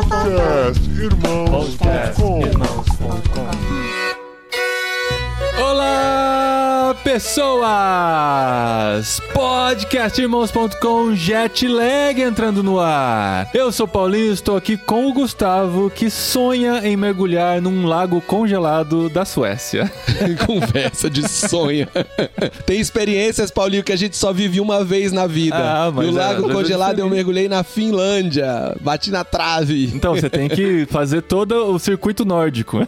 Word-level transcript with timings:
Podcast 0.00 0.80
irmãos, 0.98 1.76
Podcast, 1.76 2.22
irmãos 2.22 2.86
podcast. 2.96 3.59
Pessoas! 7.02 7.70
Podcastirmãos.com 9.32 11.14
Jetlag 11.14 12.20
entrando 12.20 12.62
no 12.62 12.78
ar. 12.78 13.48
Eu 13.54 13.72
sou 13.72 13.88
Paulinho 13.88 14.30
e 14.30 14.32
estou 14.32 14.56
aqui 14.56 14.76
com 14.76 15.08
o 15.08 15.12
Gustavo, 15.12 15.90
que 15.90 16.10
sonha 16.10 16.80
em 16.86 16.96
mergulhar 16.96 17.60
num 17.60 17.86
lago 17.86 18.20
congelado 18.20 19.08
da 19.08 19.24
Suécia. 19.24 19.90
Conversa 20.46 21.08
de 21.08 21.26
sonho. 21.28 21.88
Tem 22.66 22.78
experiências, 22.80 23.50
Paulinho, 23.50 23.82
que 23.82 23.92
a 23.92 23.96
gente 23.96 24.16
só 24.16 24.32
vive 24.32 24.60
uma 24.60 24.84
vez 24.84 25.12
na 25.12 25.26
vida. 25.26 25.56
Ah, 25.56 25.90
mas 25.92 26.06
no 26.06 26.18
é, 26.18 26.22
lago 26.22 26.50
é 26.50 26.52
congelado 26.52 26.98
eu 26.98 27.04
diferente. 27.04 27.14
mergulhei 27.14 27.48
na 27.48 27.62
Finlândia. 27.62 28.76
Bati 28.80 29.10
na 29.10 29.24
trave. 29.24 29.90
Então, 29.94 30.14
você 30.14 30.28
tem 30.28 30.48
que 30.48 30.86
fazer 30.92 31.22
todo 31.22 31.72
o 31.72 31.78
circuito 31.78 32.24
nórdico. 32.24 32.86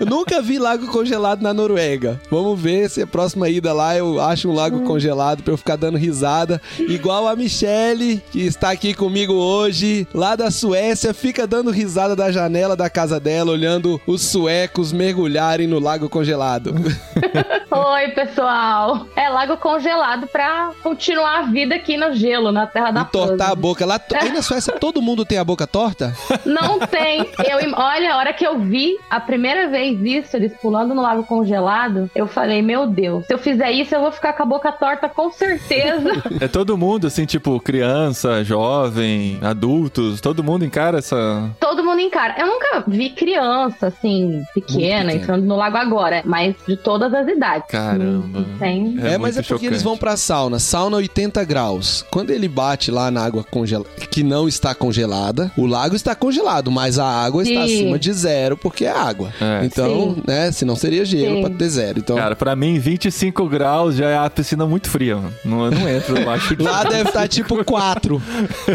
Eu 0.00 0.06
nunca 0.06 0.40
vi 0.40 0.58
lago 0.58 0.86
congelado 0.86 1.42
na 1.42 1.52
Noruega. 1.52 2.20
Vamos 2.30 2.53
ver 2.56 2.88
se 2.90 3.02
a 3.02 3.06
próxima 3.06 3.48
ida 3.48 3.72
lá 3.72 3.96
eu 3.96 4.20
acho 4.20 4.48
um 4.48 4.54
lago 4.54 4.82
congelado 4.82 5.42
pra 5.42 5.52
eu 5.52 5.56
ficar 5.58 5.76
dando 5.76 5.98
risada. 5.98 6.60
Igual 6.78 7.26
a 7.28 7.36
Michelle, 7.36 8.22
que 8.30 8.40
está 8.46 8.70
aqui 8.70 8.94
comigo 8.94 9.32
hoje, 9.34 10.06
lá 10.14 10.36
da 10.36 10.50
Suécia, 10.50 11.12
fica 11.14 11.46
dando 11.46 11.70
risada 11.70 12.14
da 12.16 12.30
janela 12.30 12.76
da 12.76 12.88
casa 12.90 13.18
dela, 13.20 13.52
olhando 13.52 14.00
os 14.06 14.22
suecos 14.22 14.92
mergulharem 14.92 15.66
no 15.66 15.78
lago 15.78 16.08
congelado. 16.08 16.74
Oi, 17.70 18.08
pessoal. 18.12 19.06
É 19.16 19.28
lago 19.28 19.56
congelado 19.56 20.26
pra 20.26 20.70
continuar 20.82 21.38
a 21.40 21.42
vida 21.42 21.74
aqui 21.74 21.96
no 21.96 22.14
gelo, 22.14 22.52
na 22.52 22.66
Terra 22.66 22.90
da 22.90 23.00
Entortar 23.02 23.48
a 23.48 23.50
Frozen. 23.50 23.60
boca. 23.62 23.86
Lá, 23.86 24.00
aí 24.20 24.30
na 24.32 24.42
Suécia 24.42 24.74
todo 24.78 25.02
mundo 25.02 25.24
tem 25.24 25.38
a 25.38 25.44
boca 25.44 25.66
torta? 25.66 26.14
Não 26.44 26.78
tem. 26.78 27.20
Eu, 27.20 27.72
olha, 27.76 28.14
a 28.14 28.16
hora 28.16 28.32
que 28.32 28.46
eu 28.46 28.58
vi 28.60 28.96
a 29.10 29.18
primeira 29.20 29.68
vez 29.68 30.00
isso, 30.00 30.36
eles 30.36 30.52
pulando 30.60 30.94
no 30.94 31.02
lago 31.02 31.24
congelado, 31.24 32.10
eu 32.14 32.26
falei, 32.26 32.43
meu 32.62 32.86
Deus, 32.86 33.26
se 33.26 33.34
eu 33.34 33.38
fizer 33.38 33.70
isso, 33.72 33.94
eu 33.94 34.00
vou 34.00 34.12
ficar 34.12 34.32
com 34.32 34.42
a 34.42 34.46
boca 34.46 34.70
torta 34.72 35.08
com 35.08 35.30
certeza. 35.30 36.22
É 36.40 36.48
todo 36.48 36.76
mundo, 36.76 37.06
assim, 37.06 37.24
tipo, 37.24 37.58
criança, 37.60 38.42
jovem, 38.44 39.38
adultos, 39.40 40.20
todo 40.20 40.42
mundo 40.42 40.64
encara 40.64 40.98
essa. 40.98 41.50
Todo 41.60 41.82
mundo 41.84 42.00
encara. 42.00 42.34
Eu 42.38 42.46
nunca 42.46 42.84
vi 42.86 43.10
criança, 43.10 43.86
assim, 43.86 44.42
pequena, 44.54 45.12
entrando 45.12 45.44
no 45.44 45.56
lago 45.56 45.76
agora, 45.76 46.22
mas 46.24 46.54
de 46.66 46.76
todas 46.76 47.12
as 47.14 47.26
idades. 47.28 47.68
Caramba. 47.68 48.26
Não 48.26 48.58
Tem. 48.58 48.96
É, 49.02 49.16
mas 49.16 49.36
é 49.36 49.42
porque 49.42 49.66
eles 49.66 49.82
vão 49.82 49.96
pra 49.96 50.16
sauna. 50.16 50.58
Sauna 50.58 50.96
80 50.96 51.44
graus. 51.44 52.04
Quando 52.10 52.30
ele 52.30 52.48
bate 52.48 52.90
lá 52.90 53.10
na 53.10 53.24
água 53.24 53.44
congelada, 53.44 53.88
que 54.10 54.22
não 54.22 54.48
está 54.48 54.74
congelada, 54.74 55.50
o 55.56 55.66
lago 55.66 55.94
está 55.94 56.14
congelado, 56.14 56.70
mas 56.70 56.98
a 56.98 57.06
água 57.06 57.42
está 57.42 57.66
Sim. 57.66 57.74
acima 57.74 57.98
de 57.98 58.12
zero 58.12 58.56
porque 58.56 58.84
é 58.84 58.90
água. 58.90 59.32
É. 59.40 59.64
então, 59.64 60.14
Sim. 60.14 60.22
né, 60.26 60.52
se 60.52 60.64
não 60.64 60.76
seria 60.76 61.04
gelo 61.04 61.36
Sim. 61.36 61.42
pra 61.42 61.50
ter 61.50 61.68
zero. 61.68 61.98
Então, 61.98 62.16
Cara, 62.16 62.33
pra 62.34 62.54
mim, 62.56 62.78
25 62.78 63.48
graus 63.48 63.96
já 63.96 64.08
é 64.10 64.16
a 64.16 64.28
piscina 64.30 64.66
muito 64.66 64.88
fria, 64.88 65.16
mano. 65.16 65.32
Não, 65.44 65.70
não 65.70 65.88
entra, 65.88 66.20
eu 66.20 66.30
acho. 66.30 66.56
Lá 66.62 66.84
deve 66.84 67.08
estar 67.08 67.28
tipo 67.28 67.62
4 67.64 68.22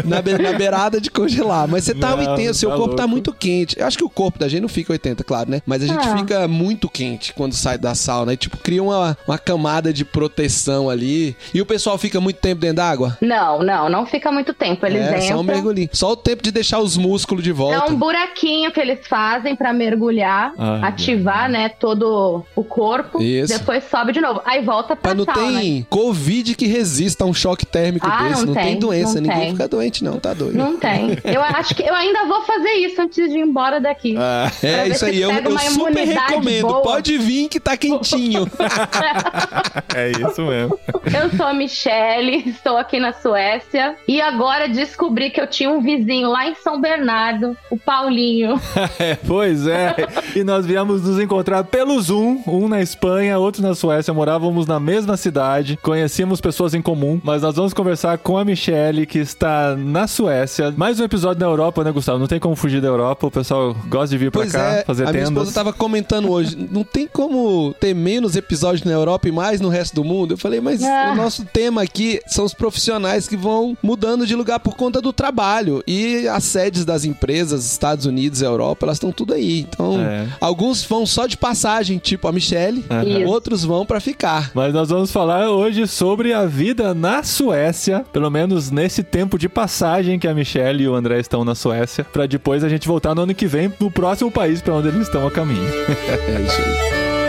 na, 0.04 0.22
be- 0.22 0.38
na 0.38 0.52
beirada 0.52 1.00
de 1.00 1.10
congelar. 1.10 1.66
Mas 1.68 1.84
você 1.84 1.94
tá 1.94 2.10
Não, 2.16 2.32
80, 2.32 2.54
seu 2.54 2.70
tá 2.70 2.76
corpo 2.76 2.94
tá 2.94 3.02
louco. 3.02 3.10
muito 3.12 3.32
quente. 3.32 3.78
Eu 3.78 3.86
acho 3.86 3.96
que 3.98 4.04
o 4.04 4.08
corpo 4.10 4.38
da 4.38 4.48
gente 4.48 4.62
não 4.62 4.68
fica 4.68 4.92
80, 4.92 5.22
claro, 5.24 5.50
né? 5.50 5.62
Mas 5.66 5.82
a 5.82 5.86
gente 5.86 6.06
Ah. 6.08 6.16
fica 6.16 6.48
muito 6.48 6.88
quente 6.88 7.32
quando 7.32 7.52
sai 7.54 7.78
da 7.78 7.94
sauna. 7.94 8.32
E 8.32 8.36
tipo, 8.36 8.56
cria 8.58 8.82
uma, 8.82 9.16
uma 9.26 9.38
camada 9.38 9.92
de 9.92 10.04
proteção 10.04 10.88
ali. 10.90 11.36
E 11.52 11.60
o 11.60 11.66
pessoal 11.66 11.98
fica 11.98 12.20
muito 12.20 12.36
tempo 12.38 12.60
dentro 12.60 12.76
d'água? 12.76 13.16
Não, 13.20 13.62
não, 13.62 13.88
não 13.88 14.06
fica 14.06 14.30
muito 14.32 14.54
tempo. 14.54 14.84
Eles 14.86 15.02
é, 15.02 15.08
entram. 15.18 15.22
só 15.36 15.40
um 15.40 15.42
mergulhinho. 15.42 15.88
Só 15.92 16.12
o 16.12 16.16
tempo 16.16 16.42
de 16.42 16.50
deixar 16.50 16.78
os 16.80 16.96
músculos 16.96 17.42
de 17.44 17.50
É 17.50 17.52
volta. 17.52 17.92
um 17.92 17.96
buraquinho 17.96 18.70
que 18.72 18.80
eles 18.80 19.06
fazem 19.06 19.54
pra 19.56 19.72
mergulhar, 19.72 20.52
Ah, 20.58 20.86
ativar, 20.88 21.48
né, 21.50 21.68
todo 21.68 22.44
o 22.54 22.64
corpo. 22.64 23.20
Isso. 23.22 23.49
Depois 23.58 23.84
sobe 23.90 24.12
de 24.12 24.20
novo. 24.20 24.40
Aí 24.44 24.62
volta 24.64 24.94
pra 24.96 25.14
Mas 25.14 25.26
não 25.26 25.34
sauna. 25.34 25.60
tem 25.60 25.86
Covid 25.88 26.54
que 26.54 26.66
resista 26.66 27.24
a 27.24 27.26
um 27.26 27.34
choque 27.34 27.66
térmico 27.66 28.06
Ah, 28.08 28.22
desse. 28.28 28.40
não 28.40 28.46
Não, 28.46 28.54
tem, 28.54 28.64
tem, 28.64 28.78
doença. 28.78 29.14
não 29.14 29.22
Ninguém 29.22 29.40
tem. 29.40 29.50
fica 29.52 29.68
doente, 29.68 30.04
não. 30.04 30.18
Tá 30.18 30.32
doido. 30.34 30.56
Não 30.56 30.76
tem. 30.76 31.18
Eu 31.24 31.42
acho 31.42 31.74
que 31.74 31.82
eu 31.82 31.94
ainda 31.94 32.24
vou 32.26 32.42
fazer 32.42 32.70
isso 32.72 33.00
antes 33.00 33.30
de 33.30 33.38
ir 33.38 33.42
embora 33.42 33.80
daqui. 33.80 34.14
Ah, 34.18 34.50
É 34.62 34.88
isso 34.88 35.04
aí, 35.04 35.20
eu, 35.20 35.30
eu 35.30 35.58
super 35.70 36.04
recomendo. 36.06 36.66
boa. 36.66 36.82
Pode 36.82 37.16
vir 37.18 37.48
que 37.48 37.60
tá 37.60 37.76
quentinho. 37.76 38.46
é 39.94 40.10
isso 40.10 40.42
mesmo. 40.42 40.78
Eu 41.12 41.30
sou 41.36 41.46
a 41.46 41.52
Michelle, 41.52 42.48
estou 42.48 42.76
aqui 42.76 42.98
na 42.98 43.12
Suécia 43.12 43.94
e 44.06 44.20
agora 44.20 44.68
descobri 44.68 45.30
que 45.30 45.40
eu 45.40 45.46
tinha 45.46 45.70
um 45.70 45.80
vizinho 45.80 46.28
lá 46.28 46.46
em 46.48 46.54
São 46.54 46.80
Bernardo, 46.80 47.56
o 47.70 47.76
Paulinho. 47.78 48.60
É, 48.98 49.14
pois 49.26 49.66
é. 49.66 49.94
E 50.36 50.44
nós 50.44 50.66
viemos 50.66 51.02
nos 51.02 51.18
encontrar 51.18 51.64
pelo 51.64 51.98
Zoom, 52.00 52.42
um 52.46 52.68
na 52.68 52.80
Espanha, 52.82 53.38
outro 53.40 53.62
na 53.62 53.74
Suécia. 53.74 54.12
Morávamos 54.14 54.66
na 54.66 54.78
mesma 54.80 55.16
cidade, 55.16 55.78
conhecíamos 55.82 56.40
pessoas 56.40 56.74
em 56.74 56.82
comum, 56.82 57.20
mas 57.22 57.42
nós 57.42 57.56
vamos 57.56 57.72
conversar 57.74 58.18
com 58.18 58.36
a 58.38 58.44
Michelle, 58.44 59.06
que 59.06 59.18
está 59.18 59.74
na 59.76 60.06
Suécia. 60.06 60.72
Mais 60.76 61.00
um 61.00 61.04
episódio 61.04 61.40
na 61.40 61.46
Europa, 61.46 61.82
né, 61.84 61.90
Gustavo? 61.92 62.18
Não 62.18 62.26
tem 62.26 62.38
como 62.40 62.54
fugir 62.56 62.80
da 62.80 62.88
Europa. 62.88 63.26
O 63.26 63.30
pessoal 63.30 63.74
gosta 63.88 64.08
de 64.08 64.18
vir 64.18 64.30
pra 64.30 64.42
Pois 64.42 64.52
cá, 64.52 64.72
é, 64.76 64.84
fazer 64.84 65.04
a 65.06 65.12
minha 65.12 65.24
tendas. 65.24 65.42
esposa 65.42 65.52
tava 65.52 65.72
comentando 65.72 66.30
hoje, 66.30 66.56
não 66.70 66.84
tem 66.84 67.06
como 67.06 67.74
ter 67.80 67.94
menos 67.94 68.36
episódios 68.36 68.84
na 68.84 68.92
Europa 68.92 69.28
e 69.28 69.32
mais 69.32 69.60
no 69.60 69.68
resto 69.68 69.94
do 69.94 70.04
mundo. 70.04 70.34
Eu 70.34 70.38
falei, 70.38 70.60
mas 70.60 70.82
Ah. 70.82 71.10
o 71.12 71.16
nosso 71.16 71.44
tema 71.44 71.82
aqui 71.82 72.20
são 72.26 72.44
os 72.44 72.54
profissionais 72.54 73.26
que 73.28 73.36
vão 73.36 73.76
mudando 73.82 74.26
de 74.26 74.34
lugar 74.34 74.60
por 74.60 74.76
conta 74.76 75.00
do 75.00 75.12
trabalho. 75.12 75.82
E 75.86 76.26
as 76.28 76.44
sedes 76.44 76.84
das 76.84 77.04
empresas, 77.04 77.64
Estados 77.64 78.06
Unidos 78.06 78.40
e 78.40 78.44
Europa, 78.44 78.86
elas 78.86 78.96
estão 78.96 79.12
tudo 79.12 79.34
aí. 79.34 79.60
Então, 79.60 80.00
É. 80.00 80.26
alguns 80.40 80.84
vão 80.84 81.04
só 81.06 81.26
de 81.26 81.36
passagem, 81.36 81.98
tipo 81.98 82.26
a 82.28 82.32
Michelle, 82.32 82.84
Isso. 83.06 83.29
Outros 83.30 83.64
vão 83.64 83.86
pra 83.86 84.00
ficar. 84.00 84.50
Mas 84.54 84.74
nós 84.74 84.88
vamos 84.88 85.12
falar 85.12 85.48
hoje 85.50 85.86
sobre 85.86 86.32
a 86.32 86.44
vida 86.46 86.92
na 86.92 87.22
Suécia, 87.22 88.04
pelo 88.12 88.30
menos 88.30 88.70
nesse 88.70 89.02
tempo 89.02 89.38
de 89.38 89.48
passagem 89.48 90.18
que 90.18 90.28
a 90.28 90.34
Michelle 90.34 90.82
e 90.82 90.88
o 90.88 90.94
André 90.94 91.20
estão 91.20 91.44
na 91.44 91.54
Suécia, 91.54 92.04
pra 92.04 92.26
depois 92.26 92.64
a 92.64 92.68
gente 92.68 92.88
voltar 92.88 93.14
no 93.14 93.22
ano 93.22 93.34
que 93.34 93.46
vem 93.46 93.72
no 93.80 93.90
próximo 93.90 94.30
país 94.30 94.60
pra 94.60 94.74
onde 94.74 94.88
eles 94.88 95.02
estão 95.02 95.26
a 95.26 95.30
caminho. 95.30 95.60
É 96.10 96.40
isso 96.42 96.60
aí. 96.60 97.19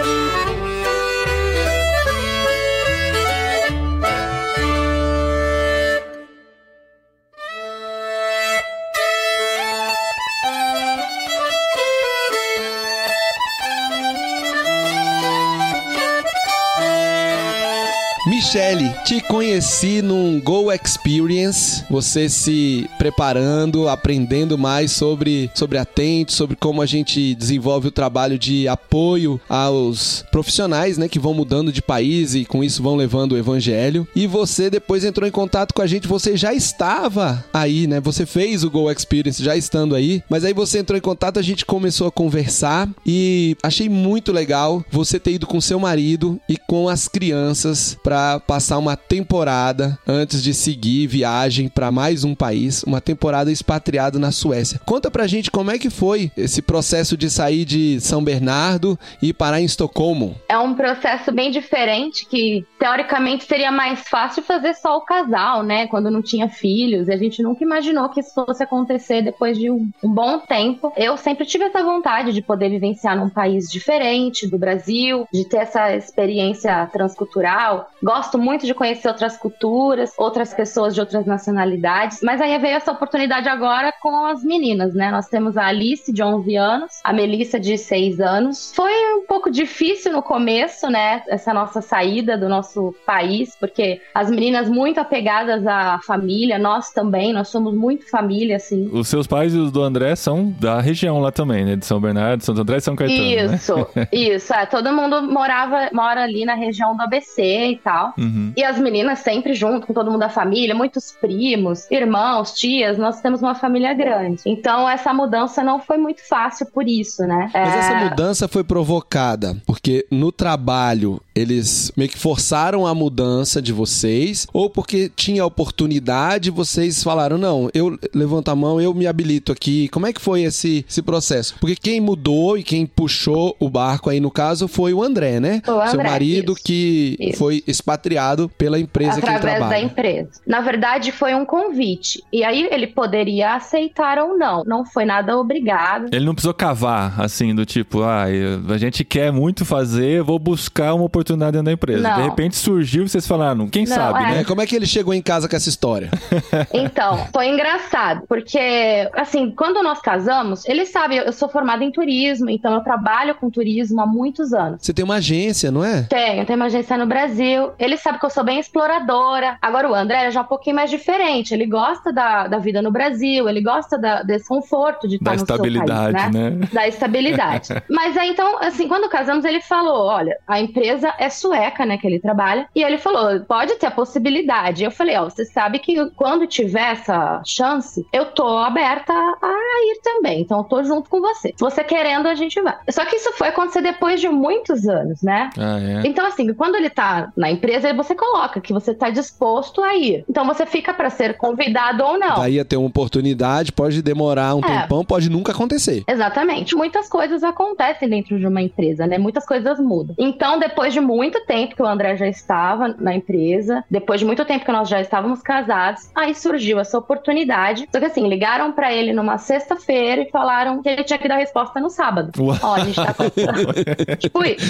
Michele, 18.41 18.91
te 19.06 19.22
conheci 19.22 20.02
num 20.02 20.41
Go 20.41 20.72
Experience, 20.72 21.84
você 21.88 22.28
se 22.28 22.90
preparando, 22.97 23.88
aprendendo 23.88 24.57
mais 24.57 24.91
sobre, 24.91 25.52
sobre 25.53 25.78
a 25.78 25.85
Tente, 25.85 26.34
sobre 26.34 26.56
como 26.56 26.81
a 26.81 26.88
gente 26.88 27.35
desenvolve 27.35 27.90
o 27.90 27.91
trabalho 27.91 28.40
de 28.40 28.68
apoio 28.68 29.40
aos 29.47 30.25
profissionais, 30.31 30.97
né, 30.97 31.07
que 31.07 31.19
vão 31.19 31.35
mudando 31.35 31.72
de 31.72 31.84
país 31.84 32.34
e 32.34 32.44
com 32.44 32.63
isso 32.63 32.81
vão 32.81 32.96
levando 32.96 33.34
o 33.34 33.38
evangelho. 33.38 34.07
E 34.16 34.25
você 34.25 34.72
depois 34.72 35.06
entrou 35.06 35.29
em 35.29 35.31
contato 35.31 35.72
com 35.72 35.84
a 35.84 35.88
gente, 35.88 36.08
você 36.08 36.35
já 36.35 36.52
estava 36.52 37.46
aí, 37.53 37.85
né? 37.85 38.00
Você 38.00 38.25
fez 38.25 38.63
o 38.63 38.72
Go 38.72 38.90
Experience 38.90 39.44
já 39.44 39.56
estando 39.56 39.94
aí, 39.94 40.23
mas 40.28 40.44
aí 40.44 40.52
você 40.52 40.79
entrou 40.79 40.97
em 40.97 41.02
contato, 41.02 41.38
a 41.38 41.44
gente 41.44 41.63
começou 41.63 42.08
a 42.08 42.12
conversar 42.12 42.90
e 43.06 43.56
achei 43.62 43.88
muito 43.88 44.31
legal 44.31 44.84
você 44.90 45.19
ter 45.19 45.34
ido 45.34 45.46
com 45.46 45.62
seu 45.62 45.79
marido 45.79 46.41
e 46.50 46.58
com 46.58 46.90
as 46.90 47.08
crianças 47.08 47.96
para 48.03 48.31
passar 48.40 48.78
uma 48.78 48.96
temporada 48.96 49.97
antes 50.08 50.42
de 50.42 50.53
seguir 50.53 51.08
viagem 51.08 51.68
para 51.68 51.92
mais 51.92 52.24
um 52.24 52.36
país, 52.36 52.84
uma 52.84 53.02
temporada 53.02 53.52
expatriado 53.52 54.19
na 54.19 54.32
Suécia. 54.32 54.79
Conta 54.85 55.09
pra 55.09 55.28
gente 55.28 55.52
como 55.52 55.72
é 55.72 55.78
que 55.78 55.90
foi 55.90 56.32
esse 56.38 56.61
processo 56.61 57.17
de 57.17 57.29
sair 57.29 57.66
de 57.66 58.00
São 58.00 58.23
Bernardo 58.23 58.97
e 59.22 59.34
parar 59.34 59.61
em 59.61 59.66
Estocolmo. 59.66 60.35
É 60.47 60.58
um 60.58 60.73
processo 60.73 61.32
bem 61.32 61.52
diferente 61.52 62.26
que 62.26 62.66
teoricamente 62.79 63.46
seria 63.46 63.72
mais 63.72 64.02
fácil 64.08 64.44
fazer 64.44 64.73
só 64.73 64.97
o 64.97 65.02
casal, 65.02 65.64
né? 65.64 65.88
Quando 65.88 66.11
não 66.11 66.22
tinha 66.22 66.50
filhos. 66.50 67.09
A 67.09 67.17
gente 67.17 67.41
nunca 67.41 67.64
imaginou 67.64 68.09
que 68.09 68.20
isso 68.20 68.34
fosse 68.34 68.64
acontecer 68.64 69.22
depois 69.22 69.58
de 69.58 69.70
um, 69.70 69.90
um 70.03 70.09
bom 70.09 70.40
tempo. 70.40 70.91
Eu 70.96 71.17
sempre 71.17 71.46
tive 71.46 71.66
essa 71.66 71.84
vontade 71.84 72.34
de 72.34 72.41
poder 72.41 72.70
vivenciar 72.70 73.17
num 73.17 73.29
país 73.29 73.70
diferente 73.70 74.47
do 74.47 74.58
Brasil, 74.58 75.28
de 75.32 75.46
ter 75.46 75.58
essa 75.58 75.96
experiência 75.96 76.88
transcultural. 76.91 77.90
Gosto 78.03 78.21
gosto 78.22 78.38
muito 78.38 78.68
de 78.68 78.73
conhecer 78.76 79.08
outras 79.08 79.35
culturas, 79.35 80.14
outras 80.16 80.53
pessoas 80.53 80.94
de 80.94 81.00
outras 81.00 81.26
nacionalidades. 81.26 82.20
Mas 82.22 82.40
aí 82.40 82.56
veio 82.59 82.76
essa 82.76 82.91
oportunidade 82.91 83.50
agora 83.50 83.91
com 84.00 84.28
as 84.28 84.44
meninas, 84.44 84.94
né? 84.94 85.09
Nós 85.09 85.28
temos 85.28 85.58
a 85.58 85.66
Alice, 85.66 86.14
de 86.14 86.22
11 86.22 86.56
anos, 86.56 86.91
a 87.03 87.12
Melissa, 87.12 87.59
de 87.59 87.79
6 87.79 88.20
anos. 88.20 88.72
Foi 88.76 88.91
um 89.16 89.26
pouco 89.26 89.50
difícil 89.50 90.12
no 90.12 90.22
começo, 90.22 90.88
né? 90.88 91.23
Essa 91.28 91.52
nossa 91.52 91.82
saída 91.82 92.38
do 92.38 92.47
nosso 92.47 92.94
país, 93.08 93.56
porque 93.59 94.00
as 94.14 94.29
meninas 94.29 94.70
muito 94.70 95.00
apegadas 95.00 95.66
à 95.66 96.00
família, 96.06 96.59
nós 96.59 96.91
também, 96.91 97.34
nós 97.34 97.47
somos 97.47 97.73
muito 97.73 98.08
família, 98.08 98.58
assim. 98.58 98.88
Os 98.94 99.08
seus 99.08 99.26
pais 99.26 99.56
e 99.56 99.58
os 99.58 99.72
do 99.72 99.82
André 99.82 100.16
são 100.16 100.53
da 100.59 100.79
região 100.79 101.20
lá 101.20 101.32
também, 101.32 101.66
né? 101.66 101.76
De 101.76 101.88
São 101.88 102.00
Bernardo, 102.00 102.44
Santo 102.44 102.62
André 102.62 102.78
e 102.78 102.82
São 102.82 102.96
Caetano, 102.96 103.50
né? 103.50 103.56
Isso, 103.56 103.88
isso. 104.14 104.53
É, 104.53 104.68
todo 104.68 104.94
mundo 104.94 105.23
morava, 105.23 105.90
mora 105.91 106.22
ali 106.22 106.46
na 106.46 106.53
região 106.53 106.96
do 106.96 107.02
ABC 107.02 107.41
e 107.41 107.78
tal. 107.78 108.10
Uhum. 108.17 108.53
E 108.55 108.63
as 108.63 108.78
meninas 108.78 109.19
sempre 109.19 109.53
junto 109.53 109.87
com 109.87 109.93
todo 109.93 110.11
mundo 110.11 110.22
da 110.22 110.29
família, 110.29 110.75
muitos 110.75 111.11
primos, 111.11 111.90
irmãos, 111.90 112.53
tias, 112.53 112.97
nós 112.97 113.22
temos 113.22 113.41
uma 113.41 113.55
família 113.55 113.93
grande. 113.93 114.41
Então 114.46 114.90
essa 114.90 115.13
mudança 115.13 115.63
não 115.63 115.79
foi 115.79 115.97
muito 115.97 116.28
fácil 116.28 116.66
por 116.67 116.87
isso, 116.87 117.23
né? 117.23 117.49
Mas 117.53 117.73
É, 117.73 117.79
essa 117.79 118.09
mudança 118.09 118.47
foi 118.47 118.63
provocada 118.63 119.55
porque 119.66 120.05
no 120.11 120.31
trabalho 120.31 121.22
eles 121.34 121.92
meio 121.96 122.10
que 122.10 122.18
forçaram 122.18 122.86
a 122.86 122.94
mudança 122.94 123.62
de 123.62 123.72
vocês 123.72 124.48
ou 124.54 124.70
porque 124.70 125.12
tinha 125.16 125.46
oportunidade 125.46 126.50
vocês 126.50 127.04
falaram 127.04 127.38
não 127.38 127.70
eu 127.74 127.98
levanto 128.14 128.50
a 128.50 128.56
mão 128.56 128.80
eu 128.82 128.94
me 128.94 129.08
habilito 129.08 129.52
aqui 129.52 129.88
como 129.90 130.08
é 130.08 130.14
que 130.14 130.22
foi 130.22 130.44
esse, 130.44 130.86
esse 130.88 131.02
processo 131.02 131.56
porque 131.60 131.76
quem 131.76 132.02
mudou 132.02 132.58
e 132.58 132.64
quem 132.64 132.86
puxou 132.86 133.56
o 133.60 133.70
barco 133.70 134.10
aí 134.10 134.20
no 134.20 134.32
caso 134.32 134.68
foi 134.68 134.94
o 134.94 135.04
André 135.04 135.40
né 135.40 135.62
o 135.68 135.88
seu 135.88 136.00
André, 136.00 136.10
marido 136.10 136.54
isso. 136.54 136.64
que 136.64 137.18
Isso. 137.20 137.38
foi 137.38 137.64
expatriado 137.68 138.50
pela 138.58 138.80
empresa 138.80 139.22
que 139.22 139.28
ele 139.28 139.36
através 139.36 139.60
da 139.60 139.68
trabalha 139.68 139.84
empresa. 139.84 140.42
Na 140.46 140.62
verdade, 140.62 141.12
foi 141.12 141.34
um 141.36 141.46
convite. 141.46 142.24
E 142.32 142.44
aí 142.44 142.68
ele 142.72 142.88
poderia 142.88 143.56
aceitar 143.56 144.18
ou 144.20 144.38
não. 144.38 144.64
Não 144.66 144.86
foi 144.86 145.06
nada 145.06 145.38
obrigado. 145.38 146.08
Ele 146.12 146.26
não 146.26 146.34
precisou 146.34 146.54
cavar, 146.54 147.20
assim, 147.20 147.54
do 147.54 147.66
tipo, 147.66 148.02
ah, 148.02 148.26
a 148.70 148.78
gente 148.78 149.04
quer 149.04 149.32
muito 149.32 149.66
fazer, 149.66 150.24
vou 150.24 150.40
buscar 150.40 150.94
uma 150.94 151.06
oportunidade 151.06 151.21
dentro 151.23 151.64
da 151.64 151.72
empresa. 151.72 152.02
Não. 152.02 152.16
De 152.18 152.22
repente 152.23 152.56
surgiu 152.56 153.03
e 153.06 153.09
vocês 153.09 153.28
falaram, 153.28 153.68
quem 153.68 153.85
Não, 153.85 153.96
sabe, 153.96 154.23
é. 154.23 154.28
né? 154.38 154.44
Como 154.44 154.62
é 154.62 154.66
que 154.66 154.76
ele 154.76 154.85
chegou 154.85 155.14
em 155.14 155.22
casa 155.22 155.47
com 155.47 155.56
essa 155.56 155.70
história 155.70 156.09
Então, 156.73 157.28
foi 157.34 157.47
engraçado, 157.47 158.23
porque, 158.28 159.09
assim, 159.16 159.52
quando 159.52 159.82
nós 159.84 160.00
casamos, 160.02 160.66
ele 160.68 160.85
sabe, 160.85 161.18
eu 161.18 161.32
sou 161.34 161.50
formada 161.50 161.84
em 161.84 161.91
turismo, 161.91 162.50
então 162.50 162.73
eu 162.73 162.82
trabalho 162.82 163.35
com 163.35 163.50
turismo 163.50 164.02
há 164.02 164.06
muitos 164.06 164.53
anos. 164.53 164.79
você 164.82 164.94
tem 164.94 165.03
uma 165.06 165.16
agência 165.16 165.72
não 165.72 165.84
é 165.84 166.03
Tenho, 166.03 166.46
tenho 166.46 166.58
uma 166.58 166.66
agência 166.66 166.97
no 166.97 167.06
Brasil. 167.06 167.72
Ele 167.79 167.97
sabe 167.97 168.20
que 168.20 168.26
eu 168.26 168.29
sou 168.29 168.44
bem 168.44 168.59
exploradora. 168.59 169.58
Agora, 169.62 169.90
o 169.90 169.94
André 169.96 170.26
é 170.26 170.32
já 170.32 170.41
um 170.41 170.46
pouquinho 170.46 170.76
mais 170.76 170.90
diferente. 170.90 171.53
Ele 171.53 171.66
gosta 171.66 172.12
da, 172.12 172.47
da 172.47 172.58
vida 172.58 172.82
no 172.82 172.91
Brasil, 172.91 173.47
ele 173.47 173.62
gosta 173.62 173.97
da- 173.97 174.23
desse 174.23 174.47
conforto 174.47 175.08
de 175.08 175.16
estar 175.16 175.32
Da 175.32 175.38
no 175.38 175.38
seu 175.40 175.44
estabilidade, 175.56 176.14
país, 176.18 176.34
né? 176.34 176.50
né? 176.52 176.68
da 176.72 176.88
estabilidade. 176.88 177.70
Mas 177.90 178.18
aí 178.18 178.29
então, 178.29 178.58
assim, 178.62 178.88
quando 178.88 179.09
casamos, 179.09 179.46
ele 179.46 179.62
falou: 179.62 180.06
olha, 180.08 180.38
a 180.47 180.59
empresa 180.59 181.10
é 181.19 181.29
sueca, 181.29 181.85
né, 181.85 181.97
que 181.97 182.08
ele 182.08 182.19
trabalha, 182.19 182.67
e 182.75 182.84
ele 182.84 182.97
falou: 182.97 183.40
pode 183.41 183.75
ter 183.75 183.87
a 183.87 183.91
possibilidade. 183.91 184.84
Eu 184.84 184.91
falei: 184.91 185.17
ó, 185.17 185.25
você 185.25 185.46
sabe 185.46 185.79
que 185.79 186.09
quando 186.11 186.47
tiver 186.47 186.91
essa 186.91 187.41
chance, 187.46 188.05
eu 188.13 188.25
tô 188.25 188.47
aberta 188.58 189.13
a 189.13 189.53
ir 189.87 189.99
também. 190.03 190.41
Então, 190.41 190.59
eu 190.59 190.63
tô 190.63 190.84
junto 190.84 191.09
com 191.09 191.19
você. 191.22 191.49
Se 191.49 191.59
você 191.59 191.84
querendo, 191.84 192.28
a 192.28 192.35
gente 192.35 192.59
vai. 192.61 192.75
Só 192.90 193.05
que 193.05 193.16
isso 193.16 193.31
foi 193.34 193.49
acontecer 193.49 193.81
depois 193.81 194.19
de 194.22 194.29
muitos 194.29 194.87
anos, 194.87 195.22
né? 195.22 195.49
Ah, 195.58 195.79
é. 195.79 196.08
Então, 196.08 196.25
assim, 196.25 196.53
quando 196.53 196.75
ele 196.75 196.90
tá 196.90 197.31
na 197.35 197.49
empresa, 197.52 197.93
você 197.93 198.16
coloca 198.16 198.61
que 198.61 198.73
você 198.73 198.93
tá 198.93 199.09
disposto 199.09 199.81
a 199.84 199.96
ir. 199.96 200.23
Então, 200.29 200.46
você 200.46 200.66
fica 200.66 200.93
pra 200.93 201.09
ser 201.09 201.37
convidado 201.37 202.03
ou 202.03 202.17
não. 202.17 202.35
daí 202.35 202.53
ia 202.55 202.66
ter 202.66 202.78
uma 202.78 202.87
oportunidade 202.87 203.72
pode 203.72 204.02
demorar 204.02 204.55
um 204.55 204.59
É. 204.59 204.81
tempão 204.81 205.03
pode 205.03 205.29
nunca 205.29 205.52
acontecer 205.52 206.03
Exatamente. 206.08 206.75
Muitas 206.75 207.09
coisas 207.09 207.43
acontecem 207.43 208.08
dentro 208.09 208.40
de 208.40 208.47
uma 208.47 208.61
empresa, 208.61 209.05
né? 209.05 209.17
Muitas 209.17 209.46
coisas 209.46 209.79
mudam. 209.79 210.16
Então, 210.17 210.59
depois 210.59 210.93
de 210.93 210.99
muito 211.02 211.46
tempo 211.46 211.76
que 211.76 211.82
o 211.82 211.86
André 211.88 212.16
já 212.18 212.28
estava 212.28 212.96
na 213.00 213.14
empresa, 213.16 213.84
depois 213.90 214.20
de 214.20 214.26
muito 214.26 214.44
tempo 214.46 214.66
que 214.66 214.72
nós 214.72 214.90
já 214.90 215.02
estávamos 215.02 215.42
casados, 215.42 216.09
aí 216.16 216.34
surgiu 216.36 216.80
essa 216.80 216.98
oportunidade. 216.98 217.88
Só 217.92 218.00
que 218.00 218.06
assim, 218.06 218.28
ligaram 218.28 218.72
pra 218.72 218.94
ele 218.94 219.14
numa 219.14 219.38
sexta-feira 219.38 220.22
e 220.22 220.30
falaram 220.30 220.82
que 220.82 220.90
ele 220.90 221.03
tinha 221.03 221.20
que 221.20 221.28
dar 221.28 221.38
resposta 221.38 221.80
no 221.80 221.90
sábado. 221.90 222.32
Uau. 222.40 222.58
Ó, 222.62 222.74
a 222.76 222.80
gente 222.80 222.96
tá 222.96 223.14
com 223.14 223.24
Tipo 224.18 224.44
isso. 224.44 224.66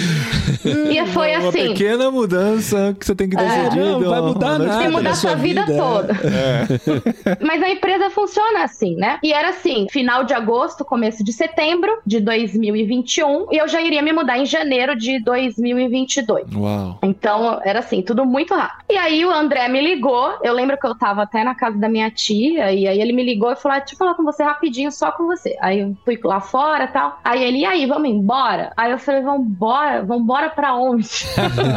E 0.90 1.06
foi 1.06 1.36
Uma 1.36 1.48
assim. 1.48 1.68
pequena 1.68 2.10
mudança 2.10 2.96
que 2.98 3.04
você 3.06 3.14
tem 3.14 3.28
que 3.28 3.36
É. 3.36 3.42
decidir. 3.42 3.80
Não, 3.80 4.00
vai 4.00 4.20
mudar 4.20 4.58
né? 4.58 4.66
nada. 4.66 4.78
Tem 4.78 4.86
que 4.88 4.92
mudar 4.96 5.14
sua 5.14 5.30
sua 5.30 5.36
vida, 5.36 5.64
vida, 5.64 5.74
é. 5.74 5.78
toda. 5.78 6.12
É. 6.12 7.36
Mas 7.44 7.62
a 7.62 7.68
empresa 7.70 8.10
funciona 8.10 8.64
assim, 8.64 8.94
né? 8.96 9.18
E 9.22 9.32
era 9.32 9.50
assim, 9.50 9.86
final 9.90 10.24
de 10.24 10.34
agosto, 10.34 10.84
começo 10.84 11.24
de 11.24 11.32
setembro 11.32 11.98
de 12.06 12.20
2021, 12.20 13.46
e 13.50 13.56
eu 13.58 13.68
já 13.68 13.80
iria 13.80 14.02
me 14.02 14.12
mudar 14.12 14.38
em 14.38 14.46
janeiro 14.46 14.96
de 14.96 15.22
2022. 15.22 16.21
Uau. 16.54 16.98
Então, 17.02 17.60
era 17.64 17.80
assim, 17.80 18.02
tudo 18.02 18.24
muito 18.24 18.54
rápido. 18.54 18.84
E 18.90 18.96
aí 18.96 19.24
o 19.24 19.30
André 19.30 19.68
me 19.68 19.80
ligou, 19.80 20.38
eu 20.42 20.52
lembro 20.52 20.78
que 20.78 20.86
eu 20.86 20.94
tava 20.94 21.22
até 21.22 21.44
na 21.44 21.54
casa 21.54 21.78
da 21.78 21.88
minha 21.88 22.10
tia, 22.10 22.72
e 22.72 22.86
aí 22.86 23.00
ele 23.00 23.12
me 23.12 23.22
ligou 23.22 23.52
e 23.52 23.56
falou, 23.56 23.76
ah, 23.76 23.80
deixa 23.80 23.94
eu 23.94 23.98
falar 23.98 24.14
com 24.14 24.24
você 24.24 24.42
rapidinho, 24.42 24.90
só 24.90 25.10
com 25.12 25.26
você. 25.26 25.56
Aí 25.60 25.80
eu 25.80 25.96
fui 26.04 26.18
lá 26.22 26.40
fora 26.40 26.84
e 26.84 26.88
tal. 26.88 27.18
Aí 27.24 27.42
ele, 27.42 27.58
e 27.58 27.64
aí, 27.64 27.86
vamos 27.86 28.08
embora? 28.08 28.72
Aí 28.76 28.90
eu 28.90 28.98
falei, 28.98 29.22
vambora, 29.22 30.02
vambora 30.02 30.50
pra 30.50 30.74
onde? 30.74 31.08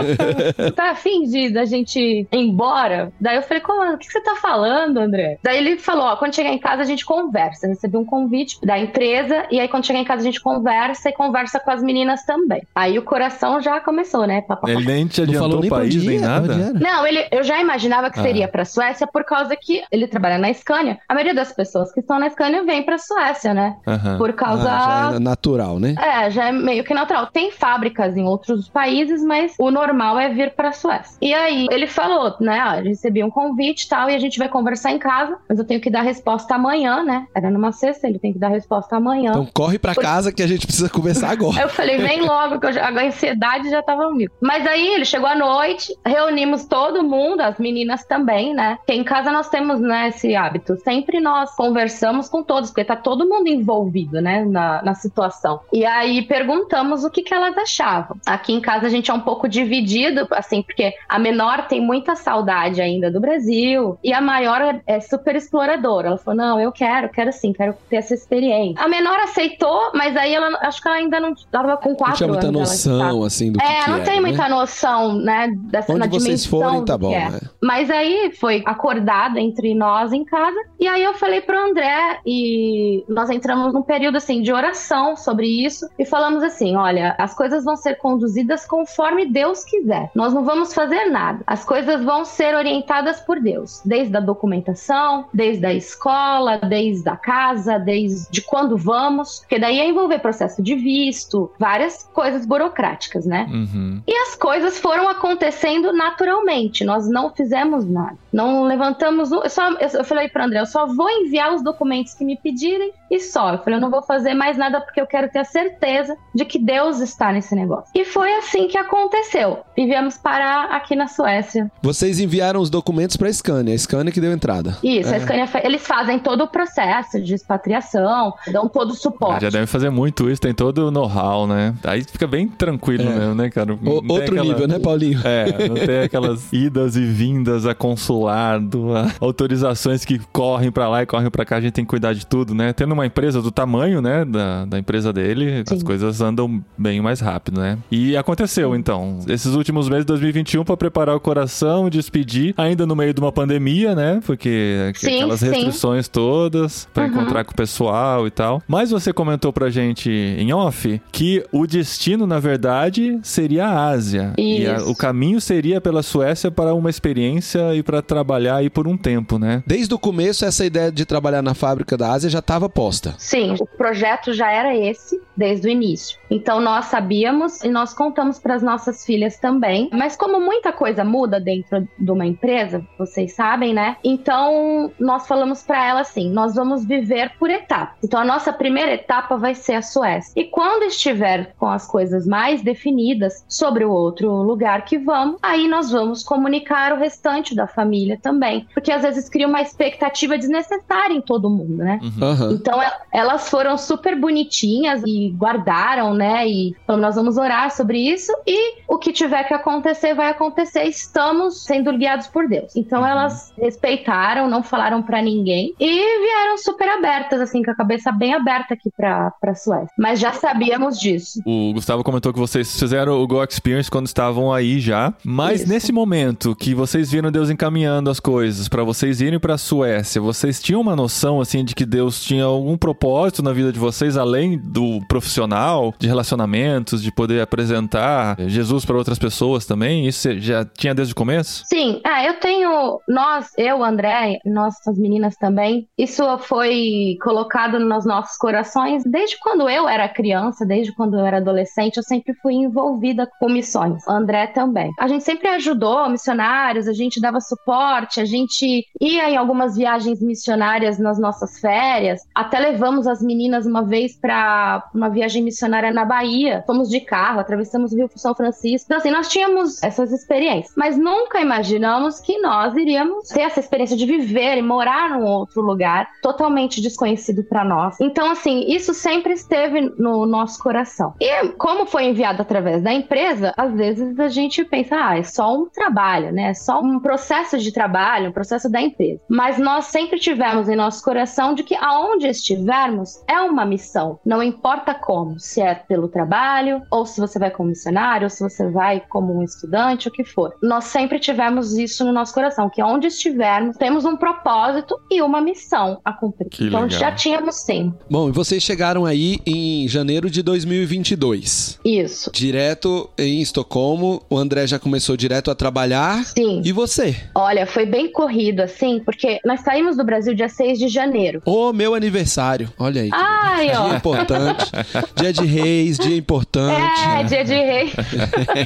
tá 0.76 0.92
afim 0.92 1.24
de 1.24 1.50
da 1.50 1.66
gente 1.66 2.00
ir 2.00 2.28
embora? 2.32 3.12
Daí 3.20 3.38
eu 3.38 3.44
falei, 3.44 3.62
como, 3.62 3.94
o 3.94 3.98
que 3.98 4.12
você 4.12 4.22
tá 4.22 4.36
falando, 4.36 4.98
André? 4.98 5.40
Daí 5.44 5.58
ele 5.58 5.78
falou, 5.78 6.06
ó, 6.06 6.16
quando 6.16 6.36
chegar 6.36 6.52
em 6.52 6.60
casa 6.60 6.82
a 6.82 6.86
gente 6.86 7.06
conversa. 7.06 7.66
Eu 7.66 7.72
recebi 7.72 7.98
um 7.98 8.06
convite 8.06 8.60
da 8.66 8.78
empresa, 8.78 9.46
e 9.52 9.60
aí 9.60 9.68
quando 9.68 9.86
chegar 9.86 10.00
em 10.00 10.06
casa 10.06 10.22
a 10.22 10.26
gente 10.26 10.42
conversa 10.42 11.10
e 11.10 11.14
conversa 11.14 11.60
com 11.60 11.72
as 11.72 11.82
meninas 11.82 12.24
também. 12.26 12.64
Aí 12.74 12.98
o 12.98 13.04
coração 13.04 13.62
já 13.62 13.80
começou, 13.80 14.26
né? 14.26 14.35
Papapá. 14.42 14.70
Ele 14.72 14.86
nem 14.86 15.08
te 15.08 15.22
adiantou 15.22 15.42
falou 15.50 15.58
o 15.58 15.62
nem 15.62 15.70
país, 15.70 15.96
onde 15.96 16.08
nem 16.08 16.20
nada. 16.20 16.56
Não, 16.74 17.06
ele, 17.08 17.26
eu 17.32 17.44
já 17.44 17.60
imaginava 17.62 18.10
que 18.10 18.20
Ah. 18.20 18.24
seria 18.24 18.48
pra 18.48 18.66
Suécia 18.66 19.06
por 19.08 19.24
causa 19.24 19.56
que 19.56 19.84
ele 19.92 20.08
trabalha 20.08 20.38
na 20.38 20.54
Scania. 20.54 20.98
A 21.08 21.14
maioria 21.14 21.34
das 21.34 21.52
pessoas 21.52 21.92
que 21.94 22.00
estão 22.00 22.20
na 22.20 22.30
Scania 22.30 22.64
vem 22.64 22.84
pra 22.84 22.98
Suécia, 22.98 23.54
né? 23.54 23.76
Por 24.18 24.34
causa. 24.34 24.70
Ah, 24.70 25.10
já 25.12 25.16
é 25.18 25.20
natural, 25.20 25.80
né? 25.80 25.96
É, 26.02 26.30
já 26.30 26.48
é 26.48 26.52
meio 26.52 26.84
que 26.84 26.94
natural. 26.94 27.28
Tem 27.28 27.52
fábricas 27.52 28.16
em 28.18 28.24
outros 28.24 28.68
países, 28.70 29.24
mas 29.24 29.54
o 29.60 29.72
normal 29.72 30.20
é 30.20 30.30
vir 30.30 30.52
pra 30.56 30.72
Suécia. 30.72 31.18
E 31.22 31.34
aí, 31.34 31.68
ele 31.72 31.88
falou, 31.88 32.36
né? 32.40 32.64
Ó, 32.80 32.82
recebi 32.84 33.24
um 33.24 33.30
convite 33.30 33.84
e 33.86 33.90
tal, 33.90 34.10
e 34.10 34.16
a 34.16 34.20
gente 34.20 34.38
vai 34.40 34.50
conversar 34.50 34.92
em 34.92 35.00
casa, 35.00 35.38
mas 35.48 35.58
eu 35.60 35.66
tenho 35.66 35.82
que 35.82 35.90
dar 35.90 36.02
resposta 36.02 36.56
amanhã, 36.56 37.04
né? 37.04 37.26
Era 37.36 37.50
numa 37.50 37.72
sexta, 37.72 38.08
ele 38.08 38.20
tem 38.20 38.34
que 38.34 38.40
dar 38.40 38.50
resposta 38.50 38.96
amanhã. 38.96 39.32
Então 39.32 39.48
corre 39.54 39.78
pra 39.80 39.94
casa 39.96 40.32
que 40.32 40.42
a 40.44 40.48
gente 40.48 40.66
precisa 40.66 40.90
conversar 40.90 41.32
agora. 41.32 41.62
Eu 41.62 41.70
falei, 41.70 41.98
vem 41.98 42.22
logo, 42.22 42.60
que 42.60 42.66
eu 42.68 42.74
já- 42.74 42.88
a 42.88 43.06
ansiedade 43.06 43.70
já 43.70 43.82
tava 43.82 44.10
comigo. 44.30 44.34
Mas 44.42 44.66
aí 44.68 44.88
ele 44.88 45.06
chegou 45.06 45.28
à 45.28 45.36
noite, 45.36 45.96
reunimos 46.06 46.66
todo 46.66 47.04
mundo, 47.04 47.42
as 47.42 47.58
meninas 47.58 48.04
também, 48.06 48.54
né? 48.54 48.76
Porque 48.78 48.94
em 48.94 49.04
casa 49.04 49.32
nós 49.32 49.50
temos, 49.50 49.80
né, 49.80 50.10
esse 50.10 50.36
hábito. 50.36 50.76
Sempre 50.78 51.20
nós 51.20 51.56
conversamos 51.56 52.30
com 52.30 52.44
todos, 52.44 52.70
porque 52.70 52.84
tá 52.86 52.96
todo 52.96 53.28
mundo 53.28 53.48
envolvido, 53.48 54.22
né, 54.22 54.44
na, 54.46 54.82
na 54.84 54.94
situação. 54.94 55.62
E 55.72 55.86
aí 55.86 56.22
perguntamos 56.24 57.04
o 57.04 57.10
que, 57.10 57.22
que 57.22 57.34
elas 57.34 57.58
achavam. 57.58 58.18
Aqui 58.26 58.54
em 58.54 58.62
casa 58.62 58.88
a 58.88 58.90
gente 58.90 59.10
é 59.10 59.14
um 59.14 59.20
pouco 59.20 59.48
dividido, 59.48 60.28
assim, 60.32 60.62
porque 60.62 60.94
a 61.08 61.20
menor 61.20 61.68
tem 61.68 61.82
muita 61.82 62.16
saudade 62.16 62.82
ainda 62.82 63.12
do 63.12 63.20
Brasil 63.20 63.98
e 64.04 64.14
a 64.14 64.22
maior 64.22 64.62
é, 64.62 64.82
é 64.88 65.00
super 65.00 65.36
exploradora. 65.36 66.10
Ela 66.10 66.18
falou: 66.18 66.38
não, 66.38 66.60
eu 66.60 66.72
quero, 66.72 67.10
quero 67.10 67.32
sim, 67.32 67.54
quero 67.54 67.76
ter 67.90 67.98
essa 67.98 68.14
experiência. 68.14 68.84
A 68.84 68.88
menor 68.88 69.20
aceitou, 69.20 69.92
mas 69.94 70.16
aí 70.16 70.34
ela 70.34 70.58
acho 70.62 70.82
que 70.82 70.88
ela 70.88 70.98
ainda 70.98 71.20
não 71.20 71.34
estava 71.34 71.78
com 71.78 71.90
Não 71.90 71.96
quatro 71.96 72.18
tinha 72.18 72.28
muita 72.28 72.48
anos. 72.48 72.62
ela 72.62 72.74
estava. 72.76 72.98
noção, 72.98 73.24
assim, 73.24 73.52
do 73.52 73.60
que 73.60 73.66
É, 73.66 73.84
que 73.84 73.90
não 73.90 73.96
era, 73.98 74.06
tem 74.16 74.22
né? 74.22 74.30
muita 74.30 74.50
noção, 74.50 75.16
né, 75.16 75.52
dessa 75.56 75.94
Onde 75.94 76.08
vocês 76.08 76.44
dimensão 76.44 76.70
forem, 76.70 76.86
tá 76.86 76.98
bom, 76.98 77.14
é. 77.14 77.30
né? 77.30 77.40
Mas 77.62 77.90
aí 77.90 78.32
foi 78.40 78.64
acordado 78.66 79.38
entre 79.38 79.74
nós 79.74 80.14
em 80.14 80.24
casa, 80.24 80.58
e 80.80 80.88
aí 80.88 81.04
eu 81.04 81.14
falei 81.14 81.42
pro 81.42 81.58
André, 81.58 82.20
e 82.26 83.04
nós 83.10 83.30
entramos 83.30 83.74
num 83.74 83.82
período 83.82 84.18
assim 84.18 84.42
de 84.42 84.52
oração 84.52 85.16
sobre 85.16 85.48
isso, 85.48 85.88
e 85.98 86.06
falamos 86.06 86.44
assim: 86.44 86.76
olha, 86.76 87.16
as 87.18 87.34
coisas 87.34 87.64
vão 87.64 87.76
ser 87.76 87.96
conduzidas 87.96 88.66
conforme 88.66 89.26
Deus 89.26 89.64
quiser. 89.64 90.12
Nós 90.16 90.34
não 90.34 90.44
vamos 90.44 90.74
fazer 90.74 91.06
nada. 91.06 91.44
As 91.46 91.66
coisas 91.66 92.04
vão 92.04 92.26
ser 92.26 92.56
orientadas 92.56 93.20
por 93.20 93.40
Deus, 93.40 93.82
desde 93.86 94.16
a 94.16 94.20
documentação, 94.20 95.26
desde 95.34 95.66
a 95.66 95.74
escola, 95.74 96.58
desde 96.58 97.08
a 97.10 97.16
casa, 97.16 97.78
desde 97.78 98.42
quando 98.42 98.78
vamos, 98.78 99.40
porque 99.40 99.60
daí 99.60 99.78
ia 99.78 99.86
envolver 99.86 100.20
processo 100.20 100.62
de 100.62 100.76
visto, 100.76 101.52
várias 101.60 102.04
coisas 102.14 102.46
burocráticas, 102.46 103.26
né? 103.26 103.48
Uhum. 103.52 104.02
E 104.08 104.14
as 104.16 104.36
coisas 104.36 104.78
foram 104.80 105.08
acontecendo 105.10 105.92
naturalmente. 105.92 106.84
Nós 106.84 107.10
não 107.10 107.30
fizemos 107.34 107.86
nada. 107.90 108.16
Não 108.32 108.64
levantamos. 108.64 109.32
um- 109.32 109.42
Eu, 109.44 109.50
só, 109.50 109.70
eu 109.72 110.04
falei 110.04 110.28
para 110.30 110.46
André, 110.46 110.60
eu 110.60 110.66
só 110.66 110.86
vou 110.86 111.10
enviar 111.10 111.54
os 111.54 111.64
documentos 111.64 112.14
que 112.14 112.24
me 112.24 112.38
pedirem 112.38 112.92
e 113.10 113.20
só. 113.20 113.54
Eu 113.54 113.58
falei, 113.60 113.78
eu 113.78 113.82
não 113.82 113.90
vou 113.90 114.02
fazer 114.04 114.34
mais 114.34 114.58
nada 114.58 114.80
porque 114.82 115.00
eu 115.02 115.08
quero 115.08 115.30
ter 115.30 115.40
a 115.40 115.44
certeza 115.46 116.16
de 116.34 116.46
que 116.46 116.60
Deus 116.60 117.00
está 117.00 117.32
nesse 117.32 117.56
negócio. 117.56 117.90
E 117.96 118.06
foi 118.06 118.32
assim 118.36 118.68
que 118.68 118.78
aconteceu. 118.78 119.60
E 119.76 119.86
viemos 119.86 120.18
para 120.18 120.66
aqui 120.66 120.96
na 120.96 121.08
Suécia. 121.08 121.72
Vocês 121.82 122.20
enviaram 122.20 122.60
os 122.60 122.70
documentos 122.70 123.18
pra 123.18 123.32
Scania, 123.32 123.74
a 123.74 123.78
Scania 123.78 124.12
que 124.12 124.22
deu 124.22 124.32
entrada. 124.32 124.78
Isso, 124.84 125.14
É. 125.14 125.18
a 125.18 125.20
Scania, 125.20 125.50
eles 125.64 125.86
fazem 125.86 126.20
todo 126.20 126.44
o 126.44 126.48
processo 126.48 127.20
de 127.22 127.34
expatriação, 127.34 128.34
dão 128.52 128.68
todo 128.68 128.90
o 128.90 128.94
Ah, 128.94 128.98
suporte. 128.98 129.42
Já 129.42 129.50
deve 129.50 129.66
fazer 129.68 129.90
muito 129.90 130.30
isso, 130.30 130.42
tem 130.42 130.54
todo 130.54 130.88
o 130.88 130.92
know-how, 130.92 131.48
né? 131.48 131.74
Aí 131.84 132.04
fica 132.04 132.28
bem 132.28 132.48
tranquilo 132.48 133.04
É. 133.10 133.16
mesmo, 133.16 133.36
né, 133.36 133.50
cara? 133.50 133.78
O- 133.86 133.96
outro 134.14 134.24
aquela- 134.34 134.44
nível, 134.44 134.68
né, 134.68 134.80
Paulinho? 134.80 135.20
É, 135.24 135.68
não 135.68 135.76
tem 135.76 136.00
aquelas 136.02 136.48
idas 136.54 136.96
e 136.96 137.06
vindas 137.06 137.66
a 137.66 137.74
consulado, 137.76 138.96
a 138.96 139.12
autorizações 139.20 140.06
que 140.06 140.20
correm 140.32 140.72
pra 140.72 140.88
lá 140.90 141.04
e 141.04 141.06
correm 141.06 141.30
pra 141.30 141.46
cá, 141.46 141.58
a 141.58 141.62
gente 141.62 141.74
tem 141.74 141.86
que 141.86 141.90
cuidar 141.90 142.14
de 142.14 142.26
tudo, 142.26 142.54
né? 142.56 142.74
Tendo 142.74 142.94
uma 142.94 143.06
empresa 143.06 143.42
do 143.42 143.52
tamanho, 143.52 144.02
né, 144.02 144.26
da, 144.26 144.66
da 144.66 144.80
empresa 144.80 145.12
dele, 145.14 145.64
as 145.70 145.80
Sim. 145.80 145.86
coisas 145.86 146.22
andam 146.22 146.64
bem 146.78 147.02
mais 147.02 147.20
rápido, 147.20 147.60
né? 147.62 147.78
E 147.92 148.16
aconteceu, 148.18 148.76
então, 148.76 149.20
esses 149.28 149.54
últimos 149.56 149.88
meses 149.90 150.04
de 150.06 150.08
2021 150.08 150.64
pra 150.64 150.78
preparar 150.78 151.16
o 151.16 151.20
coração, 151.20 151.90
despedir, 151.90 152.54
ainda 152.58 152.86
no 152.86 152.96
meio 152.96 153.14
de 153.14 153.20
uma 153.20 153.32
pandemia, 153.32 153.94
né? 153.96 154.20
Porque 154.26 154.92
Sim, 154.96 155.16
aquelas 155.16 155.40
sim. 155.40 155.50
restrições 155.50 156.08
todas 156.08 156.88
pra 156.94 157.04
Uhum. 157.06 157.10
encontrar 157.12 157.44
com 157.44 157.52
o 157.52 157.56
pessoal 157.56 158.28
e 158.28 158.32
tal. 158.32 158.62
Mas 158.68 158.92
você 158.92 159.12
comentou 159.14 159.52
pra 159.54 159.70
gente 159.70 160.10
em 160.10 160.54
off 160.54 161.02
que 161.12 161.44
o 161.52 161.66
destino, 161.68 162.26
na 162.28 162.40
verdade, 162.40 163.20
seria 163.22 163.66
a 163.68 163.75
Ásia. 163.84 164.34
E 164.38 164.66
a- 164.68 164.76
Isso. 164.76 164.90
o 164.92 164.96
caminho 164.96 165.40
seria 165.42 165.80
pela 165.82 166.02
Suécia 166.04 166.50
para 166.52 166.74
uma 166.74 166.90
experiência 166.90 167.74
e 167.76 167.84
para 167.84 168.02
trabalhar 168.02 168.58
aí 168.58 168.70
por 168.70 168.88
um 168.88 168.98
tempo, 168.98 169.38
né? 169.38 169.64
Desde 169.66 169.94
o 169.94 170.00
começo, 170.00 170.46
essa 170.46 170.66
ideia 170.66 170.92
de 170.92 171.06
trabalhar 171.06 171.42
na 171.42 171.54
fábrica 171.54 171.98
da 171.98 172.12
Ásia 172.12 172.30
já 172.30 172.40
estava 172.40 172.70
posta. 172.70 173.16
Sim, 173.18 173.56
o 173.60 173.66
projeto 173.66 174.34
já 174.34 174.52
era 174.52 174.76
esse 174.76 175.22
desde 175.36 175.68
o 175.68 175.70
início. 175.70 176.18
Então 176.30 176.60
nós 176.62 176.86
sabíamos 176.86 177.62
e 177.64 177.70
nós 177.70 177.94
contamos 177.94 178.40
para 178.40 178.56
as 178.56 178.64
nossas 178.64 179.06
filhas 179.06 179.38
também. 179.38 179.90
Mas 179.94 180.16
como 180.16 180.40
muita 180.40 180.72
coisa 180.72 181.04
muda 181.04 181.40
dentro 181.40 181.88
de 182.00 182.12
uma 182.12 182.26
empresa, 182.26 182.84
vocês 182.98 183.34
sabem, 183.36 183.74
né? 183.74 183.98
Então 184.04 184.92
nós 185.00 185.28
falamos 185.28 185.62
para 185.64 185.86
ela 185.86 186.02
assim: 186.02 186.30
nós 186.32 186.56
vamos 186.56 186.86
viver 186.86 187.32
por 187.38 187.50
etapas. 187.50 187.98
Então 188.04 188.20
a 188.20 188.26
nossa 188.26 188.52
primeira 188.54 188.94
etapa 188.94 189.38
vai 189.38 189.54
ser 189.56 189.74
a 189.74 189.82
Suécia. 189.82 190.34
E 190.36 190.46
quando 190.46 190.84
estiver 190.84 191.54
com 191.58 191.68
as 191.68 191.86
coisas 191.88 192.26
mais 192.26 192.62
definidas 192.62 193.44
sobre 193.66 193.84
o 193.84 193.90
outro 193.92 194.32
lugar 194.44 194.86
que 194.86 194.98
vamos, 195.00 195.38
aí 195.42 195.68
nós 195.68 195.90
vamos 195.92 196.22
comunicar 196.22 196.94
o 196.94 196.98
restante 196.98 197.56
da 197.56 197.66
família 197.66 198.20
também, 198.22 198.68
porque 198.76 198.92
às 198.92 199.02
vezes 199.02 199.28
cria 199.28 199.48
uma 199.48 199.60
expectativa 199.62 200.38
desnecessária 200.38 201.14
em 201.16 201.22
todo 201.22 201.50
mundo, 201.50 201.78
né? 201.78 202.00
Aham. 202.22 202.52
Então 202.52 202.82
e- 202.82 202.92
elas 203.12 203.50
foram 203.50 203.76
super 203.76 204.16
bonitinhas 204.20 205.02
e 205.04 205.32
guardaram, 205.32 206.14
né? 206.14 206.48
E 206.48 206.76
falaram, 206.86 207.02
nós 207.02 207.16
vamos 207.16 207.38
orar 207.38 207.72
sobre 207.76 207.98
isso 207.98 208.32
e 208.46 208.82
o 208.88 209.00
que 209.00 209.12
tiver 209.12 209.44
que 209.46 209.54
acontecer 209.54 210.14
vai 210.14 210.30
acontecer. 210.30 210.84
Estamos 210.84 211.64
sendo 211.64 211.92
guiados 211.98 212.28
por 212.28 212.48
Deus. 212.48 212.76
Então 212.76 213.06
elas 213.06 213.52
respeitaram, 213.58 214.48
não 214.48 214.62
falaram 214.62 215.02
pra 215.02 215.22
ninguém 215.24 215.74
e 215.80 216.20
vieram 216.20 216.58
super 216.60 216.88
abertas, 216.90 217.42
assim, 217.42 217.64
com 217.64 217.72
a 217.72 217.76
cabeça 217.76 218.12
bem 218.12 218.34
aberta 218.36 218.76
aqui 218.76 218.92
pra, 218.96 219.32
pra 219.42 219.56
Suécia. 219.56 219.90
Mas 219.98 220.20
já 220.20 220.34
sabíamos 220.34 221.00
disso. 221.00 221.42
O 221.46 221.74
Gustavo 221.74 222.04
comentou 222.04 222.32
que 222.32 222.40
vocês 222.40 222.80
fizeram 222.80 223.20
o 223.22 223.28
Go 223.28 223.42
Experience 223.56 223.90
quando 223.90 224.08
estavam 224.08 224.52
aí 224.52 224.80
já, 224.80 225.14
mas 225.24 225.62
Isso. 225.62 225.70
nesse 225.70 225.92
momento 225.92 226.56
que 226.56 226.76
vocês 226.76 227.12
viram 227.12 227.32
Deus 227.32 227.50
encaminhando 227.50 228.10
as 228.10 228.20
coisas 228.20 228.68
pra 228.68 228.84
vocês 228.84 229.22
irem 229.22 229.40
pra 229.40 229.58
Suécia, 229.58 230.22
vocês 230.22 230.62
tinham 230.62 230.82
uma 230.82 230.96
noção 230.96 231.40
assim 231.40 231.64
de 231.64 231.74
que 231.74 231.86
Deus 231.86 232.24
tinha 232.24 232.44
algum 232.44 232.78
propósito 232.78 233.42
na 233.42 233.54
vida 233.54 233.72
de 233.72 233.80
vocês 233.80 234.18
além 234.18 234.58
do 234.58 235.00
profissional, 235.08 235.94
de 235.98 236.08
relacionamentos, 236.08 237.02
de 237.02 237.12
poder 237.12 237.42
apresentar 237.42 238.36
Jesus 238.40 238.84
pra 238.84 238.98
outras 238.98 239.18
pessoas 239.18 239.66
também? 239.66 240.06
Isso 240.08 240.26
você 240.26 240.40
já 240.40 240.66
tinha 240.66 240.96
desde 240.96 241.14
o 241.14 241.16
começo? 241.16 241.64
Sim, 241.66 242.02
é, 242.06 242.28
eu 242.28 242.40
tenho. 242.40 243.00
Nós, 243.08 243.52
eu, 243.58 243.84
André, 243.84 244.40
nós, 244.46 244.76
as 244.88 244.98
meninas 244.98 245.36
também, 245.36 245.88
isso 245.98 246.24
foi 246.40 247.18
colocado 247.22 247.80
nos 247.80 248.06
nossos 248.06 248.38
corações 248.38 249.04
desde 249.06 249.38
quando 249.40 249.70
eu 249.70 249.88
era 249.88 250.10
criança, 250.10 250.66
desde 250.66 250.94
quando 250.96 251.18
eu 251.18 251.26
era 251.26 251.38
adolescente, 251.38 251.98
eu 251.98 252.04
sempre 252.04 252.34
fui 252.42 252.54
envolvida 252.54 253.30
com 253.40 253.45
missões. 253.50 254.08
André 254.08 254.48
também. 254.48 254.92
A 255.00 255.08
gente 255.08 255.24
sempre 255.24 255.48
ajudou 255.50 256.10
missionários, 256.10 256.88
a 256.88 256.94
gente 256.94 257.20
dava 257.20 257.40
suporte, 257.40 258.20
a 258.20 258.26
gente 258.26 258.86
ia 259.00 259.30
em 259.30 259.38
algumas 259.38 259.76
viagens 259.76 260.22
missionárias 260.22 260.98
nas 261.00 261.20
nossas 261.20 261.60
férias, 261.60 262.22
até 262.34 262.60
levamos 262.60 263.08
as 263.08 263.22
meninas 263.22 263.66
uma 263.66 263.84
vez 263.84 264.16
para 264.16 264.88
uma 264.94 265.10
viagem 265.10 265.44
missionária 265.44 265.92
na 265.92 266.06
Bahia. 266.06 266.64
Fomos 266.66 266.90
de 266.90 267.00
carro, 267.00 267.40
atravessamos 267.40 267.92
o 267.92 267.96
Rio 267.96 268.10
São 268.16 268.34
Francisco. 268.34 268.86
Então, 268.88 268.98
assim, 268.98 269.12
nós 269.12 269.28
tínhamos 269.28 269.84
essas 269.84 270.12
experiências, 270.12 270.74
mas 270.78 270.98
nunca 270.98 271.40
imaginamos 271.40 272.20
que 272.20 272.40
nós 272.40 272.76
iríamos 272.76 273.28
ter 273.30 273.42
essa 273.42 273.60
experiência 273.60 273.98
de 273.98 274.06
viver 274.06 274.58
e 274.58 274.62
morar 274.62 275.10
num 275.10 275.26
outro 275.26 275.62
lugar 275.62 276.08
totalmente 276.22 276.82
desconhecido 276.82 277.44
para 277.44 277.64
nós. 277.64 278.00
Então, 278.00 278.30
assim, 278.30 278.66
isso 278.68 278.94
sempre 278.94 279.34
esteve 279.34 279.82
no 279.98 280.26
nosso 280.26 280.62
coração. 280.62 281.14
E 281.20 281.50
como 281.58 281.86
foi 281.86 282.06
enviado 282.06 282.42
através 282.42 282.82
da 282.82 282.94
empresa, 282.94 283.35
às 283.56 283.74
vezes 283.74 284.20
a 284.20 284.28
gente 284.28 284.64
pensa, 284.64 284.96
ah, 284.96 285.18
é 285.18 285.24
só 285.24 285.56
um 285.56 285.68
trabalho, 285.70 286.32
né? 286.32 286.50
É 286.50 286.54
só 286.54 286.82
um 286.82 287.00
processo 287.00 287.58
de 287.58 287.72
trabalho, 287.72 288.30
um 288.30 288.34
processo 288.34 288.70
da 288.70 288.82
empresa. 288.82 289.22
Mas 289.30 289.58
nós 289.58 289.86
sempre 289.86 290.20
tivemos 290.20 290.70
em 290.70 290.76
nosso 290.76 291.04
coração 291.04 291.54
de 291.54 291.64
que 291.64 291.76
aonde 291.76 292.28
estivermos 292.28 293.22
é 293.28 293.40
uma 293.40 293.66
missão. 293.66 294.20
Não 294.26 294.42
importa 294.42 294.94
como, 294.94 295.40
se 295.40 295.62
é 295.62 295.76
pelo 295.76 296.08
trabalho, 296.08 296.82
ou 296.92 297.06
se 297.06 297.20
você 297.20 297.40
vai 297.40 297.52
como 297.52 297.70
missionário, 297.70 298.26
ou 298.26 298.30
se 298.30 298.42
você 298.42 298.70
vai 298.70 299.02
como 299.10 299.38
um 299.38 299.44
estudante, 299.44 300.08
o 300.08 300.12
que 300.12 300.24
for. 300.24 300.54
Nós 300.62 300.86
sempre 300.86 301.20
tivemos 301.20 301.78
isso 301.78 302.06
no 302.06 302.12
nosso 302.12 302.34
coração, 302.34 302.70
que 302.70 302.82
onde 302.84 303.08
estivermos, 303.08 303.78
temos 303.78 304.06
um 304.06 304.16
propósito 304.16 304.98
e 305.12 305.22
uma 305.22 305.42
missão 305.42 306.00
a 306.04 306.14
cumprir. 306.14 306.50
Que 306.50 306.66
então 306.66 306.84
legal. 306.84 307.00
já 307.00 307.12
tínhamos 307.12 307.56
sim. 307.56 307.94
Bom, 308.10 308.30
e 308.30 308.32
vocês 308.32 308.64
chegaram 308.64 309.06
aí 309.06 309.40
em 309.46 309.88
janeiro 309.88 310.30
de 310.30 310.42
2022. 310.42 311.80
Isso. 311.84 312.32
Direto 312.34 313.10
em 313.26 313.42
Estocolmo, 313.42 314.22
o 314.30 314.38
André 314.38 314.68
já 314.68 314.78
começou 314.80 315.16
direto 315.18 315.50
a 315.52 315.56
trabalhar. 315.56 316.24
Sim. 316.26 316.62
E 316.64 316.72
você? 316.72 317.16
Olha, 317.34 317.66
foi 317.66 317.86
bem 317.86 318.12
corrido, 318.12 318.62
assim, 318.62 319.00
porque 319.04 319.40
nós 319.46 319.62
saímos 319.62 319.98
do 319.98 320.04
Brasil 320.04 320.34
dia 320.34 320.50
6 320.50 320.80
de 320.80 320.88
janeiro. 320.88 321.42
O 321.46 321.72
meu 321.74 321.94
aniversário. 321.96 322.72
Olha 322.78 323.02
aí. 323.02 323.10
Ai, 323.14 323.68
Dia 323.68 323.82
ó. 323.82 323.96
importante. 323.96 324.72
Dia 325.16 325.34
de 325.34 325.46
reis, 325.46 325.98
dia 325.98 326.16
importante. 326.18 327.02
É, 327.20 327.24
dia 327.24 327.44
de 327.44 327.54
rei. 327.54 327.92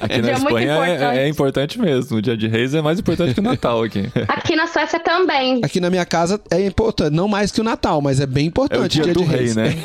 Aqui 0.01 0.17
na 0.17 0.21
Dia 0.21 0.39
muito 0.39 0.47
Espanha 0.59 0.71
é- 0.71 0.75
importante. 0.75 1.17
é, 1.19 1.27
importante 1.27 1.79
mesmo. 1.79 2.17
O 2.17 2.21
dia 2.21 2.35
de 2.37 2.47
reis 2.47 2.73
é 2.73 2.81
mais 2.81 2.99
importante 2.99 3.33
que 3.33 3.39
o 3.39 3.43
Natal 3.43 3.83
aqui. 3.83 4.03
Aqui 4.27 4.55
na 4.55 4.67
Suécia 4.67 4.99
também. 4.99 5.61
Aqui 5.63 5.79
na 5.79 5.89
minha 5.89 6.05
casa 6.05 6.39
é 6.51 6.65
importante, 6.65 7.13
não 7.15 7.27
mais 7.27 7.51
que 7.51 7.61
o 7.61 7.63
Natal, 7.63 8.01
mas 8.01 8.19
é 8.19 8.25
bem 8.25 8.45
É 8.45 8.47
importante. 8.47 8.99
o 8.99 9.03
dia 9.03 9.13
do 9.13 9.19
de 9.21 9.25
rei, 9.25 9.39
reis. 9.39 9.55
né? 9.55 9.75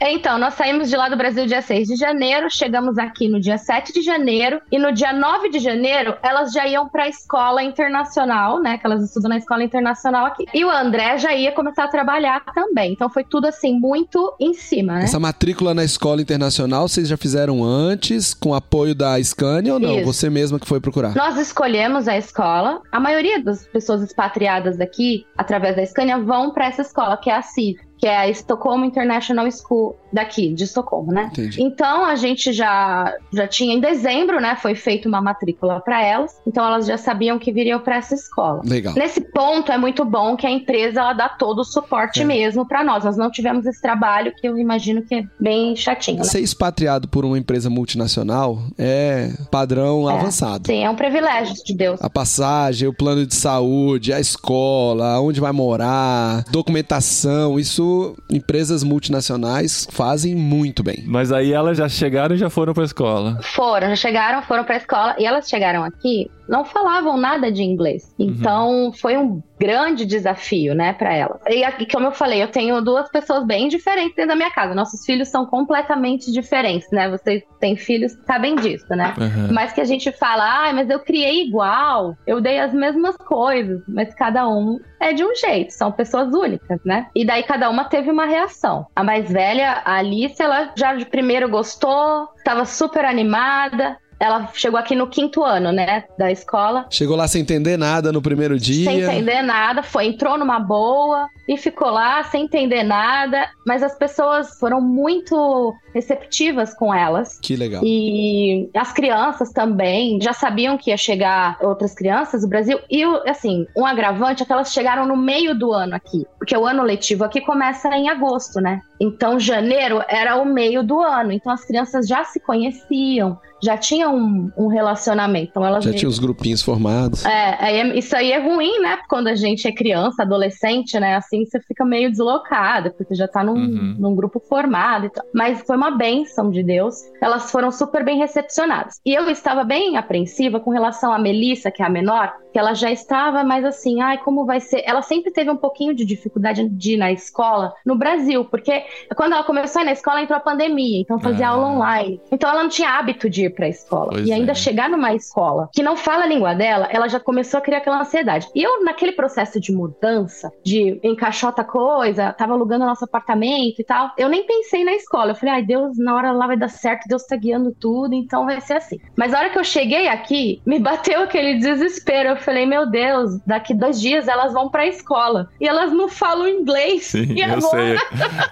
Então, 0.00 0.38
nós 0.38 0.54
saímos 0.54 0.88
de 0.88 0.96
lá 0.96 1.08
do 1.08 1.16
Brasil 1.16 1.46
dia 1.46 1.60
6 1.62 1.88
de 1.88 1.96
janeiro, 1.96 2.46
chegamos 2.50 2.96
aqui 2.98 3.25
no 3.28 3.40
dia 3.40 3.58
7 3.58 3.92
de 3.92 4.02
janeiro, 4.02 4.60
e 4.70 4.78
no 4.78 4.92
dia 4.92 5.12
9 5.12 5.48
de 5.48 5.58
janeiro, 5.58 6.14
elas 6.22 6.52
já 6.52 6.66
iam 6.66 6.88
pra 6.88 7.08
escola 7.08 7.62
internacional, 7.62 8.60
né? 8.60 8.78
Que 8.78 8.86
elas 8.86 9.02
estudam 9.02 9.30
na 9.30 9.38
escola 9.38 9.62
internacional 9.62 10.26
aqui. 10.26 10.44
E 10.52 10.64
o 10.64 10.70
André 10.70 11.18
já 11.18 11.34
ia 11.34 11.52
começar 11.52 11.84
a 11.84 11.88
trabalhar 11.88 12.44
também. 12.54 12.92
Então 12.92 13.08
foi 13.08 13.24
tudo 13.24 13.46
assim, 13.46 13.78
muito 13.78 14.34
em 14.40 14.54
cima, 14.54 14.94
né? 14.94 15.04
Essa 15.04 15.20
matrícula 15.20 15.74
na 15.74 15.84
escola 15.84 16.20
internacional 16.20 16.88
vocês 16.88 17.08
já 17.08 17.16
fizeram 17.16 17.62
antes, 17.64 18.34
com 18.34 18.54
apoio 18.54 18.94
da 18.94 19.22
Scania 19.22 19.74
ou 19.74 19.80
não? 19.80 19.96
Isso. 19.96 20.06
Você 20.06 20.30
mesma 20.30 20.58
que 20.58 20.66
foi 20.66 20.80
procurar? 20.80 21.14
Nós 21.14 21.36
escolhemos 21.38 22.08
a 22.08 22.16
escola. 22.16 22.80
A 22.90 23.00
maioria 23.00 23.42
das 23.42 23.66
pessoas 23.66 24.02
expatriadas 24.02 24.76
daqui, 24.76 25.26
através 25.36 25.76
da 25.76 25.84
Scania, 25.84 26.18
vão 26.18 26.50
para 26.50 26.66
essa 26.66 26.82
escola, 26.82 27.16
que 27.16 27.30
é 27.30 27.36
a 27.36 27.42
CIV, 27.42 27.78
que 27.98 28.06
é 28.06 28.16
a 28.16 28.28
Stockholm 28.28 28.84
International 28.84 29.50
School 29.50 29.96
daqui, 30.16 30.52
de 30.52 30.64
Estocolmo, 30.64 31.12
né? 31.12 31.28
Entendi. 31.32 31.62
Então 31.62 32.04
a 32.04 32.16
gente 32.16 32.52
já 32.52 33.14
já 33.32 33.46
tinha 33.46 33.74
em 33.74 33.80
dezembro, 33.80 34.40
né? 34.40 34.56
Foi 34.60 34.74
feita 34.74 35.08
uma 35.08 35.20
matrícula 35.20 35.80
para 35.80 36.02
elas. 36.02 36.34
Então 36.46 36.64
elas 36.66 36.86
já 36.86 36.96
sabiam 36.98 37.38
que 37.38 37.52
viriam 37.52 37.78
para 37.78 37.96
essa 37.96 38.14
escola. 38.14 38.62
Legal. 38.64 38.94
Nesse 38.94 39.20
ponto 39.20 39.70
é 39.70 39.78
muito 39.78 40.04
bom 40.04 40.36
que 40.36 40.46
a 40.46 40.50
empresa 40.50 41.00
ela 41.00 41.12
dá 41.12 41.28
todo 41.28 41.60
o 41.60 41.64
suporte 41.64 42.22
É. 42.22 42.24
mesmo 42.24 42.66
para 42.66 42.82
nós. 42.82 43.04
Nós 43.04 43.16
não 43.16 43.30
tivemos 43.30 43.66
esse 43.66 43.80
trabalho 43.80 44.32
que 44.34 44.48
eu 44.48 44.58
imagino 44.58 45.02
que 45.02 45.14
é 45.14 45.24
bem 45.38 45.76
chatinho, 45.76 46.18
né? 46.18 46.24
Ser 46.24 46.40
expatriado 46.40 47.06
por 47.08 47.24
uma 47.24 47.38
empresa 47.38 47.68
multinacional 47.70 48.58
é 48.78 49.30
padrão 49.50 50.10
É. 50.10 50.14
avançado. 50.14 50.66
Sim, 50.66 50.82
é 50.84 50.90
um 50.90 50.96
privilégio 50.96 51.54
de 51.64 51.74
Deus. 51.74 52.00
A 52.02 52.08
passagem, 52.08 52.88
o 52.88 52.94
plano 52.94 53.26
de 53.26 53.34
saúde, 53.34 54.12
a 54.12 54.18
escola, 54.20 55.20
onde 55.20 55.40
vai 55.40 55.52
morar, 55.52 56.44
documentação, 56.50 57.58
isso 57.58 58.14
empresas 58.30 58.82
multinacionais 58.82 59.86
fazem 59.90 60.05
muito 60.34 60.82
bem. 60.82 61.04
Mas 61.06 61.32
aí 61.32 61.52
elas 61.52 61.78
já 61.78 61.88
chegaram 61.88 62.34
e 62.34 62.38
já 62.38 62.50
foram 62.50 62.72
pra 62.72 62.84
escola. 62.84 63.38
Foram, 63.42 63.88
já 63.88 63.96
chegaram, 63.96 64.42
foram 64.42 64.64
pra 64.64 64.76
escola 64.76 65.14
e 65.18 65.24
elas 65.24 65.48
chegaram 65.48 65.82
aqui 65.82 66.30
não 66.48 66.64
falavam 66.64 67.16
nada 67.16 67.50
de 67.50 67.62
inglês. 67.62 68.14
Então, 68.18 68.92
foi 68.92 69.16
um 69.16 69.42
grande 69.58 70.04
desafio, 70.04 70.74
né, 70.74 70.92
para 70.92 71.14
elas. 71.14 71.40
E 71.48 71.64
aqui, 71.64 71.86
como 71.90 72.06
eu 72.06 72.12
falei, 72.12 72.42
eu 72.42 72.48
tenho 72.48 72.80
duas 72.82 73.08
pessoas 73.10 73.44
bem 73.44 73.68
diferentes 73.68 74.14
dentro 74.14 74.30
da 74.30 74.36
minha 74.36 74.50
casa. 74.50 74.74
Nossos 74.74 75.04
filhos 75.04 75.28
são 75.28 75.46
completamente 75.46 76.30
diferentes, 76.30 76.90
né? 76.90 77.08
Vocês 77.08 77.42
têm 77.58 77.76
filhos, 77.76 78.12
sabem 78.26 78.54
disso, 78.56 78.86
né? 78.90 79.14
Aham. 79.18 79.48
Mas 79.52 79.72
que 79.72 79.80
a 79.80 79.84
gente 79.84 80.12
fala, 80.12 80.68
ah, 80.68 80.72
mas 80.72 80.90
eu 80.90 81.00
criei 81.00 81.46
igual, 81.46 82.14
eu 82.26 82.40
dei 82.40 82.60
as 82.60 82.72
mesmas 82.72 83.16
coisas, 83.16 83.82
mas 83.88 84.14
cada 84.14 84.46
um 84.48 84.78
é 85.00 85.12
de 85.12 85.24
um 85.24 85.34
jeito, 85.34 85.72
são 85.72 85.90
pessoas 85.90 86.32
únicas, 86.34 86.80
né? 86.84 87.06
E 87.14 87.24
daí 87.24 87.42
cada 87.42 87.70
uma 87.70 87.84
teve 87.84 88.10
uma 88.10 88.26
reação. 88.26 88.86
A 88.94 89.02
mais 89.02 89.30
velha, 89.30 89.82
a 89.84 89.96
Alice, 89.96 90.40
ela 90.40 90.72
já 90.76 90.94
de 90.94 91.06
primeiro 91.06 91.48
gostou, 91.48 92.28
estava 92.36 92.64
super 92.64 93.04
animada. 93.04 93.96
Ela 94.18 94.48
chegou 94.54 94.78
aqui 94.78 94.94
no 94.94 95.06
quinto 95.06 95.44
ano, 95.44 95.72
né, 95.72 96.04
da 96.18 96.30
escola, 96.32 96.86
Chegou 96.90 97.16
lá 97.16 97.28
sem 97.28 97.42
entender 97.42 97.76
nada 97.76 98.10
no 98.10 98.22
primeiro 98.22 98.58
dia. 98.58 98.90
sem 98.90 99.00
entender 99.02 99.42
nada, 99.42 99.82
foi, 99.82 100.06
entrou 100.06 100.38
numa 100.38 100.58
boa 100.58 101.28
e 101.48 101.56
ficou 101.56 101.90
lá 101.90 102.24
sem 102.24 102.44
entender 102.44 102.82
nada, 102.82 103.48
mas 103.66 103.82
as 103.82 103.96
pessoas 103.96 104.58
foram 104.58 104.80
muito 104.80 105.74
receptivas 105.96 106.74
com 106.74 106.94
elas. 106.94 107.38
Que 107.40 107.56
legal. 107.56 107.82
E 107.84 108.68
as 108.74 108.92
crianças 108.92 109.50
também 109.50 110.20
já 110.20 110.32
sabiam 110.34 110.76
que 110.76 110.90
ia 110.90 110.96
chegar 110.96 111.56
outras 111.62 111.94
crianças 111.94 112.42
do 112.42 112.48
Brasil. 112.48 112.78
E, 112.90 113.02
assim, 113.28 113.66
um 113.76 113.86
agravante 113.86 114.42
é 114.42 114.46
que 114.46 114.52
elas 114.52 114.70
chegaram 114.72 115.06
no 115.06 115.16
meio 115.16 115.58
do 115.58 115.72
ano 115.72 115.94
aqui. 115.96 116.26
Porque 116.38 116.54
o 116.56 116.66
ano 116.66 116.82
letivo 116.82 117.24
aqui 117.24 117.40
começa 117.40 117.88
em 117.96 118.08
agosto, 118.10 118.60
né? 118.60 118.80
Então, 119.00 119.40
janeiro 119.40 120.02
era 120.08 120.36
o 120.36 120.44
meio 120.44 120.82
do 120.82 121.00
ano. 121.00 121.32
Então, 121.32 121.50
as 121.52 121.64
crianças 121.64 122.06
já 122.06 122.24
se 122.24 122.38
conheciam, 122.40 123.38
já 123.62 123.76
tinham 123.76 124.14
um, 124.16 124.50
um 124.56 124.66
relacionamento. 124.68 125.48
Então, 125.50 125.64
elas 125.66 125.82
Já 125.84 125.90
meio- 125.90 125.98
tinha 126.00 126.08
os 126.08 126.18
grupinhos 126.18 126.62
formados. 126.62 127.24
é, 127.24 127.80
é- 127.80 127.98
isso 127.98 128.14
aí 128.14 128.32
é 128.32 128.38
ruim, 128.38 128.80
né? 128.80 128.98
Quando 129.08 129.28
a 129.28 129.34
gente 129.34 129.66
é 129.66 129.72
criança, 129.72 130.22
adolescente, 130.22 130.98
né? 131.00 131.14
Assim 131.16 131.44
você 131.44 131.60
fica 131.60 131.84
meio 131.84 132.10
deslocada, 132.10 132.90
porque 132.90 133.14
já 133.14 133.26
tá 133.28 133.42
num, 133.42 133.54
Uhum. 133.54 133.96
num 133.98 134.14
grupo 134.14 134.40
formado 134.40 135.06
e 135.06 135.10
tal. 135.10 135.24
Mas 135.34 135.62
foi 135.66 135.76
uma 135.76 135.85
bênção 135.90 136.50
de 136.50 136.62
Deus. 136.62 136.96
Elas 137.20 137.50
foram 137.50 137.70
super 137.70 138.04
bem 138.04 138.18
recepcionadas. 138.18 139.00
E 139.04 139.14
eu 139.14 139.28
estava 139.30 139.64
bem 139.64 139.96
apreensiva 139.96 140.60
com 140.60 140.70
relação 140.70 141.12
a 141.12 141.18
Melissa, 141.18 141.70
que 141.70 141.82
é 141.82 141.86
a 141.86 141.90
menor, 141.90 142.32
que 142.56 142.60
ela 142.60 142.72
já 142.72 142.90
estava 142.90 143.44
mais 143.44 143.66
assim, 143.66 144.00
ai, 144.00 144.16
como 144.16 144.46
vai 144.46 144.60
ser? 144.60 144.82
Ela 144.86 145.02
sempre 145.02 145.30
teve 145.30 145.50
um 145.50 145.58
pouquinho 145.58 145.92
de 145.94 146.06
dificuldade 146.06 146.66
de 146.66 146.94
ir 146.94 146.96
na 146.96 147.12
escola 147.12 147.74
no 147.84 147.94
Brasil, 147.94 148.46
porque 148.46 148.82
quando 149.14 149.34
ela 149.34 149.44
começou 149.44 149.80
a 149.80 149.82
ir 149.82 149.84
na 149.84 149.92
escola 149.92 150.22
entrou 150.22 150.38
a 150.38 150.40
pandemia, 150.40 151.02
então 151.02 151.20
fazia 151.20 151.48
Ah. 151.48 151.50
aula 151.50 151.66
online. 151.66 152.18
Então 152.32 152.48
ela 152.48 152.62
não 152.62 152.70
tinha 152.70 152.88
hábito 152.98 153.28
de 153.28 153.44
ir 153.44 153.50
pra 153.50 153.68
escola. 153.68 154.12
Pois 154.12 154.26
e 154.26 154.32
ainda 154.32 154.52
é. 154.52 154.54
chegar 154.54 154.88
numa 154.88 155.12
escola 155.12 155.68
que 155.70 155.82
não 155.82 155.98
fala 155.98 156.24
a 156.24 156.26
língua 156.26 156.54
dela, 156.54 156.88
ela 156.90 157.08
já 157.08 157.20
começou 157.20 157.58
a 157.58 157.60
criar 157.60 157.76
aquela 157.76 158.00
ansiedade. 158.00 158.48
E 158.54 158.62
eu, 158.62 158.82
naquele 158.82 159.12
processo 159.12 159.60
de 159.60 159.70
mudança, 159.70 160.50
de 160.64 160.98
encaixota 161.02 161.62
coisa, 161.62 162.32
tava 162.32 162.54
alugando 162.54 162.86
nosso 162.86 163.04
apartamento 163.04 163.80
e 163.80 163.84
tal, 163.84 164.12
eu 164.16 164.30
nem 164.30 164.46
pensei 164.46 164.82
na 164.82 164.94
escola. 164.94 165.32
Eu 165.32 165.34
falei, 165.34 165.56
ai, 165.56 165.62
Deus, 165.62 165.98
na 165.98 166.16
hora 166.16 166.32
lá 166.32 166.46
vai 166.46 166.56
dar 166.56 166.68
certo, 166.68 167.06
Deus 167.06 167.22
tá 167.26 167.36
guiando 167.36 167.70
tudo, 167.78 168.14
então 168.14 168.46
vai 168.46 168.62
ser 168.62 168.78
assim. 168.78 168.98
Mas 169.14 169.34
a 169.34 169.40
hora 169.40 169.50
que 169.50 169.58
eu 169.58 169.64
cheguei 169.64 170.08
aqui, 170.08 170.62
me 170.64 170.78
bateu 170.78 171.20
aquele 171.20 171.58
desespero. 171.58 172.30
Eu 172.30 172.45
falei, 172.46 172.64
meu 172.64 172.88
Deus, 172.88 173.38
daqui 173.44 173.74
dois 173.74 174.00
dias 174.00 174.28
elas 174.28 174.52
vão 174.52 174.70
pra 174.70 174.86
escola. 174.86 175.48
E 175.60 175.66
elas 175.68 175.92
não 175.92 176.08
falam 176.08 176.48
inglês. 176.48 177.06
Sim, 177.06 177.34
e 177.34 177.40
eu 177.40 177.54
agora? 177.54 177.60
sei. 177.60 177.96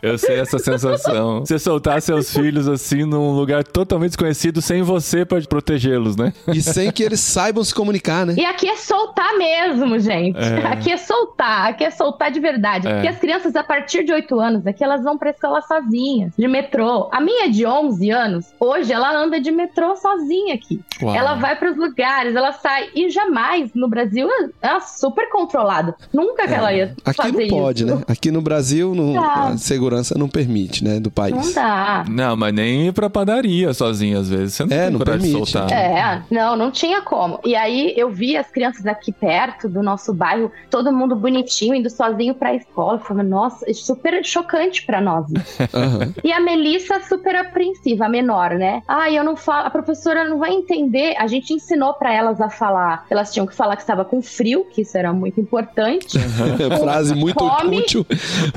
Eu 0.02 0.18
sei 0.18 0.40
essa 0.40 0.58
sensação. 0.58 1.40
Você 1.46 1.58
soltar 1.58 2.02
seus 2.02 2.32
filhos 2.32 2.68
assim 2.68 3.04
num 3.04 3.30
lugar 3.32 3.62
totalmente 3.64 4.10
desconhecido 4.10 4.60
sem 4.60 4.82
você 4.82 5.24
pra 5.24 5.40
protegê-los, 5.42 6.16
né? 6.16 6.32
E 6.48 6.60
sem 6.60 6.90
que 6.90 7.02
eles 7.02 7.20
saibam 7.20 7.62
se 7.62 7.74
comunicar, 7.74 8.26
né? 8.26 8.34
E 8.36 8.44
aqui 8.44 8.68
é 8.68 8.76
soltar 8.76 9.36
mesmo, 9.36 9.98
gente. 9.98 10.38
É. 10.38 10.66
Aqui 10.66 10.90
é 10.90 10.96
soltar, 10.96 11.68
aqui 11.68 11.84
é 11.84 11.90
soltar 11.90 12.30
de 12.30 12.40
verdade. 12.40 12.88
É. 12.88 12.94
Porque 12.94 13.08
as 13.08 13.18
crianças, 13.18 13.54
a 13.54 13.62
partir 13.62 14.04
de 14.04 14.12
8 14.12 14.40
anos, 14.40 14.66
aqui 14.66 14.82
elas 14.82 15.02
vão 15.02 15.16
pra 15.16 15.30
escola 15.30 15.62
sozinhas, 15.62 16.32
de 16.36 16.48
metrô. 16.48 17.08
A 17.12 17.20
minha 17.20 17.48
de 17.48 17.64
11 17.64 18.10
anos, 18.10 18.54
hoje 18.58 18.92
ela 18.92 19.14
anda 19.14 19.40
de 19.40 19.50
metrô 19.50 19.94
sozinha 19.96 20.54
aqui. 20.54 20.80
Uau. 21.00 21.14
Ela 21.14 21.34
vai 21.34 21.56
pros 21.56 21.76
lugares, 21.76 22.34
ela 22.34 22.52
sai. 22.52 22.88
E 22.94 23.08
jamais, 23.10 23.70
no 23.74 23.83
Brasil, 23.88 24.28
ela 24.62 24.76
é 24.76 24.80
super 24.80 25.28
controlada. 25.30 25.94
Nunca 26.12 26.46
que 26.46 26.54
ela 26.54 26.72
ia 26.72 26.94
Aqui 27.04 27.16
fazer 27.16 27.46
não 27.50 27.58
pode, 27.58 27.84
isso. 27.84 27.94
né? 27.96 28.02
Aqui 28.08 28.30
no 28.30 28.40
Brasil 28.42 28.94
não- 28.94 29.14
Tá. 29.14 29.48
a 29.48 29.56
segurança 29.56 30.16
não 30.18 30.28
permite, 30.28 30.82
né? 30.84 30.98
Do 31.00 31.04
Não 31.06 31.10
país. 31.12 31.54
dá. 31.54 32.04
Não, 32.08 32.36
mas 32.36 32.52
nem 32.54 32.88
ir 32.88 32.92
pra 32.92 33.08
padaria 33.10 33.72
sozinho, 33.72 34.18
às 34.18 34.28
vezes. 34.28 34.54
Você 34.54 34.64
não 34.64 34.76
É, 34.76 34.82
tem 34.84 34.90
não 34.92 35.00
permite. 35.00 35.50
soltar. 35.50 35.72
É, 35.72 36.22
não, 36.30 36.56
não 36.56 36.70
tinha 36.70 37.00
como. 37.02 37.38
E 37.44 37.54
aí 37.54 37.92
eu 37.96 38.10
vi 38.10 38.36
as 38.36 38.48
crianças 38.50 38.86
aqui 38.86 39.12
perto 39.12 39.68
do 39.68 39.82
nosso 39.82 40.12
bairro, 40.12 40.50
todo 40.70 40.92
mundo 40.92 41.14
bonitinho, 41.16 41.74
indo 41.74 41.90
sozinho 41.90 42.34
pra 42.34 42.54
escola. 42.54 42.94
Eu 42.98 43.00
falei, 43.04 43.24
nossa, 43.26 43.68
é 43.68 43.72
super 43.72 44.24
chocante 44.24 44.84
pra 44.84 45.00
nós. 45.00 45.26
Aham. 45.74 46.12
e 46.22 46.32
a 46.32 46.40
Melissa 46.40 47.00
super 47.08 47.34
apreensiva, 47.36 48.06
a 48.06 48.08
menor, 48.08 48.50
né? 48.54 48.82
Ah, 48.86 49.10
eu 49.10 49.24
não 49.24 49.36
falo, 49.36 49.66
a 49.66 49.70
professora 49.70 50.24
não 50.28 50.38
vai 50.38 50.52
entender. 50.52 51.14
A 51.18 51.26
gente 51.26 51.52
ensinou 51.52 51.94
pra 51.94 52.12
elas 52.12 52.40
a 52.40 52.48
falar. 52.50 53.06
Elas 53.10 53.32
tinham 53.32 53.46
que 53.46 53.54
falar 53.54 53.73
que 53.76 53.82
estava 53.82 54.04
com 54.04 54.20
frio, 54.22 54.64
que 54.70 54.82
isso 54.82 54.96
era 54.96 55.12
muito 55.12 55.40
importante. 55.40 56.18
Frase 56.80 57.14
muito 57.14 57.38
Fome. 57.38 57.78
útil. 57.78 58.06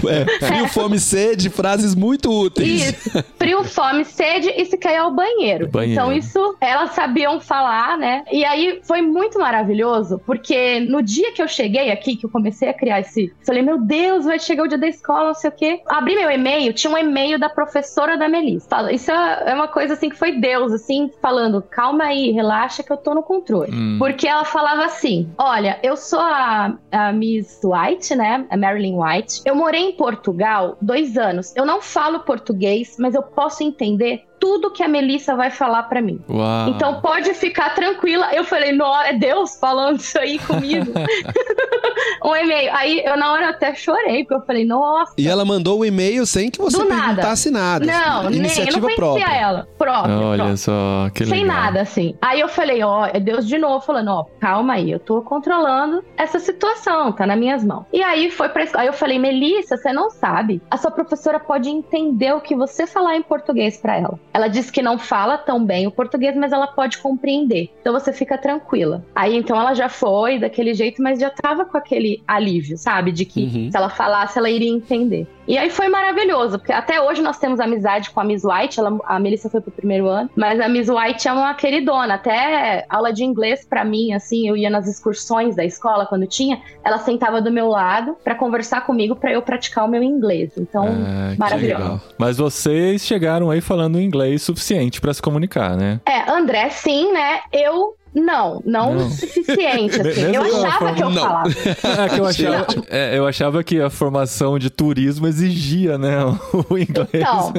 É, 0.08 0.46
frio, 0.46 0.68
fome, 0.70 1.00
sede, 1.00 1.50
frases 1.50 1.96
muito 1.96 2.30
úteis. 2.32 2.90
Isso. 2.92 3.24
Frio, 3.38 3.64
fome, 3.64 4.04
sede 4.06 4.50
e 4.56 4.66
se 4.66 4.78
cair 4.78 4.98
ao 4.98 5.12
banheiro. 5.12 5.68
Banheiro. 5.70 5.94
Então, 5.94 6.14
isso 6.14 6.56
elas 6.62 6.92
sabiam 6.92 7.40
falar, 7.40 7.98
né? 7.98 8.24
E 8.32 8.44
aí 8.46 8.80
foi 8.84 9.02
muito 9.02 9.40
maravilhoso, 9.40 10.22
porque 10.26 10.80
no 10.82 11.02
dia 11.02 11.32
que 11.32 11.42
eu 11.42 11.48
cheguei 11.48 11.92
aqui, 11.92 12.16
que 12.16 12.26
eu 12.26 12.30
comecei 12.30 12.70
a 12.70 12.74
criar 12.74 13.00
esse. 13.02 13.34
Falei, 13.46 13.62
meu 13.62 13.80
Deus, 13.82 14.26
vai 14.26 14.40
chegar 14.40 14.64
o 14.64 14.68
dia 14.68 14.78
da 14.78 14.88
escola, 14.88 15.28
não 15.28 15.34
sei 15.34 15.50
o 15.50 15.54
quê. 15.54 15.82
Abri 15.88 16.16
meu 16.16 16.30
e-mail, 16.32 16.74
tinha 16.74 16.92
um 16.92 16.98
e-mail 16.98 17.40
da 17.40 17.50
professora 17.50 18.18
da 18.18 18.28
Melissa. 18.28 18.68
Fala- 18.70 18.92
Isso 18.92 19.12
é 19.12 19.54
uma 19.54 19.68
coisa 19.68 19.94
assim 19.94 20.10
que 20.10 20.16
foi 20.18 20.34
Deus, 20.40 20.72
assim, 20.74 21.10
falando: 21.22 21.62
calma 21.62 22.06
aí, 22.06 22.32
relaxa 22.32 22.84
que 22.84 22.92
eu 22.92 22.98
tô 22.98 23.14
no 23.14 23.24
controle. 23.24 23.72
Hum. 23.72 23.96
Porque 24.00 24.28
ela 24.28 24.46
falava 24.46 24.86
assim: 24.86 24.97
Olha, 25.38 25.80
eu 25.84 25.96
sou 25.96 26.20
a, 26.20 26.78
a 26.92 27.14
Miss 27.14 27.60
White, 27.64 28.16
né? 28.16 28.46
A 28.50 28.58
Marilyn 28.58 28.98
White. 28.98 29.42
Eu 29.46 29.56
morei 29.56 29.90
em 29.90 29.94
Portugal 29.94 30.78
dois 30.82 31.18
anos. 31.18 31.56
Eu 31.56 31.66
não 31.66 31.82
falo 31.82 32.22
português, 32.22 32.96
mas 33.00 33.16
eu 33.16 33.24
posso 33.24 33.64
entender 33.64 34.27
tudo 34.40 34.72
que 34.72 34.84
a 34.84 34.88
Melissa 34.88 35.36
vai 35.36 35.50
falar 35.52 35.84
pra 35.84 36.02
mim. 36.02 36.20
Uau. 36.30 36.70
Então 36.70 37.02
pode 37.02 37.34
ficar 37.34 37.74
tranquila. 37.74 38.30
Eu 38.34 38.44
falei, 38.44 38.72
não, 38.72 39.00
é 39.02 39.14
Deus 39.14 39.58
falando 39.60 40.00
isso 40.00 40.18
aí 40.20 40.40
comigo. 40.40 40.92
um 42.24 42.36
e-mail. 42.36 42.72
Aí 42.74 43.02
eu 43.06 43.18
na 43.18 43.32
hora 43.32 43.50
até 43.50 43.74
chorei, 43.74 44.24
porque 44.24 44.36
eu 44.36 44.46
falei, 44.46 44.66
nossa. 44.66 45.14
E 45.18 45.28
ela 45.28 45.44
mandou 45.46 45.80
o 45.80 45.86
e-mail 45.86 46.26
sem 46.26 46.50
que 46.50 46.60
você 46.60 46.78
Do 46.78 46.86
nada. 46.86 47.06
perguntasse 47.08 47.52
nada. 47.52 47.86
Não, 47.86 47.94
nem, 47.96 48.16
eu 48.18 48.24
não 48.24 48.32
Iniciativa 48.32 48.80
conhecia 48.82 48.96
própria. 48.96 49.36
ela. 49.38 49.68
Própria, 49.78 50.16
Olha 50.18 50.38
própria. 50.38 50.58
só, 50.58 51.10
que 51.14 51.26
Sem 51.26 51.44
legal. 51.44 51.56
nada, 51.58 51.82
assim. 51.82 52.16
Aí 52.22 52.40
eu 52.40 52.48
falei, 52.48 52.84
ó, 52.84 53.06
é 53.06 53.20
Deus 53.20 53.48
de 53.48 53.58
novo, 53.58 53.86
falando, 53.86 54.10
ó, 54.12 54.26
calma 54.40 54.74
aí, 54.74 54.92
eu 54.92 55.00
tô 55.00 55.22
controlando 55.22 56.04
essa 56.18 56.40
situação, 56.40 57.12
tá 57.12 57.26
nas 57.26 57.38
minhas 57.38 57.64
mãos. 57.64 57.86
E 57.92 58.02
aí 58.04 58.30
foi 58.32 58.50
pra 58.50 58.64
escola. 58.64 58.84
Aí 58.84 58.88
eu 58.88 58.94
falei, 58.94 59.18
Melissa, 59.20 59.78
você 59.78 59.92
não 59.92 60.10
sabe. 60.10 60.62
A 60.70 60.78
sua 60.78 60.92
professora 60.92 61.40
pode 61.40 61.70
entender 61.70 62.34
o 62.34 62.42
que 62.42 62.56
você 62.56 62.86
falar 62.86 63.16
em 63.16 63.22
português 63.22 63.78
pra 63.78 63.98
ela. 63.98 64.20
Ela 64.38 64.48
disse 64.48 64.72
que 64.72 64.84
não 64.84 65.00
fala 65.00 65.36
tão 65.36 65.66
bem 65.66 65.88
o 65.88 65.92
português, 65.92 66.36
mas 66.36 66.52
ela 66.52 66.68
pode 66.68 67.00
compreender. 67.00 67.72
Então 67.82 67.92
você 67.92 68.14
fica 68.14 68.38
tranquila. 68.38 69.04
Aí 69.16 69.36
então 69.36 69.60
ela 69.60 69.74
já 69.74 69.90
foi 69.90 70.38
daquele 70.38 70.76
jeito, 70.76 71.02
mas 71.02 71.20
já 71.20 71.32
tava 71.32 71.66
com 71.66 71.76
aquele 71.76 72.22
alívio, 72.28 72.78
sabe? 72.78 73.12
De 73.12 73.26
que 73.26 73.46
Uhum. 73.46 73.72
se 73.72 73.76
ela 73.76 73.90
falasse, 73.90 74.38
ela 74.38 74.48
iria 74.48 74.70
entender. 74.70 75.26
E 75.48 75.58
aí 75.58 75.70
foi 75.70 75.88
maravilhoso, 75.88 76.60
porque 76.60 76.74
até 76.74 77.02
hoje 77.02 77.22
nós 77.22 77.38
temos 77.38 77.60
amizade 77.60 78.10
com 78.10 78.20
a 78.20 78.24
Miss 78.24 78.44
White, 78.44 78.80
ela, 78.80 78.98
a 79.06 79.20
Melissa 79.20 79.50
foi 79.50 79.62
pro 79.62 79.72
primeiro 79.72 80.08
ano, 80.08 80.30
mas 80.36 80.60
a 80.60 80.68
Miss 80.68 80.90
White 80.90 81.28
é 81.28 81.32
uma 81.34 81.54
queridona, 81.54 82.16
até 82.16 82.86
aula 82.90 83.14
de 83.14 83.24
inglês 83.24 83.66
pra 83.68 83.86
mim, 83.86 84.14
assim, 84.14 84.48
eu 84.48 84.58
ia 84.58 84.70
nas 84.70 84.88
excursões 84.88 85.56
da 85.56 85.64
escola 85.64 86.06
quando 86.06 86.28
tinha, 86.28 86.62
ela 86.84 86.98
sentava 86.98 87.42
do 87.42 87.52
meu 87.52 87.70
lado 87.70 88.16
pra 88.24 88.36
conversar 88.36 88.86
comigo 88.86 89.16
pra 89.16 89.32
eu 89.32 89.42
praticar 89.42 89.86
o 89.86 89.88
meu 89.88 90.04
inglês. 90.04 90.52
Então, 90.58 90.86
Ah, 90.86 91.36
maravilhoso. 91.38 92.02
Mas 92.18 92.38
vocês 92.38 93.02
chegaram 93.06 93.50
aí 93.50 93.62
falando 93.62 94.00
inglês 94.00 94.42
suficiente 94.42 95.00
pra 95.02 95.14
se 95.14 95.22
comunicar, 95.22 95.76
né? 95.78 96.00
é, 96.06 96.30
André, 96.32 96.70
sim, 96.70 97.12
né? 97.14 97.40
Eu 97.52 97.96
não, 98.14 98.62
não, 98.66 98.94
Não. 98.96 99.08
o 99.08 99.10
suficiente, 99.12 100.00
assim. 100.02 100.22
Eu 100.34 100.42
achava 100.44 100.94
que 100.94 101.04
eu 101.04 101.10
Não. 101.10 101.22
falava. 101.22 101.50
É 101.50 102.10
que 102.10 102.20
eu 102.20 102.26
achava, 102.26 102.66
é, 102.90 103.18
eu 103.18 103.28
achava 103.28 103.64
que 103.64 103.82
a 103.82 103.90
formação 103.90 104.58
de 104.58 104.70
turismo 104.70 105.28
exigia, 105.28 105.98
né, 105.98 106.18
o 106.54 106.78
inglês. 106.78 107.10
Então, 107.14 107.54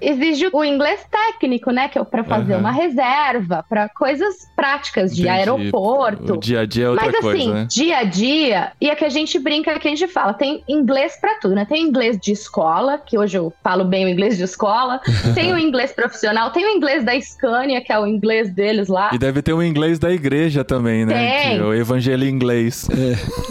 exige 0.00 0.48
o 0.52 0.64
inglês 0.64 1.00
técnico, 1.10 1.70
né? 1.70 1.88
Que 1.88 1.98
é 1.98 2.04
pra 2.04 2.24
fazer 2.24 2.52
Aham. 2.54 2.60
uma 2.60 2.70
reserva, 2.72 3.64
pra 3.68 3.88
coisas 3.88 4.34
práticas 4.56 5.14
de 5.14 5.22
Entendi. 5.22 5.38
aeroporto. 5.38 6.34
O 6.34 6.38
dia 6.38 6.60
a 6.60 6.66
dia 6.66 6.84
é 6.86 6.88
outra 6.90 7.06
Mas 7.06 7.16
coisa, 7.20 7.38
assim, 7.38 7.52
né? 7.52 7.66
dia 7.70 7.98
a 7.98 8.04
dia, 8.04 8.72
e 8.80 8.88
é 8.90 8.94
que 8.94 9.04
a 9.04 9.08
gente 9.08 9.38
brinca, 9.38 9.78
que 9.78 9.88
a 9.88 9.90
gente 9.90 10.06
fala, 10.08 10.32
tem 10.34 10.62
inglês 10.68 11.16
pra 11.20 11.34
tudo, 11.40 11.54
né? 11.54 11.64
Tem 11.64 11.82
inglês 11.82 12.18
de 12.18 12.32
escola, 12.32 12.98
que 12.98 13.18
hoje 13.18 13.36
eu 13.38 13.52
falo 13.62 13.84
bem 13.84 14.04
o 14.04 14.08
inglês 14.08 14.36
de 14.36 14.44
escola, 14.44 15.00
tem 15.34 15.52
o 15.52 15.58
inglês 15.58 15.92
profissional, 15.92 16.50
tem 16.50 16.64
o 16.66 16.70
inglês 16.76 17.04
da 17.04 17.18
Scania, 17.20 17.80
que 17.80 17.92
é 17.92 17.98
o 17.98 18.06
inglês 18.06 18.52
deles 18.52 18.88
lá. 18.88 19.10
E 19.12 19.18
deve 19.18 19.42
ter 19.42 19.52
um 19.52 19.62
inglês 19.62 19.93
inglês 19.94 19.98
da 19.98 20.10
igreja 20.12 20.64
também, 20.64 21.06
né? 21.06 21.14
Tem. 21.14 21.56
Que 21.56 21.62
é 21.62 21.64
o 21.64 21.74
evangelho 21.74 22.26
inglês. 22.26 22.88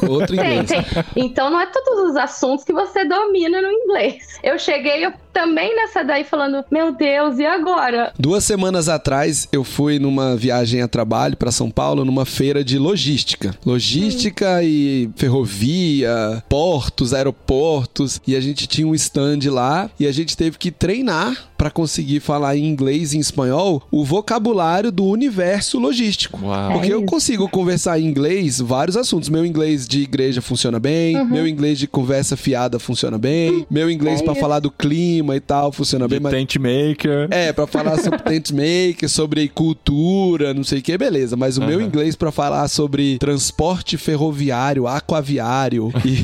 Outro 0.07 0.35
Tem, 0.35 0.59
inglês. 0.61 0.69
tem. 0.69 0.85
Então 1.15 1.49
não 1.49 1.59
é 1.59 1.65
todos 1.65 2.09
os 2.11 2.15
assuntos 2.15 2.63
que 2.63 2.73
você 2.73 3.05
domina 3.05 3.61
no 3.61 3.69
inglês. 3.71 4.39
Eu 4.43 4.59
cheguei 4.59 5.05
eu 5.05 5.13
também 5.33 5.75
nessa 5.75 6.03
daí 6.03 6.23
falando, 6.23 6.63
meu 6.71 6.93
Deus, 6.93 7.39
e 7.39 7.45
agora? 7.45 8.13
Duas 8.19 8.43
semanas 8.43 8.87
atrás 8.87 9.47
eu 9.51 9.63
fui 9.63 9.97
numa 9.99 10.35
viagem 10.35 10.81
a 10.81 10.87
trabalho 10.87 11.35
para 11.35 11.51
São 11.51 11.69
Paulo, 11.71 12.05
numa 12.05 12.25
feira 12.25 12.63
de 12.63 12.77
logística. 12.77 13.55
Logística 13.65 14.61
e 14.63 15.09
ferrovia, 15.15 16.43
portos, 16.49 17.13
aeroportos. 17.13 18.19
E 18.27 18.35
a 18.35 18.41
gente 18.41 18.67
tinha 18.67 18.87
um 18.87 18.95
stand 18.95 19.39
lá 19.49 19.89
e 19.99 20.05
a 20.07 20.11
gente 20.11 20.35
teve 20.35 20.57
que 20.57 20.71
treinar 20.71 21.49
para 21.57 21.69
conseguir 21.71 22.19
falar 22.19 22.57
em 22.57 22.65
inglês 22.65 23.13
e 23.13 23.17
em 23.17 23.19
espanhol 23.21 23.81
o 23.89 24.03
vocabulário 24.03 24.91
do 24.91 25.05
universo 25.05 25.79
logístico. 25.79 26.39
Uau. 26.45 26.73
Porque 26.73 26.87
É 26.91 26.93
eu 26.93 26.99
isso. 26.99 27.05
consigo 27.07 27.47
conversar 27.47 27.99
em 27.99 28.05
inglês 28.05 28.59
vários 28.59 28.97
assuntos. 28.97 29.29
Meu 29.29 29.45
inglês 29.45 29.87
de 29.87 30.01
igreja 30.01 30.41
funciona 30.41 30.79
bem, 30.79 31.15
Uhum. 31.17 31.25
meu 31.25 31.47
inglês 31.47 31.79
de 31.79 31.87
conversa 31.87 32.35
fiada 32.35 32.79
funciona 32.79 33.17
bem, 33.17 33.65
meu 33.69 33.89
inglês 33.89 34.19
É 34.19 34.23
pra 34.23 34.33
isso. 34.33 34.41
falar 34.41 34.59
do 34.59 34.69
clima 34.69 35.22
e 35.31 35.39
tal 35.39 35.71
funciona 35.71 36.07
bem, 36.07 36.17
De 36.19 36.23
mas 36.23 36.33
tent 36.33 36.55
maker. 36.57 37.27
é, 37.31 37.53
pra 37.53 37.65
falar 37.67 37.97
sobre 37.99 38.19
tent 38.23 38.51
maker, 38.51 39.07
sobre 39.09 39.47
cultura, 39.47 40.53
não 40.53 40.63
sei 40.63 40.79
o 40.79 40.81
que, 40.81 40.97
beleza. 40.97 41.35
Mas 41.35 41.57
o 41.57 41.61
meu 41.61 41.77
Aham. 41.79 41.87
inglês 41.87 42.15
pra 42.15 42.31
falar 42.31 42.67
sobre 42.67 43.17
transporte 43.17 43.97
ferroviário, 43.97 44.87
aquaviário 44.87 45.91
e 46.05 46.23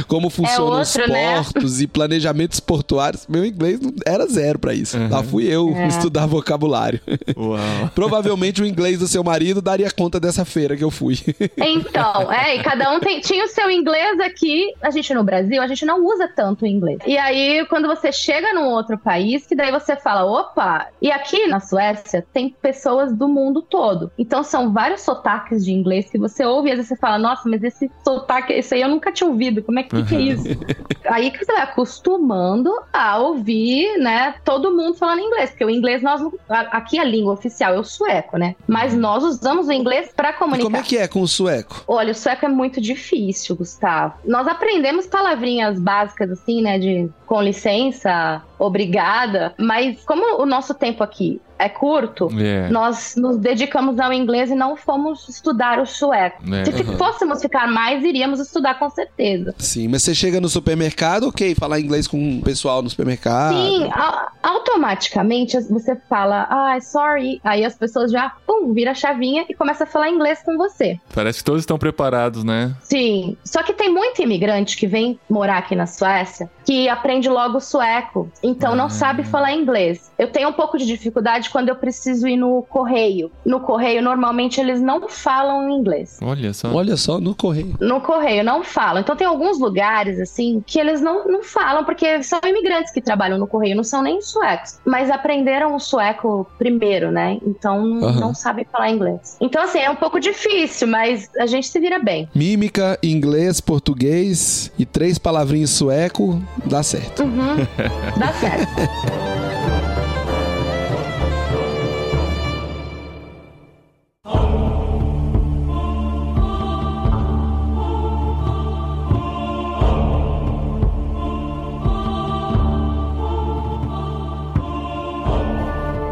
como 0.06 0.30
funcionam 0.30 0.80
os 0.80 0.94
outro, 0.96 1.12
né? 1.12 1.34
portos 1.36 1.80
e 1.80 1.86
planejamentos 1.86 2.60
portuários, 2.60 3.26
meu 3.28 3.44
inglês 3.44 3.80
não- 3.80 3.92
era 4.06 4.26
zero 4.26 4.58
pra 4.58 4.74
isso. 4.74 4.96
Uhum. 4.96 5.08
Lá 5.08 5.22
fui 5.22 5.44
eu 5.46 5.70
É. 5.74 5.88
estudar 5.88 6.26
vocabulário. 6.26 7.00
Uau. 7.36 7.58
Provavelmente 7.94 8.62
o 8.62 8.66
inglês 8.66 8.98
do 8.98 9.06
seu 9.08 9.22
marido 9.24 9.60
daria 9.62 9.90
conta 9.90 10.18
dessa 10.20 10.44
feira 10.44 10.76
que 10.76 10.84
eu 10.84 10.90
fui. 10.90 11.18
Então, 11.56 12.30
é, 12.32 12.56
e 12.56 12.62
cada 12.62 12.92
um 12.94 13.00
tem, 13.00 13.20
tinha 13.20 13.44
o 13.44 13.48
seu 13.48 13.70
inglês 13.70 14.18
aqui. 14.20 14.72
A 14.82 14.90
gente 14.90 15.12
no 15.14 15.22
Brasil, 15.24 15.62
a 15.62 15.66
gente 15.66 15.84
não 15.84 16.04
usa 16.04 16.28
tanto 16.28 16.64
o 16.64 16.66
inglês. 16.68 16.98
E 17.06 17.16
aí, 17.16 17.64
quando 17.68 17.79
você 17.88 18.12
chega 18.12 18.52
num 18.52 18.66
outro 18.66 18.98
país, 18.98 19.46
que 19.46 19.54
daí 19.54 19.70
você 19.70 19.96
fala, 19.96 20.24
opa, 20.24 20.88
e 21.00 21.10
aqui 21.10 21.46
na 21.46 21.60
Suécia 21.60 22.26
tem 22.32 22.50
pessoas 22.60 23.12
do 23.14 23.28
mundo 23.28 23.62
todo. 23.62 24.10
Então 24.18 24.42
são 24.42 24.72
vários 24.72 25.02
sotaques 25.02 25.64
de 25.64 25.72
inglês 25.72 26.10
que 26.10 26.18
você 26.18 26.44
ouve 26.44 26.68
e 26.68 26.72
às 26.72 26.76
vezes 26.78 26.88
você 26.88 26.96
fala, 26.96 27.18
nossa, 27.18 27.48
mas 27.48 27.62
esse 27.62 27.90
sotaque, 28.04 28.52
isso 28.52 28.74
aí 28.74 28.82
eu 28.82 28.88
nunca 28.88 29.12
tinha 29.12 29.28
ouvido, 29.28 29.62
como 29.62 29.78
é 29.78 29.82
que, 29.82 30.02
que 30.04 30.14
é 30.14 30.20
isso? 30.20 30.44
aí 31.06 31.30
que 31.30 31.44
você 31.44 31.52
vai 31.52 31.62
acostumando 31.62 32.70
a 32.92 33.18
ouvir, 33.18 33.98
né, 33.98 34.34
todo 34.44 34.74
mundo 34.74 34.94
falando 34.94 35.20
inglês, 35.20 35.50
porque 35.50 35.64
o 35.64 35.70
inglês 35.70 36.02
nós 36.02 36.20
aqui 36.48 36.98
a 36.98 37.04
língua 37.04 37.32
oficial 37.32 37.74
é 37.74 37.78
o 37.78 37.84
sueco, 37.84 38.36
né? 38.36 38.54
Mas 38.66 38.94
nós 38.94 39.22
usamos 39.22 39.68
o 39.68 39.72
inglês 39.72 40.10
para 40.14 40.30
E 40.30 40.32
comunicar. 40.34 40.64
como 40.64 40.76
é 40.76 40.82
que 40.82 40.96
é 40.96 41.08
com 41.08 41.22
o 41.22 41.28
sueco? 41.28 41.82
Olha, 41.86 42.12
o 42.12 42.14
sueco 42.14 42.44
é 42.46 42.48
muito 42.48 42.80
difícil, 42.80 43.56
Gustavo. 43.56 44.14
Nós 44.24 44.46
aprendemos 44.46 45.06
palavrinhas 45.06 45.78
básicas 45.78 46.30
assim, 46.30 46.62
né, 46.62 46.78
de 46.78 47.10
com 47.26 47.40
licença, 47.40 47.69
licença 47.70 48.49
obrigada, 48.60 49.54
mas 49.58 50.02
como 50.04 50.40
o 50.40 50.46
nosso 50.46 50.74
tempo 50.74 51.02
aqui 51.02 51.40
é 51.58 51.68
curto, 51.68 52.28
É. 52.40 52.70
nós 52.70 53.14
nos 53.16 53.36
dedicamos 53.36 54.00
ao 54.00 54.10
inglês 54.14 54.50
e 54.50 54.54
não 54.54 54.76
fomos 54.76 55.28
estudar 55.28 55.78
o 55.78 55.84
sueco. 55.84 56.42
É. 56.54 56.64
Se 56.64 56.72
fi- 56.72 56.84
fôssemos 56.96 57.42
ficar 57.42 57.66
mais, 57.68 58.02
iríamos 58.02 58.40
estudar 58.40 58.78
com 58.78 58.88
certeza. 58.88 59.54
Sim, 59.58 59.88
mas 59.88 60.02
você 60.02 60.14
chega 60.14 60.40
no 60.40 60.48
supermercado, 60.48 61.28
ok, 61.28 61.54
falar 61.54 61.78
inglês 61.78 62.06
com 62.08 62.38
o 62.38 62.42
pessoal 62.42 62.80
no 62.80 62.88
supermercado. 62.88 63.54
Sim, 63.56 63.90
a- 63.92 64.30
automaticamente 64.42 65.58
você 65.68 65.94
fala, 66.08 66.46
ah, 66.48 66.80
sorry, 66.80 67.40
aí 67.44 67.62
as 67.64 67.74
pessoas 67.74 68.10
já, 68.10 68.32
pum, 68.46 68.72
vira 68.72 68.92
a 68.92 68.94
chavinha 68.94 69.44
e 69.48 69.54
começa 69.54 69.84
a 69.84 69.86
falar 69.86 70.08
inglês 70.08 70.42
com 70.42 70.56
você. 70.56 70.98
Parece 71.14 71.38
que 71.40 71.44
todos 71.44 71.60
estão 71.62 71.78
preparados, 71.78 72.42
né? 72.42 72.74
Sim, 72.80 73.36
só 73.44 73.62
que 73.62 73.74
tem 73.74 73.92
muito 73.92 74.22
imigrante 74.22 74.78
que 74.78 74.86
vem 74.86 75.18
morar 75.28 75.58
aqui 75.58 75.76
na 75.76 75.86
Suécia 75.86 76.50
que 76.64 76.88
aprende 76.88 77.28
logo 77.28 77.60
sueco, 77.60 78.30
então 78.50 78.74
não 78.74 78.86
Ah. 78.86 78.90
sabe 78.90 79.22
falar 79.24 79.52
inglês. 79.54 80.10
Eu 80.18 80.28
tenho 80.30 80.48
um 80.48 80.52
pouco 80.52 80.76
de 80.76 80.84
dificuldade 80.86 81.50
quando 81.50 81.68
eu 81.68 81.76
preciso 81.76 82.26
ir 82.28 82.36
no 82.36 82.62
correio. 82.62 83.30
No 83.44 83.60
correio, 83.60 84.02
normalmente 84.02 84.60
eles 84.60 84.80
não 84.80 85.08
falam 85.08 85.70
inglês. 85.70 86.18
Olha 86.22 86.52
só. 86.52 86.72
Olha 86.72 86.96
só, 86.96 87.18
no 87.20 87.34
correio. 87.34 87.74
No 87.80 88.00
correio 88.00 88.42
não 88.44 88.62
falam. 88.64 89.00
Então 89.00 89.16
tem 89.16 89.26
alguns 89.26 89.58
lugares 89.58 90.18
assim 90.20 90.62
que 90.66 90.78
eles 90.78 91.00
não, 91.00 91.26
não 91.26 91.42
falam 91.42 91.84
porque 91.84 92.22
são 92.22 92.40
imigrantes 92.44 92.92
que 92.92 93.00
trabalham 93.00 93.38
no 93.38 93.46
correio, 93.46 93.76
não 93.76 93.84
são 93.84 94.02
nem 94.02 94.20
suecos, 94.20 94.78
mas 94.84 95.10
aprenderam 95.10 95.74
o 95.74 95.78
sueco 95.80 96.46
primeiro, 96.58 97.10
né? 97.10 97.38
Então 97.46 97.84
não, 97.84 98.08
Aham. 98.08 98.20
não 98.20 98.34
sabem 98.34 98.64
falar 98.70 98.90
inglês. 98.90 99.36
Então 99.40 99.62
assim, 99.62 99.78
é 99.78 99.90
um 99.90 99.96
pouco 99.96 100.18
difícil, 100.20 100.88
mas 100.88 101.28
a 101.38 101.46
gente 101.46 101.68
se 101.68 101.78
vira 101.78 101.98
bem. 101.98 102.28
Mímica, 102.34 102.98
inglês, 103.02 103.60
português 103.60 104.72
e 104.78 104.84
três 104.84 105.18
palavrinhas 105.18 105.70
sueco, 105.70 106.40
dá 106.64 106.82
certo. 106.82 107.22
Uhum. 107.22 107.56
Dá 108.16 108.32
certo. 108.32 108.39
that. 108.40 109.39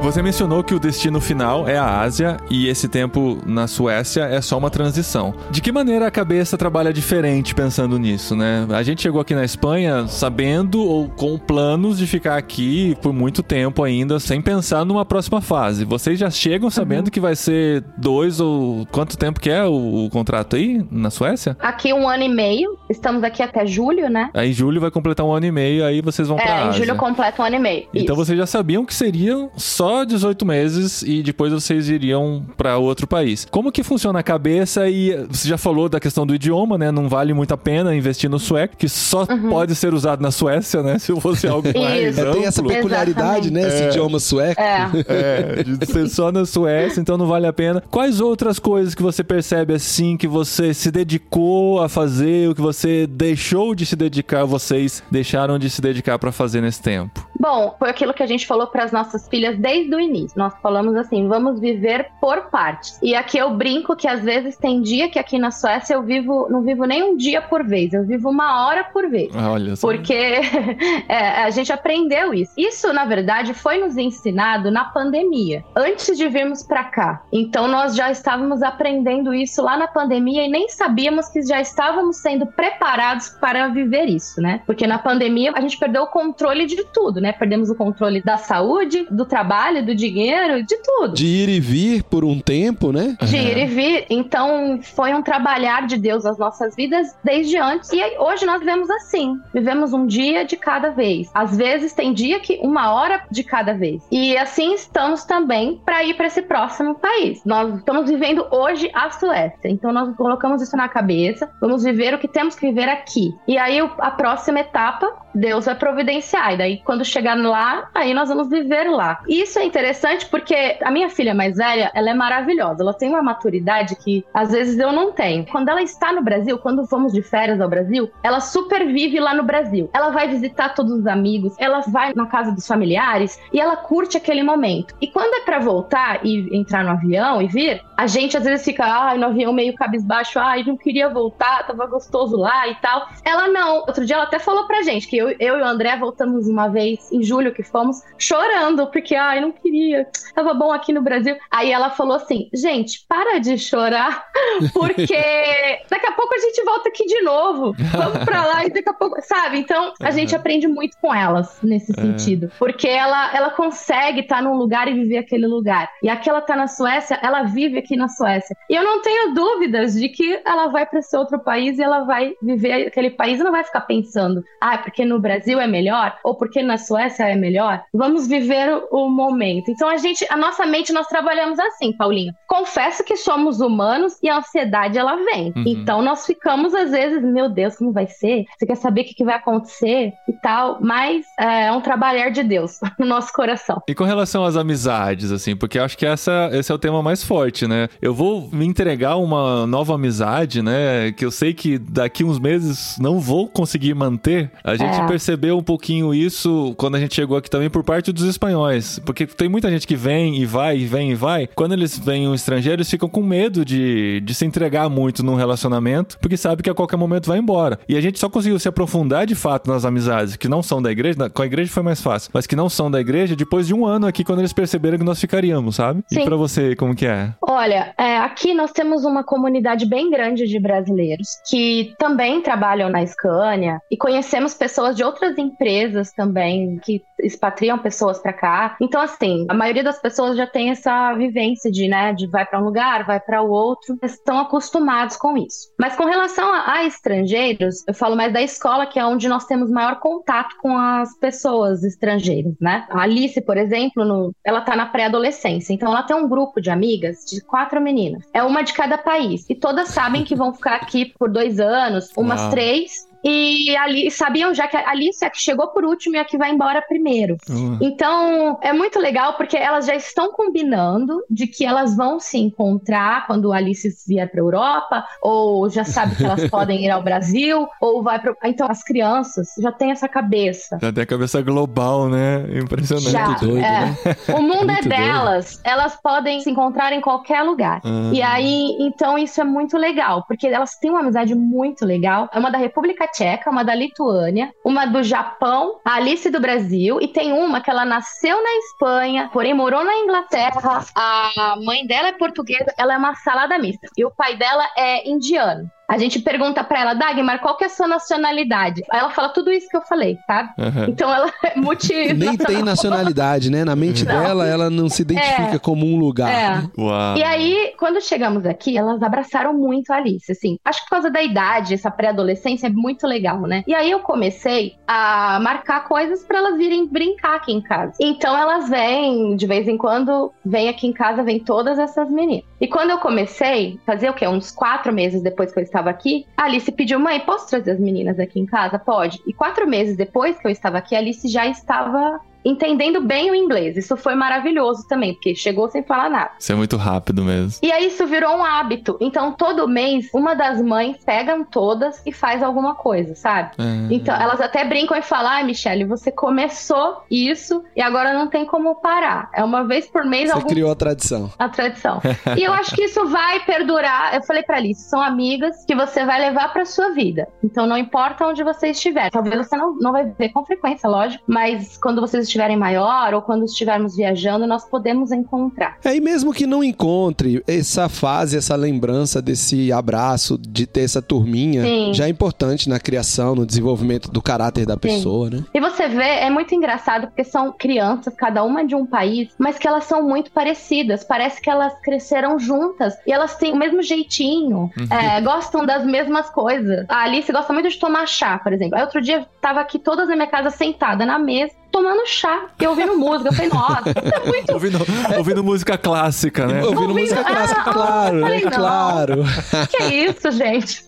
Você 0.09 0.23
mencionou 0.23 0.65
que 0.65 0.75
o 0.75 0.81
destino 0.81 1.21
final 1.21 1.69
é 1.69 1.77
a 1.77 2.01
Ásia 2.01 2.39
e 2.49 2.67
esse 2.67 2.89
tempo 2.89 3.37
na 3.45 3.67
Suécia 3.67 4.23
é 4.23 4.41
só 4.41 4.57
uma 4.57 4.71
transição. 4.71 5.35
De 5.51 5.61
que 5.61 5.71
maneira 5.71 6.07
a 6.07 6.11
cabeça 6.11 6.57
trabalha 6.57 6.95
diferente 6.95 7.55
pensando 7.55 7.99
nisso, 7.99 8.35
né? 8.35 8.67
A 8.71 8.83
gente 8.83 9.03
chegou 9.03 9.21
aqui 9.21 9.35
na 9.35 9.45
Espanha 9.45 10.09
sabendo 10.09 10.81
ou 10.81 11.11
com 11.11 11.37
planos 11.37 11.99
de 11.99 12.07
ficar 12.07 12.39
aqui 12.39 12.97
por 13.03 13.13
muito 13.13 13.43
tempo 13.43 13.85
ainda, 13.85 14.19
sem 14.19 14.41
pensar 14.41 14.83
numa 14.83 15.05
próxima 15.05 15.43
fase. 15.43 15.85
Vocês 15.85 16.19
já 16.19 16.31
chegam 16.31 16.71
sabendo 16.71 17.11
que 17.11 17.21
vai 17.21 17.37
ser 17.37 17.85
dois 17.99 18.41
ou 18.41 18.87
quanto 18.91 19.19
tempo 19.19 19.39
que 19.39 19.51
é 19.51 19.63
o, 19.67 20.07
o 20.07 20.11
contrato 20.11 20.57
aí 20.57 20.83
na 20.91 21.11
Suécia? 21.11 21.55
Aqui 21.61 21.93
um 21.93 22.09
ano 22.09 22.23
e 22.23 22.31
meio. 22.31 22.79
Estamos 22.89 23.23
aqui 23.23 23.43
até 23.43 23.67
julho, 23.67 24.09
né? 24.09 24.31
Aí 24.33 24.55
julho 24.55 24.81
vai 24.81 24.91
completar 24.91 25.27
um 25.27 25.33
ano 25.35 25.45
e 25.45 25.53
meio, 25.53 25.85
aí 25.85 26.01
vocês 26.01 26.29
vão 26.29 26.39
pra 26.39 26.47
É, 26.47 26.65
em 26.65 26.69
Ásia. 26.69 26.87
julho 26.87 26.97
completa 26.97 27.43
um 27.43 27.45
ano 27.45 27.57
e 27.57 27.59
meio. 27.59 27.83
Então 27.93 28.17
Isso. 28.17 28.25
vocês 28.25 28.39
já 28.39 28.47
sabiam 28.47 28.87
que 28.87 28.95
seriam 28.95 29.51
só 29.55 29.98
18 30.05 30.45
meses 30.47 31.03
e 31.03 31.23
depois 31.23 31.53
vocês 31.53 31.89
iriam 31.89 32.45
pra 32.57 32.79
outro 32.79 33.07
país. 33.07 33.47
Como 33.51 33.71
que 33.73 33.83
funciona 33.83 34.19
a 34.19 34.23
cabeça 34.23 34.89
e 34.89 35.17
você 35.29 35.49
já 35.49 35.59
falou 35.59 35.89
da 35.89 36.01
questão 36.01 36.27
do 36.27 36.35
idioma, 36.35 36.77
né? 36.79 36.91
Não 36.91 37.09
vale 37.09 37.33
muito 37.33 37.53
a 37.53 37.57
pena 37.57 37.95
investir 37.95 38.29
no 38.31 38.39
sueco, 38.39 38.77
que 38.77 38.89
só 38.89 39.27
pode 39.27 39.75
ser 39.75 39.93
usado 39.95 40.21
na 40.23 40.31
Suécia, 40.31 40.83
né? 40.83 40.99
Se 40.99 41.19
fosse 41.21 41.47
algo 41.47 41.69
mais. 41.79 42.19
É, 42.19 42.31
tem 42.33 42.45
essa 42.47 42.63
peculiaridade, 42.63 43.51
né? 43.51 43.67
Esse 43.69 43.83
É. 43.85 43.89
idioma 43.89 44.19
sueco. 44.19 44.61
É. 44.61 44.89
É, 45.09 45.63
de 45.63 45.87
ser 45.87 46.09
só 46.09 46.31
na 46.33 46.45
Suécia, 46.45 47.01
então 47.01 47.17
não 47.17 47.27
vale 47.27 47.47
a 47.47 47.53
pena. 47.53 47.83
Quais 47.91 48.21
outras 48.21 48.59
coisas 48.59 48.95
que 48.95 49.03
você 49.03 49.23
percebe 49.25 49.75
assim 49.75 50.17
que 50.17 50.27
você 50.27 50.73
se 50.75 50.91
dedicou 50.91 51.83
a 51.83 51.89
fazer, 51.89 52.49
o 52.49 52.55
que 52.55 52.61
você 52.61 53.07
deixou 53.07 53.75
de 53.75 53.85
se 53.87 53.97
dedicar, 53.97 54.45
vocês 54.45 55.03
deixaram 55.11 55.59
de 55.59 55.69
se 55.71 55.81
dedicar 55.81 56.19
pra 56.19 56.33
fazer 56.33 56.61
nesse 56.61 56.81
tempo? 56.83 57.28
Bom, 57.39 57.75
foi 57.79 57.91
aquilo 57.91 58.13
que 58.13 58.23
a 58.23 58.27
gente 58.27 58.47
falou 58.47 58.67
para 58.67 58.85
as 58.85 58.93
nossas 58.93 59.29
filhas 59.29 59.57
desde 59.57 59.95
o 59.95 60.01
início. 60.01 60.39
Nós 60.39 60.53
falamos 60.63 60.97
assim: 60.97 61.29
vamos 61.29 61.61
viver 61.61 62.11
por 62.21 62.47
partes. 62.51 62.99
E 63.03 63.15
aqui 63.15 63.39
eu 63.39 63.51
brinco 63.51 63.95
que 63.97 64.09
às 64.09 64.23
vezes 64.23 64.57
tem 64.57 64.83
dia 64.83 65.09
que 65.09 65.19
aqui 65.19 65.39
na 65.39 65.51
Suécia 65.51 65.95
eu 65.95 66.03
vivo, 66.03 66.49
não 66.51 66.63
vivo 66.63 66.85
nem 66.85 67.03
um 67.03 67.17
dia 67.17 67.41
por 67.41 67.65
vez, 67.65 67.93
eu 67.93 68.05
vivo 68.05 68.29
uma 68.31 68.67
hora 68.67 68.85
por 68.85 69.09
vez. 69.09 69.31
Ah, 69.35 69.53
Olha 69.53 69.77
só. 69.77 69.87
Porque 69.87 70.15
é, 71.09 71.43
a 71.43 71.51
gente 71.51 71.73
aprendeu 71.73 72.35
isso. 72.35 72.53
Isso, 72.57 72.93
na 72.93 73.05
verdade, 73.05 73.55
foi 73.55 73.79
nos 73.79 73.97
ensinado 73.97 74.71
na 74.71 74.85
pandemia, 74.87 75.65
antes 75.77 76.17
de 76.17 76.29
virmos 76.29 76.63
para 76.63 76.85
cá. 76.85 77.23
Então, 77.33 77.69
nós 77.69 77.95
já 77.95 78.11
estávamos 78.11 78.63
aprendendo 78.63 79.33
isso 79.35 79.63
lá 79.63 79.77
na 79.77 79.87
pandemia 79.87 80.45
e 80.45 80.49
nem 80.49 80.69
sabíamos 80.69 81.29
que 81.29 81.43
já 81.43 81.61
estávamos 81.61 82.17
sendo 82.17 82.47
preparados 82.47 83.29
para 83.41 83.69
viver 83.69 84.07
isso, 84.07 84.41
né? 84.41 84.63
Porque 84.67 84.87
na 84.87 84.99
pandemia 84.99 85.53
a 85.55 85.61
gente 85.61 85.79
perdeu 85.79 86.03
o 86.03 86.07
controle 86.07 86.67
de 86.67 86.85
tudo, 86.85 87.21
né? 87.21 87.28
Perdemos 87.33 87.71
o 87.71 87.75
controle 87.75 88.23
da 88.23 88.37
saúde, 88.37 89.07
do 89.11 89.25
trabalho, 89.25 89.85
do 89.85 89.95
dinheiro, 89.95 90.63
de 90.65 90.77
tudo 90.83 91.15
De 91.15 91.27
ir 91.27 91.49
e 91.49 91.61
vir 91.61 92.03
por 92.03 92.25
um 92.25 92.41
tempo, 92.41 92.93
né? 92.93 93.17
de 93.23 93.37
ir 93.37 93.59
e 93.59 93.67
vir. 93.67 94.07
Então, 94.11 94.81
foi 94.83 95.15
um 95.15 95.23
trabalhar 95.23 95.87
de 95.87 95.97
Deus 95.97 96.25
nas 96.25 96.39
nossas 96.39 96.75
vidas 96.75 97.17
desde 97.23 97.57
antes. 97.57 97.93
E 97.93 98.01
aí, 98.01 98.17
hoje 98.19 98.47
nós 98.47 98.61
vivemos 98.61 98.91
assim. 98.91 99.39
Vivemos 99.53 99.93
um 99.93 100.07
dia 100.07 100.45
de 100.45 100.57
cada 100.57 100.91
vez. 100.91 101.31
Às 101.35 101.57
vezes 101.57 101.93
tem 101.93 102.13
dia 102.13 102.41
que 102.41 102.59
uma 102.63 102.93
hora 102.93 103.23
de 103.31 103.43
cada 103.43 103.75
vez. 103.75 104.03
E 104.11 104.37
assim 104.37 104.75
estamos 104.75 105.25
também 105.25 105.81
para 105.85 106.05
ir 106.05 106.15
para 106.15 106.27
esse 106.27 106.43
próximo 106.43 106.95
país. 106.95 107.43
Nós 107.45 107.77
estamos 107.77 108.09
vivendo 108.09 108.47
hoje 108.51 108.91
a 108.95 109.11
Suécia. 109.11 109.71
Então, 109.71 109.93
nós 109.93 110.15
colocamos 110.17 110.63
isso 110.63 110.77
na 110.77 110.89
cabeça. 110.89 111.51
Vamos 111.61 111.83
viver 111.85 112.15
o 112.15 112.19
que 112.19 112.29
temos 112.29 112.55
que 112.55 112.67
viver 112.67 112.89
aqui. 112.89 113.35
E 113.47 113.59
aí, 113.59 113.79
a 113.99 114.11
próxima 114.11 114.61
etapa, 114.61 115.07
Deus 115.35 115.67
vai 115.67 115.75
providenciar. 115.75 116.55
E 116.55 116.57
daí, 116.57 116.79
quando 116.85 117.05
chegar 117.05 117.18
chegar 117.19 117.37
lá, 117.37 117.91
aí 117.95 118.15
nós 118.15 118.29
vamos 118.29 118.49
viver 118.49 118.89
lá. 118.89 119.21
E 119.27 119.43
isso 119.43 119.59
é 119.59 119.65
interessante 119.65 120.27
porque 120.27 120.79
a 120.83 120.91
minha 120.91 121.11
filha 121.11 121.35
mais 121.35 121.57
velha, 121.57 121.91
ela 121.95 122.11
é 122.11 122.15
maravilhosa. 122.15 122.83
Ela 122.83 122.95
tem 122.95 123.09
uma 123.09 123.23
maturidade 123.23 123.97
que 123.97 124.25
às 124.33 124.53
vezes 124.53 124.79
eu 124.79 124.93
não 124.93 125.13
tenho. 125.13 125.45
Quando 125.47 125.69
ela 125.69 125.83
está 125.83 126.13
no 126.13 126.23
Brasil, 126.23 126.59
quando 126.59 126.85
vamos 126.87 127.13
de 127.13 127.23
férias 127.23 127.61
ao 127.61 127.69
Brasil, 127.69 128.11
ela 128.23 128.41
super 128.41 128.87
vive 128.87 129.19
lá 129.19 129.35
no 129.35 129.43
Brasil. 129.43 129.91
Ela 129.93 130.11
vai 130.11 130.29
visitar 130.29 130.75
todos 130.75 130.93
os 130.93 131.07
amigos, 131.07 131.55
ela 131.59 131.81
vai 131.81 132.15
na 132.15 132.27
casa 132.27 132.53
dos 132.53 132.67
familiares 132.67 133.39
e 133.53 133.61
ela 133.61 133.77
curte 133.77 134.17
aquele 134.17 134.43
momento. 134.43 134.95
E 135.01 135.09
quando 135.09 135.35
é 135.35 135.41
para 135.41 135.59
voltar 135.59 136.25
e 136.25 136.57
entrar 136.57 136.85
no 136.85 136.91
avião 136.91 137.43
e 137.43 137.49
vir, 137.49 137.83
a 137.97 138.07
gente 138.07 138.37
às 138.37 138.45
vezes 138.45 138.65
fica, 138.65 138.85
ai, 138.85 139.19
no 139.19 139.27
avião 139.27 139.53
meio 139.53 139.75
cabisbaixo, 139.75 140.39
ai, 140.39 140.63
não 140.63 140.77
queria 140.77 141.09
voltar, 141.09 141.67
tava 141.67 141.85
gostoso 141.87 142.37
lá 142.37 142.69
e 142.69 142.75
tal. 142.77 143.09
Ela 143.25 143.49
não. 143.49 143.79
Outro 143.79 144.07
dia 144.07 144.15
ela 144.15 144.25
até 144.25 144.39
falou 144.39 144.67
pra 144.67 144.83
gente 144.83 145.09
que 145.09 145.17
eu, 145.17 145.31
eu 145.41 145.59
e 145.59 145.61
o 145.61 145.65
André 145.65 145.97
voltamos 145.97 146.47
uma 146.47 146.69
vez 146.69 147.08
em 147.13 147.23
julho 147.23 147.53
que 147.53 147.63
fomos 147.63 148.03
chorando, 148.19 148.87
porque 148.89 149.15
ai, 149.15 149.41
não 149.41 149.53
queria, 149.53 150.07
tava 150.35 150.55
bom 150.55 150.73
aqui 150.73 150.93
no 150.93 151.03
Brasil. 151.03 151.37
Aí 151.51 151.71
ela 151.71 151.91
falou 151.91 152.17
assim: 152.17 152.49
gente, 152.55 153.05
para 153.09 153.39
de 153.39 153.59
chorar, 153.59 154.25
porque 154.73 155.81
daqui 155.91 156.07
a 156.07 156.13
pouco 156.13 156.35
a 156.35 156.39
gente 156.39 156.63
volta 156.65 156.89
aqui 156.89 157.05
de 157.07 157.21
novo. 157.23 157.75
Vamos 157.93 158.25
pra 158.25 158.45
lá 158.45 158.65
e 158.65 158.71
daqui 158.71 158.89
a 158.89 158.95
pouco, 158.95 159.21
sabe? 159.23 159.59
Então 159.59 159.93
a 160.01 160.11
gente 160.11 160.35
aprende 160.35 160.67
muito 160.67 160.97
com 161.01 161.15
elas 161.15 161.59
nesse 161.63 161.93
sentido, 161.93 162.51
porque 162.59 162.89
ela, 162.89 163.35
ela 163.35 163.51
consegue 163.51 164.21
estar 164.21 164.43
num 164.43 164.57
lugar 164.57 164.89
e 164.89 164.95
viver 164.95 165.19
aquele 165.19 165.47
lugar. 165.47 165.91
E 166.03 166.09
aqui 166.09 166.29
ela 166.29 166.41
tá 166.41 166.57
na 166.57 166.67
Suécia, 166.67 167.19
ela 167.23 167.43
vive 167.45 167.79
aqui 167.79 167.97
na 167.97 168.09
Suécia. 168.09 168.57
E 168.69 168.75
eu 168.75 168.85
não 168.85 169.01
tenho 169.03 169.35
dúvidas 169.35 169.95
de 169.95 170.09
que 170.09 170.41
ela 170.45 170.69
vai 170.69 170.87
para 170.87 170.99
esse 171.01 171.17
outro 171.17 171.39
país 171.39 171.79
e 171.79 171.83
ela 171.83 172.05
vai 172.05 172.35
viver 172.43 172.89
aquele 172.89 173.11
país 173.11 173.41
e 173.41 173.45
não 173.45 173.53
vai 173.53 173.65
ficar 173.65 173.83
pensando, 173.83 174.45
ah, 174.61 174.79
porque 174.79 175.05
no 175.05 175.21
Brasil 175.21 175.61
é 175.61 175.67
melhor 175.67 176.19
ou 176.23 176.35
porque 176.35 176.63
na 176.63 176.77
Suécia 176.77 176.98
é 176.99 177.35
melhor. 177.37 177.83
Vamos 177.93 178.27
viver 178.27 178.83
o, 178.91 179.09
momento. 179.09 179.71
Então 179.71 179.89
a 179.89 179.97
gente, 179.97 180.27
a 180.31 180.37
nossa 180.37 180.67
mente 180.67 180.93
nós 180.93 181.07
trabalhamos 181.07 181.59
assim, 181.59 181.93
Paulinho. 181.93 182.33
Confesso 182.47 183.03
que 183.03 183.17
somos 183.17 183.61
humanos 183.61 184.17
e 184.23 184.29
a 184.29 184.39
ansiedade 184.39 184.99
ela 184.99 185.17
vem. 185.17 185.53
Uhum. 185.57 185.65
Então 185.67 186.03
nós 186.03 186.27
ficamos 186.27 186.75
às 186.75 186.91
vezes, 186.91 187.23
meu 187.23 187.49
Deus, 187.49 187.77
como 187.77 187.93
vai 187.93 188.07
ser? 188.07 188.45
Você 188.59 188.67
quer 188.67 188.77
saber 188.77 189.01
o 189.01 189.05
que, 189.05 189.15
que 189.15 189.25
vai 189.25 189.37
acontecer 189.37 190.13
e 190.29 190.33
tal, 190.43 190.79
mas 190.81 191.25
é 191.39 191.73
um 191.73 191.81
trabalhar 191.81 192.31
de 192.31 192.43
Deus 192.43 192.79
no 192.99 193.07
nosso 193.07 193.33
coração. 193.33 193.83
E 193.89 193.95
com 193.95 194.05
relação 194.05 194.45
às 194.45 194.57
amizades, 194.57 195.33
assim, 195.33 195.57
porque 195.57 195.79
eu 195.79 195.85
acho 195.85 195.97
que 195.97 196.07
essa, 196.07 196.51
esse 196.53 196.71
é 196.71 196.75
o 196.75 196.79
tema 196.79 197.03
mais 197.03 197.23
forte, 197.23 197.67
né? 197.67 197.89
Eu 198.01 198.15
vou 198.15 198.49
me 198.53 198.67
entregar 198.67 199.17
uma 199.17 199.67
nova 199.67 199.95
amizade, 199.95 200.63
né? 200.63 201.13
Que 201.13 201.25
eu 201.25 201.31
sei 201.31 201.55
que 201.55 201.79
daqui 201.79 202.25
uns 202.25 202.39
meses 202.39 202.97
não 203.01 203.19
vou 203.19 203.49
conseguir 203.49 203.95
manter. 203.95 204.51
A 204.63 204.77
gente 204.77 204.99
É. 204.99 205.07
percebeu 205.07 205.59
um 205.59 205.63
pouquinho 205.63 206.13
isso 206.15 206.75
quando 206.77 206.88
a 206.97 207.01
gente 207.01 207.15
chegou 207.15 207.37
aqui 207.37 207.51
também 207.51 207.71
por 207.71 207.85
parte 207.85 208.13
dos 208.13 208.25
espanhóis. 208.25 208.99
Porque 209.01 209.27
tem 209.27 209.49
muita 209.49 209.71
gente 209.71 209.87
que 209.87 209.97
vem 209.97 210.37
e 210.39 210.47
vai, 210.47 210.79
e 210.79 210.87
vem 210.87 211.13
e 211.13 211.15
vai. 211.15 211.49
Quando 211.55 211.73
eles 211.73 211.99
vêm 211.99 212.29
um 212.29 212.35
estrangeiro, 212.35 212.77
eles 212.77 212.91
ficam 212.91 213.09
com 213.09 213.23
medo 213.23 213.65
de, 213.65 214.21
de 214.21 214.35
se 214.35 214.45
entregar 214.45 214.89
muito 214.89 215.23
num 215.23 215.35
relacionamento, 215.35 216.19
porque 216.21 216.37
sabe 216.37 216.63
que 216.63 216.71
a 216.71 216.75
qualquer 216.75 216.97
momento 216.97 217.27
vai 217.27 217.39
embora. 217.39 217.79
E 217.89 217.97
a 217.97 218.01
gente 218.01 218.19
só 218.19 218.29
conseguiu 218.29 218.59
se 218.59 218.69
aprofundar 218.69 219.27
de 219.27 219.35
fato 219.35 219.71
nas 219.71 219.85
amizades 219.85 220.37
que 220.37 220.49
não 220.49 220.63
são 220.63 220.81
da 220.81 220.91
igreja. 220.91 221.29
Com 221.31 221.43
a 221.43 221.47
igreja 221.47 221.71
foi 221.71 221.83
mais 221.83 222.01
fácil, 222.01 222.31
mas 222.33 222.47
que 222.47 222.57
não 222.57 222.69
são 222.69 222.91
da 222.91 223.01
igreja 223.01 223.37
depois 223.37 223.67
de 223.67 223.75
um 223.75 223.87
ano 223.87 224.07
aqui, 224.07 224.25
quando 224.25 224.41
eles 224.41 224.53
perceberam 224.53 224.99
que 224.99 225.05
nós 225.05 225.21
ficaríamos, 225.21 225.77
sabe? 225.77 226.03
E 226.11 226.17
Sim. 226.17 226.25
pra 226.25 226.37
você, 226.37 226.75
como 226.77 226.95
que 226.95 227.07
é? 227.07 227.33
Olha, 227.41 227.95
é, 227.99 228.19
aqui 228.19 228.55
nós 228.55 228.73
temos 228.73 229.05
uma 229.05 229.25
comunidade 229.25 229.87
bem 229.87 230.11
grande 230.11 230.47
de 230.47 230.59
brasileiros 230.59 231.39
que 231.49 231.95
também 231.99 232.41
trabalham 232.41 232.89
na 232.89 233.07
Scania 233.07 233.81
e 233.91 233.97
conhecemos 233.97 234.55
pessoas 234.55 234.97
de 234.97 235.03
outras 235.03 235.37
empresas 235.39 236.13
também 236.13 236.68
que 236.77 237.03
expatriam 237.21 237.79
pessoas 237.79 238.19
para 238.19 238.33
cá. 238.33 238.77
Então, 238.81 239.01
assim, 239.01 239.47
a 239.49 239.55
maioria 239.55 239.83
das 239.83 240.01
pessoas 240.01 240.37
já 240.37 240.47
tem 240.47 240.71
essa 240.71 241.13
vivência 241.15 241.71
de, 241.71 241.89
né, 241.89 242.13
de 242.13 242.27
vai 242.27 242.45
para 242.47 242.61
um 242.61 242.65
lugar, 242.65 243.05
vai 243.07 243.19
para 243.19 243.43
o 243.43 243.51
outro, 243.51 243.99
estão 244.03 244.39
acostumados 244.39 245.17
com 245.17 245.37
isso. 245.37 245.69
Mas 245.79 245.97
com 245.97 246.05
relação 246.05 246.53
a, 246.53 246.73
a 246.75 246.85
estrangeiros, 246.85 247.85
eu 247.87 247.95
falo 247.95 248.15
mais 248.17 248.33
da 248.33 248.41
escola, 248.43 248.87
que 248.87 248.99
é 248.99 249.05
onde 249.05 249.29
nós 249.29 249.47
temos 249.47 249.71
maior 249.71 249.99
contato 250.01 250.55
com 250.61 250.77
as 250.77 251.17
pessoas 251.19 251.83
estrangeiras, 251.83 252.55
né? 252.61 252.87
A 252.91 253.03
Alice, 253.03 253.41
por 253.41 253.57
exemplo, 253.57 254.05
no- 254.05 254.33
ela 254.45 254.61
tá 254.61 254.77
na 254.77 254.87
pré-adolescência, 254.87 255.73
então 255.73 255.91
ela 255.91 256.03
tem 256.03 256.17
um 256.17 256.29
grupo 256.29 256.61
de 256.61 256.71
amigas 256.71 257.25
de 257.25 257.41
quatro 257.41 257.81
meninas. 257.81 258.25
É 258.33 258.43
uma 258.43 258.63
de 258.63 258.73
cada 258.73 258.97
país. 258.99 259.45
E 259.49 259.55
todas 259.55 259.89
sabem 259.89 260.25
que 260.25 260.35
vão 260.37 260.53
ficar 260.55 260.77
aqui 260.77 261.13
por 261.19 261.31
dois 261.31 261.59
anos, 261.59 262.11
umas 262.17 262.41
Uau. 262.43 262.51
três. 262.51 263.08
E 263.25 263.77
ali 263.77 264.11
sabiam 264.11 264.55
já 264.55 264.67
que 264.67 264.77
a 264.77 264.91
Alice 264.91 265.25
é 265.25 265.27
a 265.27 265.31
que 265.31 265.41
chegou 265.41 265.69
por 265.69 265.85
último 265.85 266.17
e 266.17 266.19
a 266.19 266.25
que 266.25 266.39
vai 266.39 266.51
embora 266.51 266.83
primeiro. 266.83 267.37
Uh, 267.49 267.79
Então, 267.81 268.59
é 268.63 268.73
muito 268.73 268.99
legal 268.99 269.35
porque 269.35 269.57
elas 269.57 269.87
já 269.87 269.95
estão 269.95 270.33
combinando 270.33 271.23
de 271.29 271.47
que 271.47 271.65
elas 271.65 271.97
vão 271.97 272.21
se 272.21 272.39
encontrar 272.39 273.27
quando 273.27 273.53
a 273.53 273.57
Alice 273.57 273.89
vier 274.07 274.31
para 274.31 274.41
Europa, 274.41 275.05
ou 275.23 275.69
já 275.69 275.85
sabe 275.85 276.17
que 276.17 276.25
elas 276.25 276.49
podem 276.51 276.85
ir 276.85 276.91
ao 276.91 277.03
Brasil, 277.03 277.69
ou 277.81 278.03
vai 278.03 278.19
para. 278.19 278.35
Então, 278.45 278.67
as 278.71 278.83
crianças 278.83 279.49
já 279.59 279.73
têm 279.73 279.91
essa 279.91 280.09
cabeça. 280.09 280.79
já 280.81 280.93
tem 280.93 281.03
a 281.03 281.07
cabeça 281.07 281.43
global, 281.43 282.09
né? 282.09 282.45
Impressionante. 282.57 283.11
Já, 283.11 283.33
doido, 283.35 283.59
é. 283.59 283.81
né? 283.81 283.97
O 284.37 284.43
mundo 284.43 284.71
é 284.71 284.75
Muito 284.75 284.89
doido. 284.89 285.03
delas, 285.03 285.61
elas 285.65 285.97
podem 285.97 286.41
se 286.41 286.51
encontrar 286.51 286.93
em 286.93 287.01
qualquer 287.01 287.43
lugar. 287.43 287.81
Ah. 287.85 288.11
E 288.13 288.23
aí, 288.23 288.77
então 288.81 289.19
isso 289.19 289.41
é 289.41 289.45
muito 289.45 289.77
legal, 289.77 290.25
porque 290.27 290.47
elas 290.47 290.77
têm 290.77 290.91
uma 290.91 291.01
amizade 291.01 291.35
muito 291.35 291.85
legal. 291.85 292.29
É 292.33 292.39
uma 292.39 292.51
da 292.51 292.59
República 292.59 293.08
Tcheca, 293.09 293.51
uma 293.51 293.65
da 293.65 293.75
Lituânia, 293.75 294.53
uma 294.65 294.87
do 294.87 295.03
Japão, 295.03 295.81
a 295.85 295.95
Alice 295.95 296.31
do 296.31 296.41
Brasil, 296.41 297.01
e 297.01 297.09
tem 297.09 297.33
uma 297.33 297.61
que 297.61 297.71
ela 297.71 297.85
nasceu 297.85 298.43
na 298.43 298.53
Espanha, 298.57 299.31
porém 299.33 299.55
morou 299.55 299.85
na 299.85 299.97
Inglaterra. 299.97 300.85
A 300.95 301.57
mãe 301.65 301.87
dela 301.87 302.09
é 302.09 302.13
portuguesa, 302.13 302.73
ela 302.77 302.95
é 302.95 302.99
uma 302.99 303.15
salada 303.15 303.59
mista. 303.59 303.89
E 303.97 304.05
o 304.05 304.11
pai 304.11 304.37
dela 304.37 304.67
é 304.77 305.09
indiano. 305.09 305.71
A 305.89 305.97
gente 305.97 306.19
pergunta 306.21 306.63
pra 306.63 306.81
ela, 306.81 306.95
Dagmar, 306.95 307.41
qual 307.41 307.57
que 307.57 307.65
é 307.65 307.67
a 307.67 307.71
sua 307.71 307.89
nacionalidade? 307.89 308.83
Aí 308.91 309.01
ela 309.01 309.11
fala 309.11 309.31
tudo 309.31 309.51
isso 309.51 309.69
que 309.71 309.77
eu 309.77 309.81
falei, 309.83 310.19
sabe? 310.27 310.51
Aham. 310.59 310.87
Então 310.89 311.13
ela 311.13 311.33
é 311.43 311.59
multi. 311.59 312.13
Nem 312.13 312.37
tem 312.37 312.63
nacionalidade, 312.63 313.51
né? 313.51 313.65
Na 313.65 313.75
mente 313.75 314.05
Não. 314.05 314.21
dela, 314.23 314.47
ela 314.47 314.69
não 314.69 314.89
se 314.91 315.01
identifica 315.03 315.57
É. 315.57 315.59
como 315.59 315.87
um 315.87 315.99
lugar. 315.99 316.31
É. 316.31 316.63
Uau. 316.81 317.17
E 317.17 317.23
aí, 317.23 317.73
quando 317.79 318.01
chegamos 318.03 318.45
aqui, 318.45 318.77
elas 318.77 319.03
abraçaram 319.03 319.55
muito 319.55 319.91
a 319.91 319.97
Alice, 319.97 320.31
assim. 320.31 320.59
Acho 320.65 320.81
que 320.81 320.87
por 320.87 320.97
causa 320.97 321.11
da 321.11 321.23
idade, 321.23 321.73
essa 321.75 321.91
pré-adolescência 321.91 322.67
é 322.67 322.71
muito 322.71 323.07
legal, 323.07 323.41
né? 323.43 323.63
E 323.67 323.75
aí 323.75 323.91
eu 323.91 324.01
comecei 324.01 324.75
a 324.87 325.39
marcar 325.41 325.85
coisas 325.89 326.23
pra 326.23 326.39
elas 326.39 326.59
virem 326.59 326.87
brincar 326.87 327.37
aqui 327.37 327.53
em 327.53 327.63
casa. 327.63 327.95
Então 328.01 328.37
elas 328.37 328.69
vêm, 328.69 329.37
de 329.37 329.47
vez 329.47 329.67
em 329.67 329.79
quando, 329.79 330.33
vem 330.45 330.69
aqui 330.69 330.87
em 330.87 330.93
casa, 330.93 331.23
vem 331.23 331.39
todas 331.41 331.79
essas 331.79 332.11
meninas. 332.11 332.45
E 332.61 332.67
quando 332.67 332.91
eu 332.91 332.99
comecei, 332.99 333.79
fazia 333.87 334.11
o 334.11 334.15
quê? 334.15 334.27
Uns 334.27 334.51
quatro 334.51 334.93
meses 334.93 335.23
depois 335.23 335.53
que 335.53 335.59
eu 335.59 335.63
estava 335.63 335.78
aqui, 335.87 336.27
a 336.37 336.45
Alice 336.45 336.71
pediu, 336.73 336.99
mãe, 336.99 337.21
posso 337.21 337.49
trazer 337.49 337.71
as 337.71 337.79
meninas 337.79 338.19
aqui 338.19 338.41
em 338.41 338.47
casa? 338.47 338.79
Pode. 338.79 339.21
E 339.27 339.33
quatro 339.33 339.67
meses 339.67 339.97
depois 339.97 340.39
que 340.39 340.47
eu 340.47 340.51
estava 340.51 340.79
aqui, 340.79 340.97
a 340.97 340.99
Alice 340.99 341.29
já 341.29 341.47
estava 341.47 342.21
entendendo 342.51 343.01
bem 343.01 343.31
o 343.31 343.35
inglês. 343.35 343.77
Isso 343.77 343.97
foi 343.97 344.15
maravilhoso 344.15 344.87
também, 344.89 345.15
porque 345.15 345.35
chegou 345.35 345.69
sem 345.69 345.83
falar 345.83 346.09
nada. 346.09 346.31
Isso 346.39 346.53
é 346.53 346.55
muito 346.55 346.77
rápido 346.77 347.23
mesmo. 347.25 347.61
E 347.63 347.71
aí 347.73 347.87
isso 347.87 348.07
virou 348.07 348.37
um 348.37 348.45
hábito. 348.45 348.97
Então, 349.01 349.33
todo 349.33 349.69
mês, 349.69 350.09
uma 350.13 350.35
das 350.35 350.61
mães 350.63 350.97
pegam 351.05 351.45
todas 351.45 352.03
e 352.07 352.13
faz 352.13 352.43
alguma 352.43 352.75
coisa, 352.75 353.15
sabe? 353.15 353.51
É. 353.59 353.95
Então, 353.95 354.15
elas 354.15 354.41
até 354.41 354.65
brincam 354.65 354.97
e 354.97 355.03
falam: 355.03 355.31
ai, 355.31 355.45
Michelle, 355.45 355.85
você 355.85 356.11
começou 356.11 357.03
isso 357.11 357.65
e 357.77 357.83
agora 357.83 358.13
não 358.13 358.29
tem 358.29 358.47
como 358.47 358.77
parar. 358.77 359.31
É 359.35 359.45
uma 359.45 359.65
vez 359.65 359.87
por 359.87 360.05
mês 360.05 360.31
Você 360.31 360.37
algum... 360.37 360.49
criou 360.49 360.71
a 360.71 360.75
tradição. 360.75 361.31
a 361.39 361.49
tradição. 361.49 362.01
e 362.37 362.43
eu 362.43 362.53
acho 362.53 362.75
que 362.75 362.85
isso 362.85 363.07
vai 363.07 363.41
perdurar. 363.41 364.15
Eu 364.15 364.23
falei 364.23 364.43
pra 364.43 364.57
Alice: 364.57 364.89
são 364.89 365.03
amigas 365.03 365.65
que 365.65 365.75
você 365.75 366.05
vai 366.05 366.21
levar 366.21 366.53
pra 366.53 366.65
sua 366.65 366.91
vida. 366.91 367.29
Então, 367.43 367.67
não 367.67 367.77
importa 367.77 368.27
onde 368.27 368.43
você 368.43 368.69
estiver. 368.69 369.11
Talvez 369.11 369.37
você 369.47 369.57
não, 369.57 369.75
não 369.77 369.93
vai 369.93 370.07
ver 370.07 370.31
com 370.31 370.45
frequência, 370.45 370.89
lógico, 370.89 371.25
mas 371.27 371.77
quando 371.79 372.01
vocês 372.01 372.25
estiverem 372.25 372.38
maior 372.57 373.15
ou 373.15 373.23
quando 373.23 373.45
estivermos 373.45 373.97
viajando, 373.97 374.47
nós 374.47 374.65
podemos 374.65 375.13
encontrar. 375.13 375.79
É, 375.85 375.95
e 375.95 376.01
mesmo 376.01 376.33
que 376.33 376.47
não 376.47 376.63
encontre 376.63 377.43
essa 377.47 377.89
fase, 377.89 378.37
essa 378.37 378.57
lembrança 378.57 379.21
desse 379.21 379.73
abraço, 379.73 380.39
de 380.39 380.67
ter 380.67 380.83
essa 380.83 381.03
turminha, 381.03 381.63
Sim. 381.63 381.93
já 381.95 382.07
é 382.07 382.09
importante 382.09 382.69
na 382.69 382.79
criação, 382.79 383.35
no 383.35 383.47
desenvolvimento 383.47 384.11
do 384.11 384.23
caráter 384.23 384.67
da 384.67 384.77
pessoa, 384.77 385.31
né? 385.31 385.45
E 385.53 385.61
você 385.61 385.89
vê, 385.89 386.05
é 386.05 386.31
muito 386.31 386.55
engraçado 386.55 387.09
porque 387.09 387.25
são 387.25 387.53
crianças, 387.53 388.15
cada 388.15 388.43
uma 388.45 388.65
de 388.65 388.75
um 388.75 388.87
país, 388.87 389.29
mas 389.39 389.59
que 389.59 389.67
elas 389.67 389.85
são 389.85 390.03
muito 390.03 390.31
parecidas. 390.31 391.05
Parece 391.05 391.41
que 391.41 391.51
elas 391.51 391.73
cresceram 391.83 392.39
juntas 392.39 392.95
e 393.07 393.13
elas 393.13 393.37
têm 393.37 393.53
o 393.53 393.57
mesmo 393.57 393.83
jeitinho, 393.83 394.71
é, 394.91 395.21
gostam 395.21 395.65
das 395.65 395.85
mesmas 395.85 396.31
coisas. 396.31 396.85
A 396.89 397.03
Alice 397.03 397.31
gosta 397.31 397.53
muito 397.53 397.69
de 397.69 397.79
tomar 397.79 398.07
chá, 398.07 398.39
por 398.39 398.53
exemplo. 398.53 398.77
Aí 398.77 398.83
outro 398.83 399.01
dia 399.01 399.27
tava 399.49 399.61
aqui 399.61 399.79
todas 399.79 400.09
na 400.09 400.15
minha 400.15 400.27
casa 400.29 400.51
sentada 400.51 401.07
na 401.07 401.19
mesa, 401.19 401.53
tomando 401.73 402.07
chá 402.07 402.49
e 402.61 402.67
ouvindo 402.67 402.97
música. 402.99 403.31
Eu 403.31 403.33
falei, 403.33 403.51
nossa, 403.51 403.91
isso 403.91 404.15
é 404.15 404.27
muito. 404.27 404.53
Ouvindo, 404.59 404.79
ouvindo 405.17 405.45
música 405.45 405.79
clássica, 405.79 406.47
né? 406.47 406.63
Ouvindo 406.63 406.81
Ouvindo- 406.91 407.01
música 407.01 407.25
clássica, 407.25 407.61
Ah, 407.61 407.73
claro, 407.73 408.21
falei, 408.21 408.39
é 408.41 408.45
não. 408.45 408.51
claro. 408.51 409.25
que 409.71 409.83
é 409.83 409.95
isso, 410.11 410.31
gente? 410.33 410.85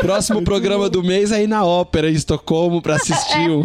Próximo 0.00 0.42
programa 0.42 0.88
do 0.88 1.02
mês 1.02 1.30
é 1.30 1.42
ir 1.42 1.46
na 1.46 1.64
ópera 1.64 2.10
em 2.10 2.14
Estocolmo 2.14 2.80
pra 2.80 2.96
assistir 2.96 3.50
um. 3.50 3.64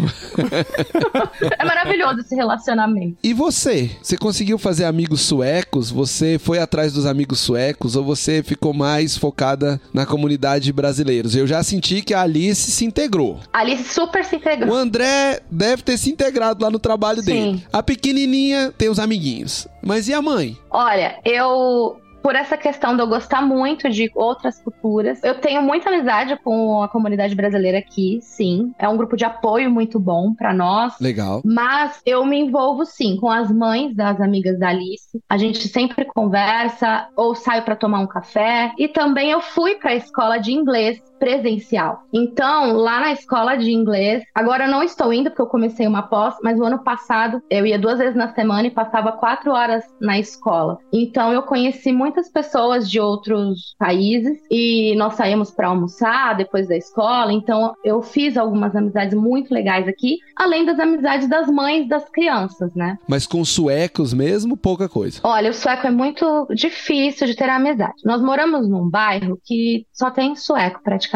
É 1.58 1.64
maravilhoso 1.64 2.20
esse 2.20 2.34
relacionamento. 2.34 3.16
E 3.22 3.32
você? 3.32 3.90
Você 4.02 4.16
conseguiu 4.16 4.58
fazer 4.58 4.84
amigos 4.84 5.22
suecos? 5.22 5.90
Você 5.90 6.38
foi 6.38 6.58
atrás 6.58 6.92
dos 6.92 7.06
amigos 7.06 7.40
suecos 7.40 7.96
ou 7.96 8.04
você 8.04 8.42
ficou 8.42 8.72
mais 8.72 9.16
focada 9.16 9.80
na 9.92 10.04
comunidade 10.06 10.72
brasileiros? 10.72 11.34
Eu 11.34 11.46
já 11.46 11.62
senti 11.62 12.02
que 12.02 12.14
a 12.14 12.22
Alice 12.22 12.70
se 12.70 12.84
integrou. 12.84 13.40
A 13.52 13.60
Alice 13.60 13.84
super 13.84 14.24
se 14.24 14.36
O 14.36 14.38
integrou. 14.38 14.74
André 14.76 15.40
deve 15.50 15.82
ter 15.82 15.96
se 15.96 16.10
integrado 16.10 16.62
lá 16.62 16.70
no 16.70 16.78
trabalho 16.78 17.22
Sim. 17.22 17.24
dele. 17.24 17.66
A 17.72 17.82
pequenininha 17.82 18.72
tem 18.76 18.88
os 18.88 18.98
amiguinhos. 18.98 19.66
Mas 19.82 20.08
e 20.08 20.14
a 20.14 20.20
mãe? 20.20 20.56
Olha, 20.70 21.18
eu. 21.24 21.96
Por 22.22 22.34
essa 22.34 22.56
questão 22.56 22.94
de 22.94 23.02
eu 23.02 23.06
gostar 23.06 23.42
muito 23.42 23.88
de 23.88 24.10
outras 24.14 24.60
culturas, 24.60 25.22
eu 25.22 25.34
tenho 25.36 25.62
muita 25.62 25.88
amizade 25.88 26.36
com 26.42 26.82
a 26.82 26.88
comunidade 26.88 27.34
brasileira 27.34 27.78
aqui, 27.78 28.18
sim. 28.20 28.72
É 28.78 28.88
um 28.88 28.96
grupo 28.96 29.16
de 29.16 29.24
apoio 29.24 29.70
muito 29.70 29.98
bom 29.98 30.34
pra 30.34 30.52
nós. 30.52 30.98
Legal. 31.00 31.40
Mas 31.44 32.00
eu 32.04 32.24
me 32.24 32.38
envolvo 32.38 32.84
sim 32.84 33.16
com 33.16 33.30
as 33.30 33.50
mães 33.50 33.94
das 33.94 34.20
amigas 34.20 34.58
da 34.58 34.68
Alice. 34.68 35.20
A 35.28 35.36
gente 35.36 35.68
sempre 35.68 36.04
conversa 36.04 37.08
ou 37.16 37.34
saio 37.34 37.62
para 37.62 37.76
tomar 37.76 38.00
um 38.00 38.06
café. 38.06 38.72
E 38.78 38.88
também 38.88 39.30
eu 39.30 39.40
fui 39.40 39.76
para 39.76 39.90
a 39.90 39.96
escola 39.96 40.38
de 40.38 40.52
inglês 40.52 41.00
presencial. 41.18 42.02
Então, 42.12 42.72
lá 42.72 43.00
na 43.00 43.12
escola 43.12 43.56
de 43.56 43.72
inglês, 43.72 44.22
agora 44.34 44.64
eu 44.64 44.70
não 44.70 44.82
estou 44.82 45.12
indo 45.12 45.30
porque 45.30 45.42
eu 45.42 45.46
comecei 45.46 45.86
uma 45.86 46.02
pós, 46.02 46.36
mas 46.42 46.58
o 46.58 46.64
ano 46.64 46.82
passado 46.82 47.42
eu 47.50 47.66
ia 47.66 47.78
duas 47.78 47.98
vezes 47.98 48.16
na 48.16 48.32
semana 48.34 48.68
e 48.68 48.70
passava 48.70 49.12
quatro 49.12 49.52
horas 49.52 49.84
na 50.00 50.18
escola. 50.18 50.78
Então, 50.92 51.32
eu 51.32 51.42
conheci 51.42 51.92
muitas 51.92 52.30
pessoas 52.30 52.88
de 52.90 53.00
outros 53.00 53.74
países 53.78 54.38
e 54.50 54.94
nós 54.96 55.14
saímos 55.14 55.50
para 55.50 55.68
almoçar 55.68 56.36
depois 56.36 56.68
da 56.68 56.76
escola. 56.76 57.32
Então, 57.32 57.74
eu 57.84 58.02
fiz 58.02 58.36
algumas 58.36 58.74
amizades 58.74 59.14
muito 59.14 59.52
legais 59.52 59.88
aqui, 59.88 60.18
além 60.36 60.64
das 60.64 60.78
amizades 60.78 61.28
das 61.28 61.48
mães 61.48 61.88
das 61.88 62.08
crianças, 62.08 62.74
né? 62.74 62.98
Mas 63.08 63.26
com 63.26 63.44
suecos 63.44 64.12
mesmo, 64.14 64.56
pouca 64.56 64.88
coisa. 64.88 65.20
Olha, 65.24 65.50
o 65.50 65.54
sueco 65.54 65.86
é 65.86 65.90
muito 65.90 66.46
difícil 66.54 67.26
de 67.26 67.34
ter 67.34 67.48
amizade. 67.48 67.94
Nós 68.04 68.22
moramos 68.22 68.68
num 68.68 68.88
bairro 68.88 69.38
que 69.44 69.86
só 69.92 70.10
tem 70.10 70.36
sueco 70.36 70.80
praticamente. 70.82 71.07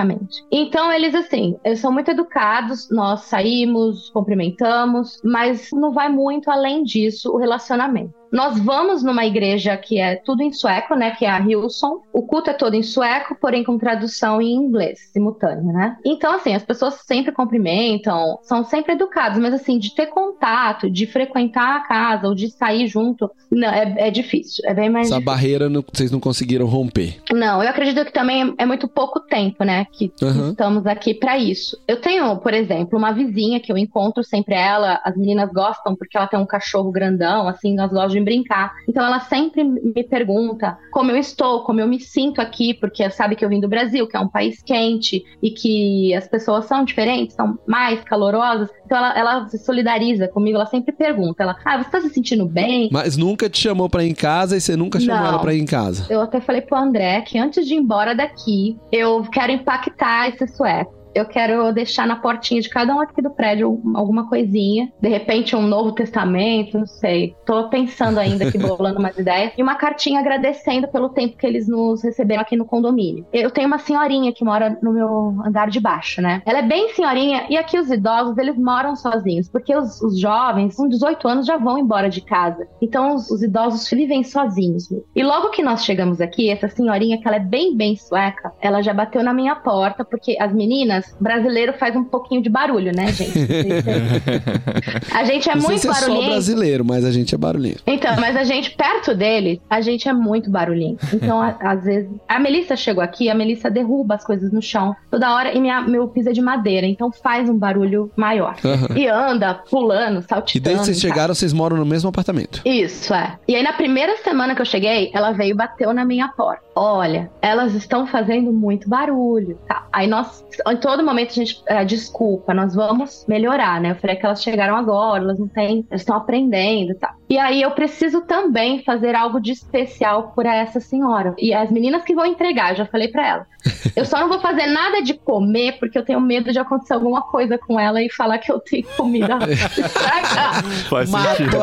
Então 0.50 0.92
eles 0.92 1.14
assim, 1.14 1.56
eles 1.64 1.80
são 1.80 1.92
muito 1.92 2.10
educados, 2.10 2.88
nós 2.90 3.22
saímos, 3.22 4.10
cumprimentamos, 4.10 5.20
mas 5.24 5.68
não 5.72 5.92
vai 5.92 6.08
muito 6.08 6.50
além 6.50 6.82
disso 6.82 7.32
o 7.32 7.36
relacionamento. 7.36 8.21
Nós 8.32 8.58
vamos 8.58 9.02
numa 9.02 9.26
igreja 9.26 9.76
que 9.76 9.98
é 10.00 10.16
tudo 10.16 10.42
em 10.42 10.52
sueco, 10.52 10.94
né? 10.96 11.10
Que 11.12 11.26
é 11.26 11.30
a 11.30 11.38
Hillsong. 11.38 12.00
O 12.12 12.22
culto 12.22 12.48
é 12.50 12.54
todo 12.54 12.74
em 12.74 12.82
sueco, 12.82 13.36
porém 13.40 13.62
com 13.62 13.76
tradução 13.78 14.40
em 14.40 14.52
inglês, 14.54 15.10
simultânea, 15.12 15.72
né? 15.72 15.96
Então, 16.04 16.32
assim, 16.34 16.54
as 16.54 16.64
pessoas 16.64 16.94
sempre 17.06 17.30
cumprimentam, 17.32 18.38
são 18.42 18.64
sempre 18.64 18.92
educados, 18.94 19.38
mas 19.38 19.52
assim, 19.54 19.78
de 19.78 19.94
ter 19.94 20.06
contato, 20.06 20.90
de 20.90 21.06
frequentar 21.06 21.76
a 21.76 21.80
casa 21.80 22.26
ou 22.28 22.34
de 22.34 22.48
sair 22.50 22.86
junto, 22.86 23.30
não, 23.50 23.68
é, 23.68 24.08
é 24.08 24.10
difícil. 24.10 24.64
É 24.66 24.72
bem 24.74 24.88
mais 24.88 25.06
Essa 25.08 25.16
difícil. 25.16 25.24
barreira 25.26 25.68
não- 25.68 25.84
vocês 25.92 26.10
não 26.10 26.20
conseguiram 26.20 26.66
romper. 26.66 27.20
Não, 27.32 27.62
eu 27.62 27.68
acredito 27.68 28.04
que 28.04 28.12
também 28.12 28.54
é 28.58 28.64
muito 28.64 28.88
pouco 28.88 29.20
tempo, 29.20 29.62
né? 29.64 29.86
Que 29.92 30.10
Aham. 30.22 30.50
estamos 30.50 30.86
aqui 30.86 31.12
pra 31.14 31.36
isso. 31.38 31.76
Eu 31.86 32.00
tenho, 32.00 32.36
por 32.38 32.54
exemplo, 32.54 32.98
uma 32.98 33.12
vizinha 33.12 33.60
que 33.60 33.70
eu 33.70 33.76
encontro 33.76 34.24
sempre 34.24 34.54
ela, 34.54 35.00
as 35.04 35.16
meninas 35.16 35.50
gostam 35.52 35.94
porque 35.94 36.16
ela 36.16 36.26
tem 36.26 36.38
um 36.40 36.46
cachorro 36.46 36.90
grandão, 36.90 37.46
assim, 37.46 37.74
nós 37.74 37.90
gostamos 37.90 38.12
de 38.12 38.21
brincar. 38.22 38.74
Então 38.88 39.04
ela 39.04 39.20
sempre 39.20 39.64
me 39.64 40.04
pergunta 40.04 40.78
como 40.90 41.10
eu 41.10 41.16
estou, 41.16 41.64
como 41.64 41.80
eu 41.80 41.86
me 41.86 42.00
sinto 42.00 42.40
aqui, 42.40 42.74
porque 42.74 43.08
sabe 43.10 43.36
que 43.36 43.44
eu 43.44 43.48
vim 43.48 43.60
do 43.60 43.68
Brasil, 43.68 44.06
que 44.06 44.16
é 44.16 44.20
um 44.20 44.28
país 44.28 44.62
quente 44.62 45.24
e 45.42 45.50
que 45.50 46.14
as 46.14 46.28
pessoas 46.28 46.66
são 46.66 46.84
diferentes, 46.84 47.34
são 47.34 47.58
mais 47.66 48.02
calorosas. 48.04 48.68
Então 48.84 48.98
ela, 48.98 49.18
ela 49.18 49.48
se 49.48 49.58
solidariza 49.58 50.28
comigo, 50.28 50.56
ela 50.56 50.66
sempre 50.66 50.92
pergunta, 50.92 51.42
ela, 51.42 51.56
ah, 51.64 51.82
você 51.82 51.90
tá 51.90 52.00
se 52.00 52.10
sentindo 52.10 52.46
bem? 52.46 52.88
Mas 52.92 53.16
nunca 53.16 53.48
te 53.48 53.60
chamou 53.60 53.88
pra 53.88 54.04
ir 54.04 54.10
em 54.10 54.14
casa 54.14 54.56
e 54.56 54.60
você 54.60 54.76
nunca 54.76 55.00
chamou 55.00 55.20
Não. 55.20 55.28
ela 55.28 55.38
pra 55.38 55.54
ir 55.54 55.60
em 55.60 55.66
casa. 55.66 56.06
Eu 56.10 56.20
até 56.20 56.40
falei 56.40 56.60
pro 56.60 56.76
André 56.76 57.22
que 57.22 57.38
antes 57.38 57.66
de 57.66 57.74
ir 57.74 57.78
embora 57.78 58.14
daqui, 58.14 58.76
eu 58.90 59.22
quero 59.30 59.52
impactar 59.52 60.28
esse 60.28 60.46
sueco. 60.46 61.01
Eu 61.14 61.24
quero 61.26 61.72
deixar 61.72 62.06
na 62.06 62.16
portinha 62.16 62.60
de 62.60 62.68
cada 62.68 62.94
um 62.94 63.00
aqui 63.00 63.20
do 63.20 63.30
prédio 63.30 63.80
alguma 63.94 64.28
coisinha. 64.28 64.92
De 65.00 65.08
repente, 65.08 65.54
um 65.54 65.62
novo 65.62 65.92
testamento, 65.92 66.78
não 66.78 66.86
sei. 66.86 67.34
Tô 67.44 67.68
pensando 67.68 68.18
ainda 68.18 68.46
aqui, 68.46 68.58
bolando 68.58 68.98
umas 68.98 69.16
ideias. 69.16 69.52
E 69.56 69.62
uma 69.62 69.74
cartinha 69.74 70.20
agradecendo 70.20 70.88
pelo 70.88 71.08
tempo 71.10 71.36
que 71.36 71.46
eles 71.46 71.68
nos 71.68 72.02
receberam 72.02 72.42
aqui 72.42 72.56
no 72.56 72.64
condomínio. 72.64 73.26
Eu 73.32 73.50
tenho 73.50 73.66
uma 73.66 73.78
senhorinha 73.78 74.32
que 74.32 74.44
mora 74.44 74.78
no 74.82 74.92
meu 74.92 75.34
andar 75.44 75.68
de 75.68 75.80
baixo, 75.80 76.20
né? 76.20 76.42
Ela 76.46 76.60
é 76.60 76.62
bem 76.62 76.92
senhorinha 76.94 77.46
e 77.48 77.56
aqui 77.56 77.78
os 77.78 77.90
idosos, 77.90 78.38
eles 78.38 78.56
moram 78.56 78.96
sozinhos. 78.96 79.48
Porque 79.48 79.74
os, 79.76 80.00
os 80.00 80.18
jovens, 80.18 80.76
com 80.76 80.88
18 80.88 81.28
anos, 81.28 81.46
já 81.46 81.56
vão 81.56 81.78
embora 81.78 82.08
de 82.08 82.20
casa. 82.20 82.66
Então, 82.80 83.14
os, 83.14 83.30
os 83.30 83.42
idosos 83.42 83.88
vivem 83.90 84.24
sozinhos. 84.24 84.88
E 85.14 85.22
logo 85.22 85.50
que 85.50 85.62
nós 85.62 85.84
chegamos 85.84 86.20
aqui, 86.20 86.50
essa 86.50 86.68
senhorinha, 86.68 87.18
que 87.20 87.26
ela 87.26 87.36
é 87.36 87.40
bem, 87.40 87.76
bem 87.76 87.96
sueca, 87.96 88.52
ela 88.60 88.82
já 88.82 88.92
bateu 88.92 89.22
na 89.22 89.32
minha 89.32 89.56
porta, 89.56 90.04
porque 90.04 90.36
as 90.40 90.52
meninas, 90.52 91.01
brasileiro 91.20 91.72
faz 91.74 91.94
um 91.96 92.04
pouquinho 92.04 92.42
de 92.42 92.48
barulho, 92.48 92.92
né, 92.94 93.06
gente? 93.12 93.32
A 95.12 95.24
gente 95.24 95.48
é 95.48 95.54
não 95.54 95.60
sei 95.62 95.70
muito 95.70 95.80
se 95.82 95.88
é 95.88 95.92
só 95.94 96.00
barulhento. 96.06 96.30
brasileiro, 96.30 96.84
mas 96.84 97.04
a 97.04 97.10
gente 97.10 97.34
é 97.34 97.38
barulhento. 97.38 97.82
Então, 97.86 98.14
mas 98.20 98.36
a 98.36 98.44
gente, 98.44 98.70
perto 98.70 99.14
dele, 99.14 99.60
a 99.68 99.80
gente 99.80 100.08
é 100.08 100.12
muito 100.12 100.50
barulhento. 100.50 101.04
Então, 101.12 101.40
a- 101.40 101.56
às 101.60 101.84
vezes. 101.84 102.10
A 102.28 102.38
Melissa 102.38 102.76
chegou 102.76 103.02
aqui, 103.02 103.28
a 103.28 103.34
Melissa 103.34 103.70
derruba 103.70 104.14
as 104.14 104.24
coisas 104.24 104.52
no 104.52 104.60
chão 104.62 104.94
toda 105.10 105.32
hora 105.34 105.52
e 105.52 105.60
minha, 105.60 105.80
meu 105.82 106.08
piso 106.08 106.28
é 106.28 106.32
de 106.32 106.40
madeira, 106.40 106.86
então 106.86 107.10
faz 107.12 107.48
um 107.48 107.56
barulho 107.56 108.10
maior. 108.16 108.56
Aham. 108.64 108.88
E 108.96 109.06
anda 109.08 109.54
pulando, 109.54 110.20
E 110.20 110.22
saltitando. 110.28 110.64
desde 110.64 110.80
que 110.80 110.84
vocês 110.86 110.98
e 110.98 111.00
chegaram, 111.00 111.34
vocês 111.34 111.52
moram 111.52 111.76
no 111.76 111.86
mesmo 111.86 112.08
apartamento. 112.08 112.60
Isso, 112.64 113.12
é. 113.14 113.36
E 113.46 113.54
aí, 113.54 113.62
na 113.62 113.72
primeira 113.72 114.16
semana 114.18 114.54
que 114.54 114.60
eu 114.62 114.66
cheguei, 114.66 115.10
ela 115.14 115.32
veio 115.32 115.50
e 115.50 115.54
bateu 115.54 115.92
na 115.92 116.04
minha 116.04 116.28
porta. 116.28 116.62
Olha, 116.74 117.30
elas 117.42 117.74
estão 117.74 118.06
fazendo 118.06 118.52
muito 118.52 118.88
barulho. 118.88 119.58
Tá. 119.68 119.86
Aí 119.92 120.06
nós, 120.06 120.44
em 120.66 120.76
todo 120.78 121.04
momento, 121.04 121.30
a 121.30 121.34
gente, 121.34 121.62
é, 121.66 121.84
desculpa, 121.84 122.54
nós 122.54 122.74
vamos 122.74 123.26
melhorar, 123.28 123.80
né? 123.80 123.90
Eu 123.90 123.96
falei 123.96 124.16
que 124.16 124.24
elas 124.24 124.42
chegaram 124.42 124.74
agora, 124.74 125.22
elas 125.22 125.38
não 125.38 125.48
têm, 125.48 125.86
elas 125.90 126.00
estão 126.00 126.16
aprendendo 126.16 126.94
tal. 126.94 127.10
E 127.32 127.38
aí 127.38 127.62
eu 127.62 127.70
preciso 127.70 128.20
também 128.20 128.84
fazer 128.84 129.14
algo 129.14 129.40
de 129.40 129.52
especial 129.52 130.34
por 130.34 130.44
essa 130.44 130.80
senhora. 130.80 131.34
E 131.38 131.54
as 131.54 131.70
meninas 131.70 132.04
que 132.04 132.14
vão 132.14 132.26
entregar, 132.26 132.76
já 132.76 132.84
falei 132.84 133.08
pra 133.08 133.26
ela. 133.26 133.46
Eu 133.94 134.04
só 134.04 134.18
não 134.18 134.28
vou 134.28 134.40
fazer 134.40 134.66
nada 134.66 135.02
de 135.02 135.14
comer, 135.14 135.78
porque 135.78 135.98
eu 135.98 136.04
tenho 136.04 136.20
medo 136.20 136.50
de 136.50 136.58
acontecer 136.58 136.94
alguma 136.94 137.20
coisa 137.22 137.58
com 137.58 137.78
ela 137.78 138.02
e 138.02 138.10
falar 138.10 138.38
que 138.38 138.50
eu 138.50 138.58
tenho 138.58 138.84
comida 138.96 139.38
estragada. 139.48 140.68
Faz 140.88 141.10
sentido. 141.10 141.56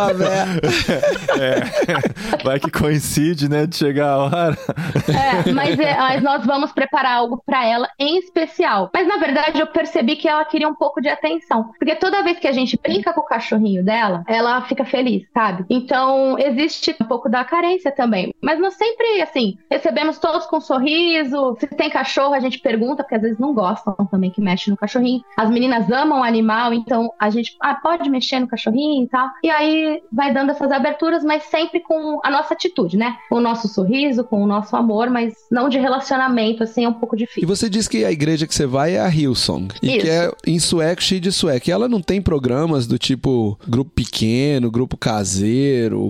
É. 1.40 2.44
Vai 2.44 2.60
que 2.60 2.70
coincide, 2.70 3.50
né? 3.50 3.66
De 3.66 3.76
chegar 3.76 4.10
a 4.12 4.18
hora. 4.18 4.58
É, 5.08 5.52
mas, 5.52 5.80
é, 5.80 5.98
mas 5.98 6.22
nós 6.22 6.46
vamos 6.46 6.72
preparar 6.72 7.18
algo 7.18 7.42
pra 7.46 7.66
ela 7.66 7.88
em 7.98 8.18
especial. 8.20 8.90
Mas 8.94 9.08
na 9.08 9.18
verdade 9.18 9.60
eu 9.60 9.68
percebi 9.68 10.16
que 10.16 10.28
ela 10.28 10.44
queria 10.46 10.68
um 10.68 10.76
pouco 10.76 11.02
de 11.02 11.10
atenção. 11.10 11.72
Porque 11.78 11.96
toda 11.96 12.24
vez 12.24 12.40
que 12.40 12.48
a 12.48 12.52
gente 12.52 12.78
brinca 12.82 13.14
com 13.14 13.22
o 13.22 13.26
cachorrinho 13.26 13.84
dela, 13.84 14.24
ela 14.28 14.62
fica 14.64 14.86
feliz, 14.86 15.24
sabe? 15.34 15.59
Então 15.70 16.38
existe 16.38 16.96
um 17.02 17.06
pouco 17.06 17.30
da 17.30 17.44
carência 17.44 17.92
também. 17.92 18.34
Mas 18.42 18.60
nós 18.60 18.76
sempre, 18.76 19.22
assim, 19.22 19.58
recebemos 19.72 20.18
todos 20.20 20.46
com 20.46 20.58
um 20.58 20.62
sorriso. 20.62 21.56
Se 21.60 21.68
tem 21.68 21.90
cachorro, 21.90 22.34
a 22.34 22.40
gente 22.40 22.60
pergunta, 22.60 23.04
porque 23.04 23.16
às 23.16 23.22
vezes 23.22 23.40
não 23.40 23.54
gostam 23.54 23.94
também 24.12 24.30
que 24.32 24.42
mexe 24.42 24.70
no 24.70 24.78
cachorrinho. 24.78 25.22
As 25.38 25.50
meninas 25.50 25.90
amam 25.92 26.20
o 26.20 26.24
animal, 26.24 26.74
então 26.74 27.12
a 27.20 27.30
gente 27.30 27.56
ah, 27.62 27.76
pode 27.76 28.10
mexer 28.10 28.40
no 28.40 28.48
cachorrinho 28.48 29.04
e 29.06 29.08
tal. 29.08 29.28
E 29.44 29.50
aí 29.50 30.02
vai 30.12 30.34
dando 30.34 30.52
essas 30.52 30.72
aberturas, 30.72 31.24
mas 31.24 31.44
sempre 31.44 31.80
com 31.80 32.20
a 32.24 32.30
nossa 32.30 32.54
atitude, 32.54 32.98
né? 32.98 33.18
Com 33.30 33.36
o 33.36 33.42
nosso 33.42 33.68
sorriso, 33.68 34.24
com 34.24 34.44
o 34.44 34.48
nosso 34.48 34.76
amor, 34.76 35.10
mas 35.10 35.34
não 35.52 35.70
de 35.70 35.78
relacionamento, 35.78 36.64
assim, 36.64 36.86
é 36.86 36.90
um 36.90 36.94
pouco 36.94 37.16
E 37.16 37.20
difícil. 37.20 37.48
você 37.48 37.70
diz 37.70 37.88
que 37.88 38.04
a 38.06 38.12
igreja 38.12 38.48
que 38.48 38.54
você 38.56 38.66
vai 38.66 38.96
é 38.96 39.00
a 39.00 39.10
Hillsong. 39.10 39.68
E 39.82 39.88
Isso. 39.98 40.00
que 40.06 40.10
é 40.10 40.32
em 40.46 40.60
sueco, 40.60 41.02
cheio 41.02 41.22
de 41.22 41.32
sueco. 41.32 41.70
E 41.70 41.72
ela 41.72 41.88
não 41.88 42.02
tem 42.02 42.22
programas 42.22 42.88
do 42.88 42.98
tipo 42.98 43.58
grupo 43.68 43.92
pequeno, 43.92 44.72
grupo 44.72 44.98
caseiro, 44.98 45.49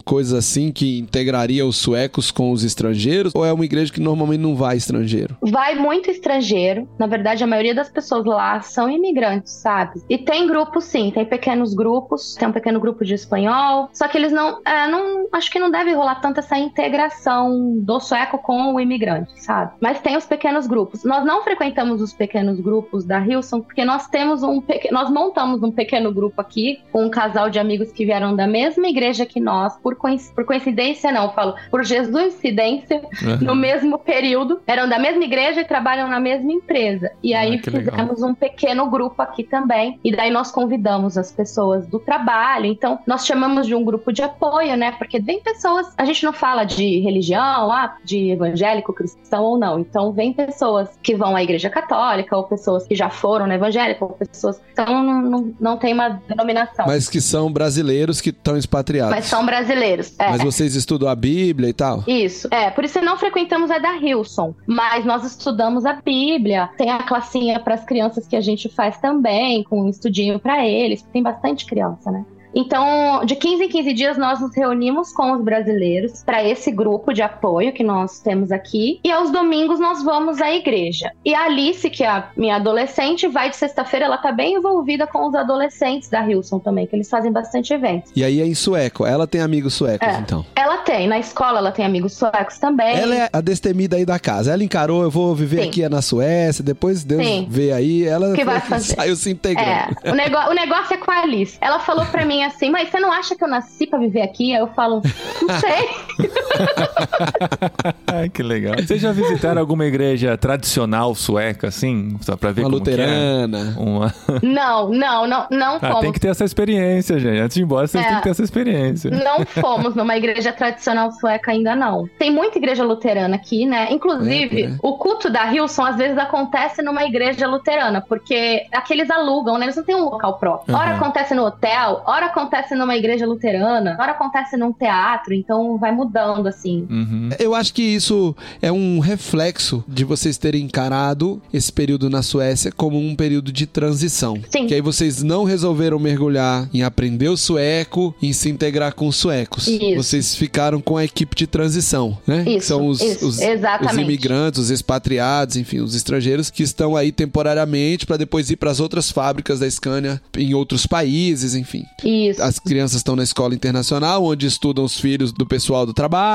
coisas 0.03 0.33
assim 0.33 0.71
que 0.71 0.99
integraria 0.99 1.65
os 1.65 1.77
suecos 1.77 2.31
com 2.31 2.51
os 2.51 2.63
estrangeiros? 2.63 3.33
Ou 3.35 3.45
é 3.45 3.53
uma 3.53 3.65
igreja 3.65 3.91
que 3.91 3.99
normalmente 3.99 4.41
não 4.41 4.55
vai 4.55 4.77
estrangeiro? 4.77 5.37
Vai 5.41 5.75
muito 5.75 6.09
estrangeiro. 6.09 6.87
Na 6.97 7.07
verdade, 7.07 7.43
a 7.43 7.47
maioria 7.47 7.75
das 7.75 7.89
pessoas 7.89 8.25
lá 8.25 8.61
são 8.61 8.89
imigrantes, 8.89 9.53
sabe? 9.53 10.01
E 10.09 10.17
tem 10.17 10.47
grupos, 10.47 10.85
sim, 10.85 11.11
tem 11.11 11.25
pequenos 11.25 11.73
grupos. 11.73 12.35
Tem 12.35 12.47
um 12.47 12.51
pequeno 12.51 12.79
grupo 12.79 13.03
de 13.05 13.13
espanhol. 13.13 13.89
Só 13.93 14.07
que 14.07 14.17
eles 14.17 14.31
não. 14.31 14.59
é, 14.65 14.87
não 14.87 15.27
acho 15.31 15.51
que 15.51 15.59
não 15.59 15.71
deve 15.71 15.93
rolar 15.93 16.15
tanto 16.15 16.39
essa 16.39 16.57
integração 16.57 17.77
do 17.79 17.99
sueco 17.99 18.37
com 18.37 18.73
o 18.73 18.79
imigrante, 18.79 19.31
sabe? 19.41 19.73
Mas 19.79 19.99
tem 20.01 20.17
os 20.17 20.25
pequenos 20.25 20.67
grupos. 20.67 21.03
Nós 21.03 21.25
não 21.25 21.43
frequentamos 21.43 22.01
os 22.01 22.13
pequenos 22.13 22.59
grupos 22.59 23.05
da 23.05 23.19
Hilson, 23.19 23.61
porque 23.61 23.85
nós 23.85 24.07
temos 24.07 24.43
um. 24.43 24.61
Nós 24.91 25.09
montamos 25.09 25.61
um 25.63 25.71
pequeno 25.71 26.13
grupo 26.13 26.39
aqui, 26.41 26.79
com 26.91 27.05
um 27.05 27.09
casal 27.09 27.49
de 27.49 27.59
amigos 27.59 27.91
que 27.91 28.05
vieram 28.05 28.35
da 28.35 28.47
mesma 28.47 28.87
igreja 28.87 29.18
que 29.25 29.39
nós, 29.39 29.77
por, 29.77 29.95
coinc... 29.95 30.21
por 30.33 30.45
coincidência 30.45 31.11
não, 31.11 31.31
falo, 31.33 31.55
por 31.69 31.83
jesuincidência, 31.83 33.01
no 33.41 33.55
mesmo 33.55 33.97
período, 33.97 34.61
eram 34.65 34.87
da 34.87 34.99
mesma 34.99 35.23
igreja 35.23 35.61
e 35.61 35.65
trabalham 35.65 36.07
na 36.07 36.19
mesma 36.19 36.51
empresa. 36.51 37.11
E 37.23 37.33
aí 37.33 37.59
que 37.59 37.71
fizemos 37.71 38.21
um 38.21 38.33
pequeno 38.33 38.89
grupo 38.89 39.21
aqui 39.21 39.43
também. 39.43 39.99
E 40.03 40.15
daí 40.15 40.29
nós 40.29 40.51
convidamos 40.51 41.17
as 41.17 41.31
pessoas 41.31 41.87
do 41.87 41.99
trabalho. 41.99 42.65
Então, 42.65 42.99
nós 43.05 43.25
chamamos 43.25 43.67
de 43.67 43.75
um 43.75 43.83
grupo 43.83 44.11
de 44.11 44.21
apoio, 44.21 44.75
né? 44.75 44.91
Porque 44.93 45.19
vem 45.19 45.41
pessoas, 45.41 45.87
a 45.97 46.05
gente 46.05 46.23
não 46.23 46.33
fala 46.33 46.63
de 46.63 46.99
religião, 46.99 47.71
ah, 47.71 47.95
de 48.03 48.31
evangélico, 48.31 48.93
cristão 48.93 49.43
ou 49.43 49.57
não. 49.57 49.79
Então, 49.79 50.11
vem 50.11 50.33
pessoas 50.33 50.89
que 51.01 51.15
vão 51.15 51.35
à 51.35 51.43
igreja 51.43 51.69
católica, 51.69 52.35
ou 52.35 52.43
pessoas 52.43 52.85
que 52.85 52.95
já 52.95 53.09
foram 53.09 53.47
na 53.47 53.55
evangélica, 53.55 54.03
ou 54.03 54.11
pessoas. 54.11 54.61
Então, 54.71 55.03
não, 55.03 55.21
não, 55.21 55.53
não 55.59 55.77
tem 55.77 55.93
uma 55.93 56.09
denominação. 56.09 56.85
Mas 56.87 57.09
que 57.09 57.21
são 57.21 57.51
brasileiros 57.51 58.21
que 58.21 58.29
estão 58.29 58.57
expatriados. 58.57 59.08
Mas 59.09 59.25
são 59.25 59.45
brasileiros. 59.45 60.13
É. 60.19 60.29
Mas 60.29 60.43
vocês 60.43 60.75
estudam 60.75 61.09
a 61.09 61.15
Bíblia 61.15 61.69
e 61.69 61.73
tal? 61.73 62.03
Isso. 62.07 62.47
É, 62.51 62.69
por 62.69 62.83
isso 62.83 63.01
não 63.01 63.17
frequentamos 63.17 63.71
a 63.71 63.77
da 63.77 63.95
Hilson, 63.95 64.53
mas 64.65 65.05
nós 65.05 65.25
estudamos 65.25 65.85
a 65.85 65.93
Bíblia. 65.93 66.69
Tem 66.77 66.89
a 66.89 67.03
classinha 67.03 67.59
para 67.59 67.75
as 67.75 67.85
crianças 67.85 68.27
que 68.27 68.35
a 68.35 68.41
gente 68.41 68.69
faz 68.69 68.97
também, 68.97 69.63
com 69.63 69.81
um 69.81 69.89
estudinho 69.89 70.39
para 70.39 70.65
eles. 70.65 71.01
Tem 71.13 71.21
bastante 71.21 71.65
criança, 71.65 72.11
né? 72.11 72.25
Então, 72.53 73.23
de 73.25 73.35
15 73.35 73.63
em 73.65 73.69
15 73.69 73.93
dias, 73.93 74.17
nós 74.17 74.39
nos 74.39 74.55
reunimos 74.55 75.11
com 75.11 75.31
os 75.33 75.41
brasileiros 75.41 76.23
para 76.23 76.43
esse 76.43 76.71
grupo 76.71 77.13
de 77.13 77.21
apoio 77.21 77.71
que 77.73 77.83
nós 77.83 78.19
temos 78.19 78.51
aqui. 78.51 78.99
E 79.03 79.11
aos 79.11 79.31
domingos 79.31 79.79
nós 79.79 80.03
vamos 80.03 80.41
à 80.41 80.51
igreja. 80.51 81.11
E 81.23 81.33
a 81.35 81.45
Alice, 81.45 81.89
que 81.89 82.03
é 82.03 82.07
a 82.07 82.29
minha 82.35 82.55
adolescente, 82.55 83.27
vai 83.27 83.49
de 83.49 83.55
sexta-feira, 83.55 84.05
ela 84.05 84.17
tá 84.17 84.31
bem 84.31 84.55
envolvida 84.55 85.05
com 85.07 85.27
os 85.27 85.35
adolescentes 85.35 86.09
da 86.09 86.25
Hilson 86.27 86.59
também, 86.59 86.87
que 86.87 86.95
eles 86.95 87.09
fazem 87.09 87.31
bastante 87.31 87.73
eventos. 87.73 88.11
E 88.15 88.23
aí 88.23 88.41
é 88.41 88.45
em 88.45 88.55
sueco. 88.55 89.05
Ela 89.05 89.27
tem 89.27 89.41
amigos 89.41 89.73
suecos, 89.73 90.07
É. 90.07 90.19
então. 90.19 90.45
Ela 90.55 90.77
tem, 90.77 91.07
na 91.07 91.19
escola 91.19 91.59
ela 91.59 91.71
tem 91.71 91.85
amigos 91.85 92.13
suecos 92.13 92.57
também. 92.57 92.97
Ela 92.97 93.15
é 93.15 93.29
a 93.31 93.41
destemida 93.41 93.95
aí 93.95 94.05
da 94.05 94.19
casa. 94.19 94.51
Ela 94.53 94.63
encarou, 94.63 95.03
eu 95.03 95.11
vou 95.11 95.33
viver 95.35 95.63
Sim. 95.63 95.69
aqui 95.69 95.83
é 95.83 95.89
na 95.89 96.01
Suécia, 96.01 96.63
depois 96.63 97.03
Deus 97.03 97.25
Sim. 97.25 97.47
vê 97.49 97.71
aí, 97.71 98.05
ela 98.05 98.33
Que 98.33 98.43
vai 98.43 98.59
fazer? 98.59 98.95
saiu 98.95 99.15
se 99.15 99.29
integrando. 99.29 99.95
É, 100.03 100.11
o, 100.11 100.15
nego- 100.15 100.49
o 100.49 100.53
negócio 100.53 100.93
é 100.93 100.97
com 100.97 101.11
a 101.11 101.21
Alice. 101.21 101.57
Ela 101.61 101.79
falou 101.79 102.05
pra 102.05 102.25
mim 102.25 102.38
assim, 102.43 102.69
mas 102.69 102.89
você 102.89 102.99
não 102.99 103.11
acha 103.11 103.35
que 103.35 103.43
eu 103.43 103.47
nasci 103.47 103.87
pra 103.87 103.99
viver 103.99 104.21
aqui? 104.21 104.53
Aí 104.53 104.59
eu 104.59 104.67
falo, 104.67 105.01
não 105.41 105.59
sei. 105.59 106.29
Ai, 108.07 108.29
que 108.29 108.41
legal. 108.43 108.75
Vocês 108.77 109.01
já 109.01 109.11
visitaram 109.11 109.59
alguma 109.61 109.85
igreja 109.85 110.37
tradicional 110.37 111.13
sueca, 111.15 111.67
assim? 111.67 112.17
Só 112.21 112.35
pra 112.35 112.51
ver 112.51 112.61
Uma 112.61 112.71
como 112.71 112.83
que 112.83 112.89
é? 112.89 112.93
luterana. 112.93 113.75
Uma... 113.77 114.13
Não, 114.41 114.89
não, 114.89 115.27
não, 115.27 115.47
não 115.49 115.75
Ah, 115.75 115.79
fomos. 115.79 116.01
tem 116.01 116.11
que 116.11 116.19
ter 116.19 116.29
essa 116.29 116.43
experiência, 116.43 117.19
gente. 117.19 117.39
Antes 117.39 117.55
de 117.55 117.61
ir 117.61 117.63
embora, 117.63 117.87
vocês 117.87 118.03
É. 118.03 118.07
têm 118.07 118.17
que 118.17 118.23
ter 118.23 118.29
essa 118.29 118.43
experiência. 118.43 119.11
Não 119.11 119.45
fomos 119.45 119.95
numa 119.95 120.15
igreja 120.17 120.51
tradicional 120.51 121.11
sueca 121.11 121.51
ainda 121.51 121.75
não. 121.75 122.07
Tem 122.17 122.31
muita 122.31 122.57
igreja 122.57 122.83
luterana 122.83 123.35
aqui, 123.35 123.65
né? 123.65 123.87
Inclusive, 123.91 124.63
É, 124.63 124.67
né? 124.69 124.77
o 124.81 124.93
culto 124.97 125.29
da 125.29 125.51
Hilson 125.51 125.83
às 125.85 125.95
vezes 125.97 126.17
acontece 126.17 126.81
numa 126.81 127.03
igreja 127.03 127.47
luterana, 127.47 128.01
porque 128.01 128.65
aqueles 128.73 129.09
alugam, 129.09 129.57
né? 129.57 129.65
Eles 129.65 129.75
não 129.75 129.83
têm 129.83 129.95
um 129.95 130.05
local 130.05 130.37
próprio. 130.37 130.75
Ora 130.75 130.91
Aham. 130.91 130.97
acontece 130.97 131.33
no 131.33 131.43
hotel, 131.45 132.01
ora 132.05 132.27
acontece 132.27 132.75
numa 132.75 132.95
igreja 132.95 133.25
luterana, 133.25 133.95
ora 133.99 134.11
acontece 134.11 134.57
num 134.57 134.71
teatro, 134.71 135.33
então 135.33 135.77
vai 135.77 135.91
mudando 135.91 136.38
assim. 136.47 136.87
Uhum. 136.89 137.29
Eu 137.39 137.53
acho 137.53 137.73
que 137.73 137.81
isso 137.81 138.35
é 138.61 138.71
um 138.71 138.99
reflexo 138.99 139.83
de 139.87 140.03
vocês 140.03 140.37
terem 140.37 140.63
encarado 140.63 141.41
esse 141.53 141.71
período 141.71 142.09
na 142.09 142.21
Suécia 142.21 142.71
como 142.71 142.99
um 142.99 143.15
período 143.15 143.51
de 143.51 143.65
transição. 143.65 144.39
Sim. 144.49 144.67
Que 144.67 144.73
aí 144.73 144.81
vocês 144.81 145.21
não 145.23 145.43
resolveram 145.43 145.99
mergulhar 145.99 146.69
em 146.73 146.83
aprender 146.83 147.29
o 147.29 147.37
sueco, 147.37 148.13
em 148.21 148.33
se 148.33 148.49
integrar 148.49 148.93
com 148.93 149.07
os 149.07 149.15
suecos. 149.15 149.67
Isso. 149.67 149.95
Vocês 149.95 150.35
ficaram 150.35 150.81
com 150.81 150.97
a 150.97 151.03
equipe 151.03 151.35
de 151.35 151.47
transição, 151.47 152.17
né? 152.25 152.43
que 152.43 152.57
Isso, 152.57 152.67
são 152.67 152.87
os, 152.87 153.01
isso, 153.01 153.27
os, 153.27 153.39
exatamente. 153.41 153.93
os 153.93 153.97
imigrantes, 153.97 154.59
os 154.59 154.69
expatriados, 154.69 155.55
enfim, 155.55 155.79
os 155.79 155.95
estrangeiros 155.95 156.49
que 156.49 156.63
estão 156.63 156.95
aí 156.95 157.11
temporariamente 157.11 158.05
para 158.05 158.17
depois 158.17 158.49
ir 158.49 158.55
para 158.55 158.71
as 158.71 158.79
outras 158.79 159.11
fábricas 159.11 159.59
da 159.59 159.69
Scania 159.69 160.21
em 160.37 160.53
outros 160.53 160.85
países, 160.85 161.55
enfim. 161.55 161.83
Isso. 162.03 162.41
As 162.41 162.59
crianças 162.59 162.97
estão 162.97 163.15
na 163.15 163.23
escola 163.23 163.53
internacional, 163.53 164.23
onde 164.23 164.45
estudam 164.45 164.83
os 164.83 164.99
filhos 164.99 165.31
do 165.31 165.45
pessoal 165.45 165.85
do 165.85 165.93
trabalho. 165.93 166.28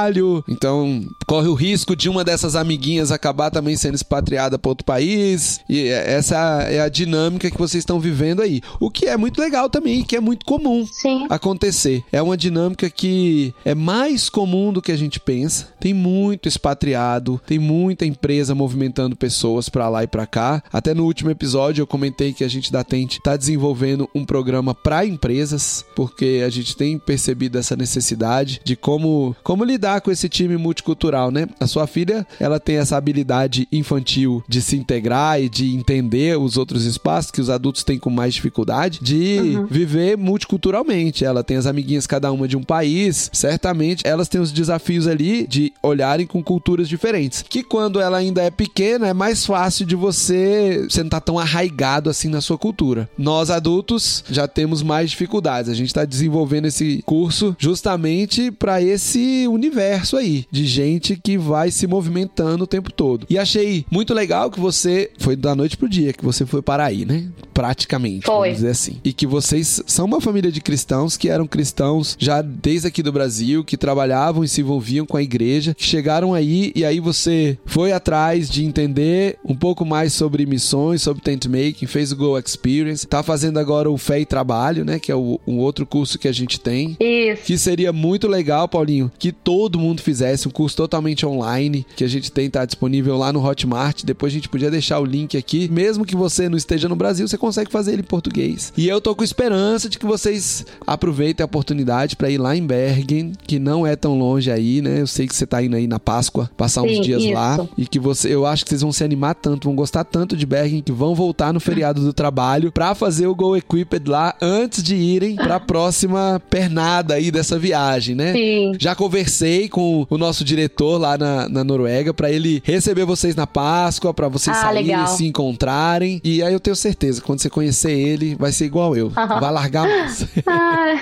Então, 0.48 1.06
corre 1.26 1.48
o 1.48 1.54
risco 1.54 1.94
de 1.94 2.08
uma 2.08 2.24
dessas 2.24 2.56
amiguinhas 2.56 3.10
acabar 3.10 3.50
também 3.50 3.76
sendo 3.76 3.94
expatriada 3.94 4.58
para 4.58 4.68
outro 4.68 4.84
país. 4.84 5.60
E 5.68 5.88
essa 5.88 6.36
é 6.62 6.80
a 6.80 6.88
dinâmica 6.88 7.50
que 7.50 7.58
vocês 7.58 7.82
estão 7.82 8.00
vivendo 8.00 8.42
aí. 8.42 8.60
O 8.80 8.90
que 8.90 9.06
é 9.06 9.16
muito 9.16 9.40
legal 9.40 9.68
também, 9.70 10.00
e 10.00 10.04
que 10.04 10.16
é 10.16 10.20
muito 10.20 10.44
comum 10.44 10.86
Sim. 10.86 11.26
acontecer. 11.30 12.02
É 12.12 12.20
uma 12.20 12.36
dinâmica 12.36 12.88
que 12.90 13.54
é 13.64 13.74
mais 13.74 14.28
comum 14.28 14.72
do 14.72 14.82
que 14.82 14.92
a 14.92 14.96
gente 14.96 15.20
pensa. 15.20 15.68
Tem 15.80 15.94
muito 15.94 16.48
expatriado, 16.48 17.40
tem 17.46 17.58
muita 17.58 18.06
empresa 18.06 18.54
movimentando 18.54 19.16
pessoas 19.16 19.68
pra 19.68 19.88
lá 19.88 20.02
e 20.02 20.06
pra 20.06 20.26
cá. 20.26 20.62
Até 20.72 20.94
no 20.94 21.04
último 21.04 21.30
episódio 21.30 21.82
eu 21.82 21.86
comentei 21.86 22.32
que 22.32 22.44
a 22.44 22.48
gente 22.48 22.72
da 22.72 22.82
Tente 22.82 23.20
tá 23.20 23.36
desenvolvendo 23.36 24.08
um 24.14 24.24
programa 24.24 24.74
pra 24.74 25.06
empresas, 25.06 25.84
porque 25.94 26.42
a 26.44 26.50
gente 26.50 26.76
tem 26.76 26.98
percebido 26.98 27.58
essa 27.58 27.76
necessidade 27.76 28.60
de 28.64 28.76
como 28.76 29.36
como 29.42 29.64
lidar 29.64 29.83
com 30.00 30.10
esse 30.10 30.28
time 30.28 30.56
multicultural, 30.56 31.30
né? 31.30 31.46
A 31.60 31.66
sua 31.66 31.86
filha, 31.86 32.26
ela 32.40 32.58
tem 32.58 32.76
essa 32.76 32.96
habilidade 32.96 33.68
infantil 33.70 34.42
de 34.48 34.62
se 34.62 34.76
integrar 34.76 35.40
e 35.40 35.48
de 35.48 35.74
entender 35.74 36.38
os 36.38 36.56
outros 36.56 36.84
espaços 36.84 37.30
que 37.30 37.40
os 37.40 37.50
adultos 37.50 37.84
têm 37.84 37.98
com 37.98 38.10
mais 38.10 38.34
dificuldade, 38.34 39.00
de 39.02 39.58
viver 39.70 40.16
multiculturalmente. 40.16 41.24
Ela 41.24 41.44
tem 41.44 41.56
as 41.56 41.66
amiguinhas 41.66 42.06
cada 42.06 42.32
uma 42.32 42.48
de 42.48 42.56
um 42.56 42.62
país, 42.62 43.30
certamente 43.32 44.06
elas 44.06 44.28
têm 44.28 44.40
os 44.40 44.52
desafios 44.52 45.06
ali 45.06 45.46
de 45.46 45.72
olharem 45.82 46.26
com 46.26 46.42
culturas 46.42 46.88
diferentes. 46.88 47.44
Que 47.46 47.62
quando 47.62 48.00
ela 48.00 48.16
ainda 48.16 48.42
é 48.42 48.50
pequena, 48.50 49.08
é 49.08 49.12
mais 49.12 49.44
fácil 49.44 49.84
de 49.84 49.94
você, 49.94 50.86
você 50.88 51.02
não 51.02 51.10
tá 51.10 51.20
tão 51.20 51.38
arraigado 51.38 52.08
assim 52.08 52.28
na 52.28 52.40
sua 52.40 52.56
cultura. 52.56 53.08
Nós 53.18 53.50
adultos 53.50 54.24
já 54.30 54.48
temos 54.48 54.82
mais 54.82 55.10
dificuldades. 55.10 55.70
A 55.70 55.74
gente 55.74 55.88
está 55.88 56.04
desenvolvendo 56.04 56.66
esse 56.66 57.02
curso 57.04 57.54
justamente 57.58 58.50
para 58.50 58.80
esse 58.80 59.46
universo 59.48 59.73
aí 60.16 60.46
de 60.50 60.66
gente 60.66 61.16
que 61.16 61.36
vai 61.36 61.70
se 61.70 61.86
movimentando 61.86 62.64
o 62.64 62.66
tempo 62.66 62.92
todo. 62.92 63.26
E 63.28 63.38
achei 63.38 63.84
muito 63.90 64.14
legal 64.14 64.50
que 64.50 64.60
você 64.60 65.10
foi 65.18 65.36
da 65.36 65.54
noite 65.54 65.76
pro 65.76 65.88
dia 65.88 66.12
que 66.12 66.24
você 66.24 66.44
foi 66.46 66.62
para 66.62 66.84
aí, 66.84 67.04
né? 67.04 67.26
Praticamente, 67.52 68.26
Foi. 68.26 68.34
vamos 68.34 68.56
dizer 68.56 68.70
assim. 68.70 68.96
E 69.04 69.12
que 69.12 69.26
vocês 69.26 69.82
são 69.86 70.06
uma 70.06 70.20
família 70.20 70.50
de 70.50 70.60
cristãos 70.60 71.16
que 71.16 71.28
eram 71.28 71.46
cristãos 71.46 72.16
já 72.18 72.42
desde 72.42 72.88
aqui 72.88 73.02
do 73.02 73.12
Brasil, 73.12 73.64
que 73.64 73.76
trabalhavam 73.76 74.42
e 74.42 74.48
se 74.48 74.60
envolviam 74.60 75.06
com 75.06 75.16
a 75.16 75.22
igreja, 75.22 75.74
que 75.74 75.84
chegaram 75.84 76.34
aí 76.34 76.72
e 76.74 76.84
aí 76.84 77.00
você 77.00 77.58
foi 77.64 77.92
atrás 77.92 78.48
de 78.48 78.64
entender 78.64 79.38
um 79.44 79.54
pouco 79.54 79.84
mais 79.84 80.12
sobre 80.12 80.46
missões, 80.46 81.02
sobre 81.02 81.22
tent 81.22 81.46
making, 81.46 81.86
fez 81.86 82.12
o 82.12 82.16
Go 82.16 82.38
Experience, 82.38 83.06
tá 83.06 83.22
fazendo 83.22 83.58
agora 83.58 83.90
o 83.90 83.96
Fé 83.96 84.20
e 84.20 84.26
Trabalho, 84.26 84.84
né? 84.84 84.98
Que 84.98 85.12
é 85.12 85.14
o, 85.14 85.40
um 85.46 85.58
outro 85.58 85.86
curso 85.86 86.18
que 86.18 86.28
a 86.28 86.32
gente 86.32 86.58
tem. 86.58 86.96
Isso. 86.98 87.42
Que 87.44 87.56
seria 87.56 87.92
muito 87.92 88.26
legal, 88.26 88.68
Paulinho, 88.68 89.10
que 89.18 89.32
todo 89.32 89.63
mundo 89.78 90.00
fizesse 90.00 90.48
um 90.48 90.50
curso 90.50 90.76
totalmente 90.76 91.26
online, 91.26 91.86
que 91.96 92.04
a 92.04 92.08
gente 92.08 92.30
tem 92.30 92.48
tá 92.48 92.64
disponível 92.64 93.16
lá 93.16 93.32
no 93.32 93.44
Hotmart. 93.44 94.04
Depois 94.04 94.32
a 94.32 94.34
gente 94.34 94.48
podia 94.48 94.70
deixar 94.70 95.00
o 95.00 95.04
link 95.04 95.36
aqui. 95.36 95.68
Mesmo 95.70 96.04
que 96.04 96.16
você 96.16 96.48
não 96.48 96.56
esteja 96.56 96.88
no 96.88 96.96
Brasil, 96.96 97.26
você 97.26 97.36
consegue 97.36 97.70
fazer 97.70 97.92
ele 97.92 98.02
em 98.02 98.04
português. 98.04 98.72
E 98.76 98.88
eu 98.88 99.00
tô 99.00 99.14
com 99.14 99.24
esperança 99.24 99.88
de 99.88 99.98
que 99.98 100.06
vocês 100.06 100.64
aproveitem 100.86 101.42
a 101.42 101.46
oportunidade 101.46 102.16
para 102.16 102.30
ir 102.30 102.38
lá 102.38 102.56
em 102.56 102.66
Bergen, 102.66 103.32
que 103.46 103.58
não 103.58 103.86
é 103.86 103.96
tão 103.96 104.18
longe 104.18 104.50
aí, 104.50 104.80
né? 104.80 105.00
Eu 105.00 105.06
sei 105.06 105.26
que 105.26 105.34
você 105.34 105.46
tá 105.46 105.62
indo 105.62 105.76
aí 105.76 105.86
na 105.86 105.98
Páscoa, 105.98 106.50
passar 106.56 106.82
uns 106.82 106.96
Sim, 106.96 107.02
dias 107.02 107.22
isso. 107.22 107.32
lá 107.32 107.66
e 107.76 107.86
que 107.86 107.98
você, 107.98 108.34
eu 108.34 108.46
acho 108.46 108.64
que 108.64 108.70
vocês 108.70 108.82
vão 108.82 108.92
se 108.92 109.04
animar 109.04 109.34
tanto, 109.34 109.64
vão 109.64 109.74
gostar 109.74 110.04
tanto 110.04 110.36
de 110.36 110.46
Bergen 110.46 110.82
que 110.82 110.92
vão 110.92 111.14
voltar 111.14 111.52
no 111.52 111.60
feriado 111.60 112.00
do 112.00 112.12
trabalho 112.12 112.70
pra 112.72 112.94
fazer 112.94 113.26
o 113.26 113.34
Go 113.34 113.56
Equipped 113.56 114.08
lá 114.08 114.34
antes 114.40 114.82
de 114.82 114.94
irem 114.94 115.36
pra 115.36 115.58
próxima 115.60 116.40
pernada 116.50 117.14
aí 117.14 117.30
dessa 117.30 117.58
viagem, 117.58 118.14
né? 118.14 118.32
Sim. 118.32 118.72
Já 118.78 118.94
conversei 118.94 119.53
com 119.68 120.06
o 120.08 120.18
nosso 120.18 120.44
diretor 120.44 120.98
lá 120.98 121.16
na, 121.18 121.48
na 121.48 121.64
Noruega 121.64 122.12
pra 122.14 122.30
ele 122.30 122.62
receber 122.64 123.04
vocês 123.04 123.34
na 123.36 123.46
Páscoa, 123.46 124.12
pra 124.14 124.28
vocês 124.28 124.56
Ah, 124.56 124.60
saírem 124.62 124.86
legal. 124.86 125.06
se 125.08 125.26
encontrarem. 125.26 126.20
E 126.24 126.42
aí 126.42 126.52
eu 126.52 126.60
tenho 126.60 126.76
certeza, 126.76 127.20
quando 127.22 127.40
você 127.40 127.48
conhecer 127.50 127.92
ele, 127.92 128.34
vai 128.36 128.52
ser 128.52 128.64
igual 128.66 128.96
eu. 128.96 129.10
Vai 129.10 129.50
largar 129.52 129.86
mais. 129.88 130.24
Ah, 130.46 130.94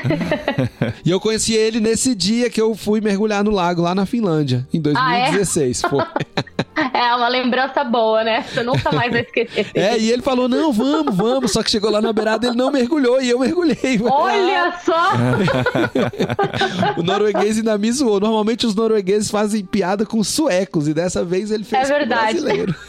e 1.05 1.11
eu 1.11 1.19
conheci 1.21 1.55
ele 1.55 1.81
nesse 1.81 2.15
dia 2.15 2.49
que 2.49 2.61
eu 2.61 2.75
fui 2.75 3.01
mergulhar 3.01 3.43
no 3.45 3.51
lago 3.51 3.83
lá 3.83 3.95
na 3.95 4.07
Finlândia, 4.07 4.67
em 4.73 4.81
Ah, 4.95 5.17
é? 5.17 5.31
2016. 5.33 5.83
Foi. 5.83 6.05
é 6.95 7.15
uma 7.15 7.29
lembrança 7.29 7.83
boa, 7.85 8.23
né? 8.25 8.43
Você 8.43 8.63
nunca 8.63 8.91
mais 8.93 9.11
vai 9.11 9.23
esquecer. 9.23 9.67
É, 9.75 9.99
e 9.99 10.11
ele 10.11 10.23
falou: 10.23 10.49
não, 10.49 10.73
vamos, 10.73 11.15
vamos. 11.15 11.53
Só 11.53 11.63
que 11.63 11.71
chegou 11.71 11.91
lá 11.91 12.01
na 12.01 12.13
beirada, 12.13 12.47
ele 12.47 12.57
não 12.57 12.71
mergulhou 12.71 13.21
e 13.21 13.31
eu 13.31 13.39
mergulhei. 13.41 14.01
Olha 14.05 14.75
só! 14.85 15.11
O 16.97 17.03
norueguês 17.03 17.57
ainda 17.59 17.77
me 17.79 17.91
zoou. 17.93 18.21
Normalmente 18.21 18.42
os 18.67 18.75
noruegueses 18.75 19.31
fazem 19.31 19.65
piada 19.65 20.05
com 20.07 20.23
suecos 20.23 20.89
e 20.89 20.95
dessa 20.95 21.25
vez 21.25 21.51
ele 21.51 21.65
fez 21.65 21.91
É 21.91 22.01
com 22.01 22.07
brasileiro. 22.07 22.75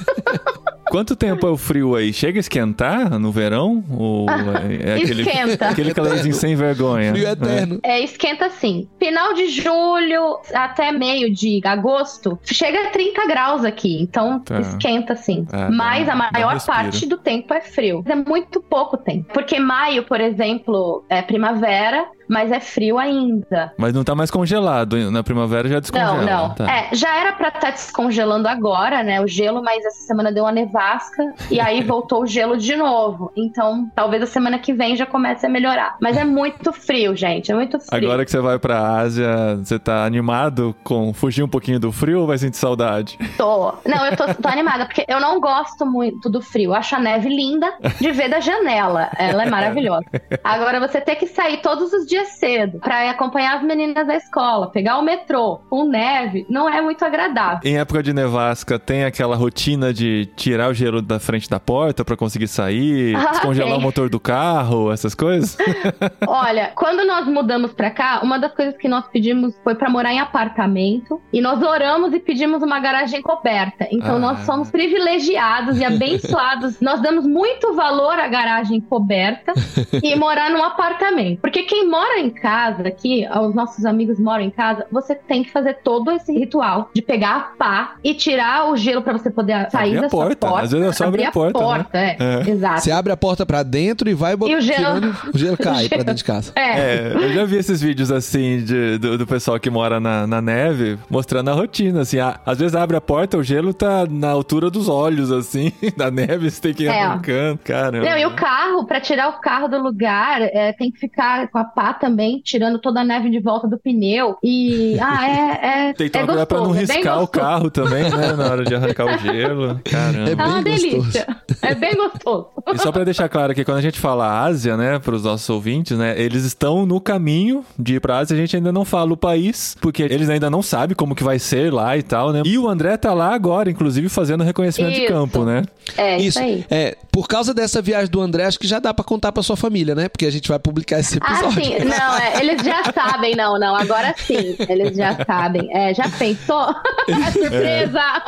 Quanto 0.89 1.15
tempo 1.15 1.47
é 1.47 1.49
o 1.49 1.57
frio 1.57 1.95
aí? 1.95 2.13
Chega 2.13 2.37
a 2.37 2.41
esquentar 2.41 3.17
no 3.17 3.31
verão? 3.31 3.83
Ou 3.89 4.27
é 4.29 4.93
aquele, 4.95 5.23
Esquenta. 5.23 5.69
aquele 5.69 5.91
calorzinho 5.93 6.35
sem 6.35 6.55
vergonha? 6.55 7.11
Frio 7.13 7.27
eterno. 7.27 7.79
É, 7.81 7.99
esquenta 8.03 8.45
assim. 8.45 8.87
Final 8.99 9.33
de 9.33 9.47
julho 9.49 10.37
até 10.53 10.91
meio 10.91 11.33
de 11.33 11.59
agosto, 11.65 12.37
chega 12.43 12.79
a 12.87 12.89
30 12.91 13.25
graus 13.25 13.63
aqui. 13.65 13.99
Então, 14.01 14.39
Tá. 14.41 14.59
esquenta 14.59 15.15
sim. 15.15 15.47
Ah, 15.51 15.69
Mas 15.71 16.05
dá- 16.05 16.13
a 16.13 16.31
maior 16.31 16.63
parte 16.63 17.07
do 17.07 17.17
tempo 17.17 17.51
é 17.55 17.61
frio. 17.61 18.03
É 18.05 18.13
muito 18.15 18.61
pouco 18.61 18.95
tempo. 18.97 19.33
Porque 19.33 19.59
maio, 19.59 20.03
por 20.03 20.21
exemplo, 20.21 21.03
é 21.09 21.23
primavera, 21.23 22.05
mas 22.27 22.51
é 22.51 22.59
frio 22.59 22.97
ainda. 22.97 23.73
Mas 23.77 23.93
não 23.93 24.03
tá 24.03 24.15
mais 24.15 24.31
congelado. 24.31 25.11
Na 25.11 25.23
primavera 25.23 25.67
já 25.67 25.79
descongela. 25.79 26.21
Não, 26.21 26.47
não. 26.47 26.55
Tá. 26.55 26.71
É, 26.71 26.89
já 26.93 27.15
era 27.15 27.33
pra 27.33 27.49
estar 27.49 27.71
descongelando 27.71 28.47
agora, 28.47 29.03
né? 29.03 29.21
O 29.21 29.27
gelo, 29.27 29.61
mas 29.63 29.85
essa 29.85 30.01
semana 30.01 30.31
deu 30.31 30.43
uma 30.43 30.51
nevasca 30.51 31.33
e 31.49 31.59
aí 31.59 31.81
voltou 31.83 32.23
o 32.23 32.27
gelo 32.27 32.57
de 32.57 32.75
novo. 32.75 33.31
Então, 33.35 33.89
talvez 33.95 34.23
a 34.23 34.27
semana 34.27 34.59
que 34.59 34.73
vem 34.73 34.95
já 34.95 35.05
comece 35.05 35.45
a 35.45 35.49
melhorar. 35.49 35.97
Mas 36.01 36.17
é 36.17 36.23
muito 36.23 36.71
frio, 36.71 37.15
gente. 37.15 37.51
É 37.51 37.55
muito 37.55 37.79
frio. 37.79 38.05
Agora 38.05 38.25
que 38.25 38.31
você 38.31 38.39
vai 38.39 38.59
pra 38.59 38.97
Ásia, 38.97 39.57
você 39.57 39.77
tá 39.77 40.05
animado 40.05 40.75
com 40.83 41.13
fugir 41.13 41.43
um 41.43 41.47
pouquinho 41.47 41.79
do 41.79 41.91
frio 41.91 42.21
ou 42.21 42.27
vai 42.27 42.37
sentir 42.37 42.57
saudade? 42.57 43.17
Tô. 43.37 43.73
Não, 43.85 44.05
eu 44.05 44.15
tô, 44.15 44.33
tô 44.35 44.47
animada, 44.47 44.85
porque 44.85 45.05
eu 45.07 45.19
não 45.19 45.39
gosto 45.39 45.85
muito 45.85 46.29
do 46.29 46.41
frio. 46.41 46.71
Eu 46.71 46.75
acho 46.75 46.95
a 46.95 46.99
neve 46.99 47.29
linda 47.29 47.73
de 47.99 48.11
ver 48.11 48.29
da 48.29 48.39
janela. 48.39 49.09
Ela 49.17 49.43
é 49.43 49.49
maravilhosa. 49.49 50.05
Agora, 50.43 50.79
você 50.79 51.01
ter 51.01 51.15
que 51.15 51.27
sair 51.27 51.61
todos 51.61 51.91
os 51.91 52.05
dias 52.05 52.12
cedo 52.25 52.79
pra 52.79 53.05
ir 53.05 53.09
acompanhar 53.09 53.57
as 53.57 53.63
meninas 53.63 54.05
da 54.07 54.15
escola, 54.15 54.69
pegar 54.71 54.97
o 54.97 55.01
metrô 55.03 55.59
com 55.69 55.85
neve, 55.85 56.45
não 56.49 56.69
é 56.69 56.81
muito 56.81 57.03
agradável. 57.03 57.59
Em 57.63 57.77
época 57.77 58.01
de 58.03 58.13
nevasca, 58.13 58.77
tem 58.79 59.03
aquela 59.05 59.35
rotina 59.35 59.93
de 59.93 60.25
tirar 60.35 60.69
o 60.69 60.73
gelo 60.73 61.01
da 61.01 61.19
frente 61.19 61.49
da 61.49 61.59
porta 61.59 62.03
pra 62.05 62.15
conseguir 62.15 62.47
sair, 62.47 63.15
Ah, 63.23 63.31
descongelar 63.31 63.69
tem. 63.71 63.77
o 63.79 63.81
motor 63.81 64.09
do 64.09 64.19
carro, 64.19 64.91
essas 64.91 65.13
coisas? 65.15 65.57
Olha, 66.27 66.71
quando 66.75 67.05
nós 67.05 67.25
mudamos 67.27 67.73
pra 67.73 67.89
cá, 67.91 68.19
uma 68.23 68.37
das 68.37 68.53
coisas 68.53 68.75
que 68.77 68.87
nós 68.87 69.05
pedimos 69.07 69.53
foi 69.63 69.75
pra 69.75 69.89
morar 69.89 70.13
em 70.13 70.19
apartamento 70.19 71.21
e 71.31 71.41
nós 71.41 71.61
oramos 71.61 72.13
e 72.13 72.19
pedimos 72.19 72.61
uma 72.61 72.79
garagem 72.79 73.21
coberta. 73.21 73.87
Então 73.91 74.15
Ah. 74.15 74.19
nós 74.19 74.39
somos 74.39 74.69
privilegiados 74.71 75.77
e 75.79 75.85
abençoados. 75.85 76.79
nós 76.81 77.01
damos 77.01 77.25
muito 77.25 77.73
valor 77.73 78.19
à 78.19 78.27
garagem 78.27 78.79
coberta 78.81 79.53
e 80.01 80.15
morar 80.15 80.49
num 80.49 80.63
apartamento. 80.63 81.39
Porque 81.41 81.63
quem 81.63 81.87
mora 81.89 82.02
em 82.19 82.29
casa 82.29 82.87
aqui, 82.87 83.25
os 83.41 83.53
nossos 83.55 83.85
amigos 83.85 84.19
moram 84.19 84.43
em 84.43 84.49
casa, 84.49 84.85
você 84.91 85.15
tem 85.15 85.43
que 85.43 85.51
fazer 85.51 85.75
todo 85.83 86.11
esse 86.11 86.31
ritual 86.31 86.89
de 86.93 87.01
pegar 87.01 87.35
a 87.35 87.39
pá 87.57 87.95
e 88.03 88.13
tirar 88.13 88.69
o 88.71 88.77
gelo 88.77 89.01
pra 89.01 89.13
você 89.13 89.29
poder 89.29 89.69
sair 89.71 89.89
Abrir 89.89 89.97
a 89.97 90.01
da 90.01 90.09
sua 90.09 90.19
porta. 90.25 90.47
porta. 90.47 90.63
Às 90.65 90.71
vezes 90.71 90.87
é 90.87 90.91
só 90.93 91.03
abrir 91.05 91.23
a 91.25 91.31
porta, 91.31 91.59
né? 91.93 92.15
é. 92.19 92.23
É. 92.47 92.49
Exato. 92.49 92.81
Você 92.81 92.91
abre 92.91 93.11
a 93.11 93.17
porta 93.17 93.45
pra 93.45 93.63
dentro 93.63 94.09
e 94.09 94.13
vai 94.13 94.35
bot- 94.35 94.51
E 94.51 94.55
o 94.55 94.61
gelo- 94.61 95.13
o 95.33 95.37
gelo 95.37 95.57
cai 95.57 95.85
O 95.85 95.89
pra 95.89 95.97
dentro 95.99 96.15
de 96.15 96.23
casa. 96.23 96.51
É. 96.55 96.79
É, 96.79 97.11
eu 97.13 97.33
já 97.33 97.45
vi 97.45 97.57
esses 97.57 97.81
vídeos 97.81 98.11
assim 98.11 98.63
de- 98.63 98.97
do, 98.97 99.17
do 99.17 99.27
pessoal 99.27 99.59
que 99.59 99.69
mora 99.69 99.99
na, 99.99 100.25
na 100.27 100.41
neve, 100.41 100.97
mostrando 101.09 101.49
a 101.49 101.53
rotina, 101.53 102.01
assim. 102.01 102.19
a- 102.19 102.39
às 102.45 102.59
vezes 102.59 102.75
abre 102.75 102.95
a 102.97 103.01
porta, 103.01 103.37
o 103.37 103.43
gelo 103.43 103.73
tá 103.73 104.05
na 104.09 104.29
altura 104.29 104.69
dos 104.69 104.87
olhos, 104.89 105.31
assim, 105.31 105.71
da 105.97 106.09
neve, 106.11 106.49
você 106.49 106.61
tem 106.61 106.73
que 106.73 106.83
ir 106.83 106.87
É. 106.87 107.01
arrancando. 107.03 107.59
Caramba. 107.63 108.09
Não, 108.09 108.17
e 108.17 108.25
o 108.25 108.35
carro, 108.35 108.85
pra 108.85 108.99
tirar 108.99 109.29
o 109.29 109.33
carro 109.39 109.67
do 109.67 109.77
lugar, 109.81 110.41
é, 110.41 110.73
tem 110.73 110.91
que 110.91 110.99
ficar 110.99 111.47
com 111.49 111.57
a 111.57 111.63
pá 111.63 111.92
também, 111.99 112.41
tirando 112.43 112.79
toda 112.79 113.01
a 113.01 113.03
neve 113.03 113.29
de 113.29 113.39
volta 113.39 113.67
do 113.67 113.77
pneu. 113.77 114.37
E. 114.43 114.97
Ah, 114.99 115.27
é. 115.29 115.89
é 115.89 115.93
Tem 115.97 116.09
que 116.09 116.17
é 116.17 116.45
pra 116.45 116.57
não 116.59 116.73
é 116.75 116.79
riscar 116.79 117.21
o 117.21 117.27
carro 117.27 117.69
também, 117.69 118.03
né? 118.09 118.33
Na 118.33 118.45
hora 118.51 118.63
de 118.63 118.73
arrancar 118.75 119.05
o 119.05 119.17
gelo. 119.19 119.79
Caramba. 119.85 120.29
É 120.29 120.31
É 120.31 120.35
uma 120.35 120.61
bem 120.61 120.73
gostoso. 120.73 121.01
delícia. 121.01 121.37
É 121.61 121.75
bem 121.75 121.93
gostoso. 121.95 122.47
E 122.73 122.77
só 122.79 122.91
pra 122.91 123.03
deixar 123.03 123.29
claro 123.29 123.53
que 123.53 123.63
quando 123.63 123.77
a 123.77 123.81
gente 123.81 123.99
fala 123.99 124.43
Ásia, 124.43 124.75
né, 124.77 124.99
pros 124.99 125.23
nossos 125.23 125.49
ouvintes, 125.49 125.97
né, 125.97 126.19
eles 126.19 126.43
estão 126.43 126.85
no 126.85 126.99
caminho 126.99 127.63
de 127.77 127.95
ir 127.95 127.99
pra 127.99 128.17
Ásia, 128.19 128.35
a 128.35 128.39
gente 128.39 128.55
ainda 128.55 128.71
não 128.71 128.83
fala 128.85 129.13
o 129.13 129.17
país, 129.17 129.75
porque 129.81 130.03
eles 130.03 130.29
ainda 130.29 130.49
não 130.49 130.61
sabem 130.61 130.95
como 130.95 131.15
que 131.15 131.23
vai 131.23 131.39
ser 131.39 131.71
lá 131.71 131.97
e 131.97 132.03
tal, 132.03 132.31
né? 132.31 132.41
E 132.45 132.57
o 132.57 132.67
André 132.67 132.97
tá 132.97 133.13
lá 133.13 133.33
agora, 133.33 133.69
inclusive, 133.69 134.09
fazendo 134.09 134.43
reconhecimento 134.43 134.93
de 134.95 135.01
Isso. 135.03 135.13
campo, 135.13 135.43
né? 135.45 135.63
É 135.97 136.17
isso, 136.17 136.27
Isso. 136.27 136.39
aí. 136.39 136.65
É, 136.69 136.97
por 137.11 137.27
causa 137.27 137.53
dessa 137.53 137.81
viagem 137.81 138.09
do 138.09 138.19
André, 138.21 138.45
acho 138.45 138.59
que 138.59 138.67
já 138.67 138.79
dá 138.79 138.93
pra 138.93 139.03
contar 139.03 139.31
pra 139.31 139.43
sua 139.43 139.55
família, 139.55 139.93
né? 139.95 140.09
Porque 140.09 140.25
a 140.25 140.31
gente 140.31 140.47
vai 140.49 140.59
publicar 140.59 140.99
esse 140.99 141.17
Ah, 141.21 141.31
episódio. 141.33 141.63
sim. 141.65 141.82
Não, 141.83 142.17
é, 142.17 142.39
eles 142.39 142.61
já 142.63 142.83
sabem, 142.93 143.35
não, 143.35 143.57
não. 143.59 143.75
Agora 143.75 144.13
sim. 144.17 144.55
Eles 144.67 144.95
já 144.95 145.17
sabem. 145.25 145.69
É, 145.75 145.93
já 145.93 146.07
pensou? 146.09 146.73
É 147.07 147.31
surpresa! 147.31 148.23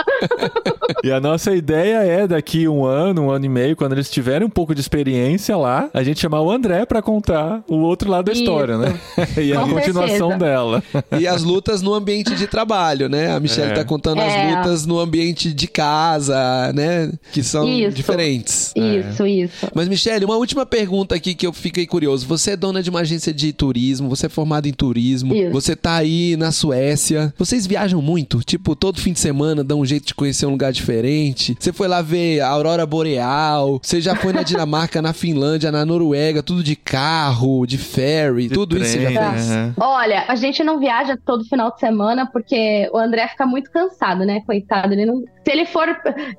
E 1.04 1.12
a 1.12 1.20
nossa 1.20 1.56
ideia 1.56 1.98
é, 2.04 2.28
daqui 2.28 2.68
um 2.68 2.86
ano, 2.86 3.24
um 3.24 3.32
ano 3.32 3.46
e 3.46 3.50
meio, 3.50 3.76
quando 3.76 3.94
eles 3.94 4.10
tiverem 4.10 4.46
um 4.46 4.50
pouco 4.50 4.74
de 4.74 4.82
experiência 4.82 5.56
lá, 5.58 5.90
a 5.94 6.04
gente 6.04 6.20
chamar 6.20 6.42
o 6.42 6.52
André 6.52 6.86
pra 6.86 7.02
contar 7.02 7.64
o 7.68 7.78
outro 7.78 8.10
lado 8.10 8.26
da 8.26 8.32
Isso. 8.34 8.42
história, 8.42 8.78
né? 8.78 8.98
e 9.42 9.54
a 9.54 9.62
Com 9.62 9.70
continuação 9.72 10.30
certeza. 10.30 10.38
dela. 10.38 10.84
E 11.20 11.28
as 11.28 11.44
lutas 11.44 11.82
no 11.82 11.94
ambiente 11.94 12.36
de 12.36 12.48
trabalho, 12.48 13.08
né? 13.10 13.32
A 13.32 13.40
Michelle 13.40 13.72
É. 13.72 13.76
tá 13.76 13.84
contando 13.86 14.22
É. 14.22 14.26
as 14.52 14.56
lutas 14.58 14.86
no 14.86 15.00
ambiente 15.00 15.54
de 15.54 15.68
casa, 15.68 16.72
né? 16.74 17.12
Que 17.32 17.44
são 17.44 17.68
Isso. 17.68 17.96
diferentes. 17.96 18.74
Isso, 18.76 19.26
isso. 19.26 19.68
Mas, 19.74 19.88
Michelle, 19.88 20.26
uma 20.26 20.36
última 20.38 20.66
pergunta 20.66 21.16
aqui 21.16 21.34
que 21.36 21.46
eu 21.46 21.54
fiquei 21.54 21.86
curioso. 21.86 22.26
Você 22.28 22.52
é 22.52 22.56
dona 22.58 22.82
de 22.82 22.90
uma 22.90 23.02
agência 23.02 23.34
de 23.34 23.45
turismo, 23.54 24.10
você 24.10 24.26
é 24.26 24.30
formada 24.30 24.68
em 24.68 24.74
turismo, 24.74 25.34
Isso. 25.34 25.52
você 25.52 25.76
tá 25.76 25.96
aí 25.96 26.36
na 26.38 26.52
Suécia. 26.52 27.34
Vocês 27.38 27.66
viajam 27.66 28.02
muito? 28.02 28.40
Tipo, 28.44 28.76
todo 28.76 29.00
fim 29.00 29.14
de 29.14 29.20
semana 29.20 29.64
dá 29.64 29.76
um 29.76 29.86
jeito 29.86 30.08
de 30.08 30.16
conhecer 30.16 30.46
um 30.46 30.52
lugar 30.52 30.72
diferente. 30.72 31.56
Você 31.60 31.74
foi 31.74 31.88
lá 31.88 32.02
ver 32.02 32.42
a 32.42 32.50
Aurora 32.50 32.86
Boreal, 32.86 33.80
você 33.82 34.02
já 34.02 34.16
foi 34.16 34.34
na 34.34 34.42
Dinamarca, 34.44 35.02
na 35.02 35.14
Finlândia, 35.14 35.72
na 35.72 35.86
Noruega, 35.86 36.44
tudo 36.44 36.64
de 36.64 36.76
carro, 36.76 37.66
de 37.66 37.78
ferry, 37.78 38.50
tudo 38.50 38.78
isso 38.78 38.92
você 38.92 39.02
já 39.02 39.12
Trem, 39.12 39.32
fez. 39.32 39.74
Olha, 39.78 40.26
a 40.28 40.36
gente 40.36 40.64
não 40.64 40.80
viaja 40.80 41.18
todo 41.26 41.44
final 41.46 41.74
de 41.74 41.80
semana 41.80 42.26
porque 42.26 42.90
o 42.94 42.98
André 42.98 43.28
fica 43.28 43.46
muito 43.46 43.72
cansado, 43.72 44.26
né? 44.26 44.42
Coitado. 44.46 44.94
Ele 44.94 45.06
não. 45.06 45.24
Se 45.46 45.52
ele 45.52 45.66
for. 45.66 45.86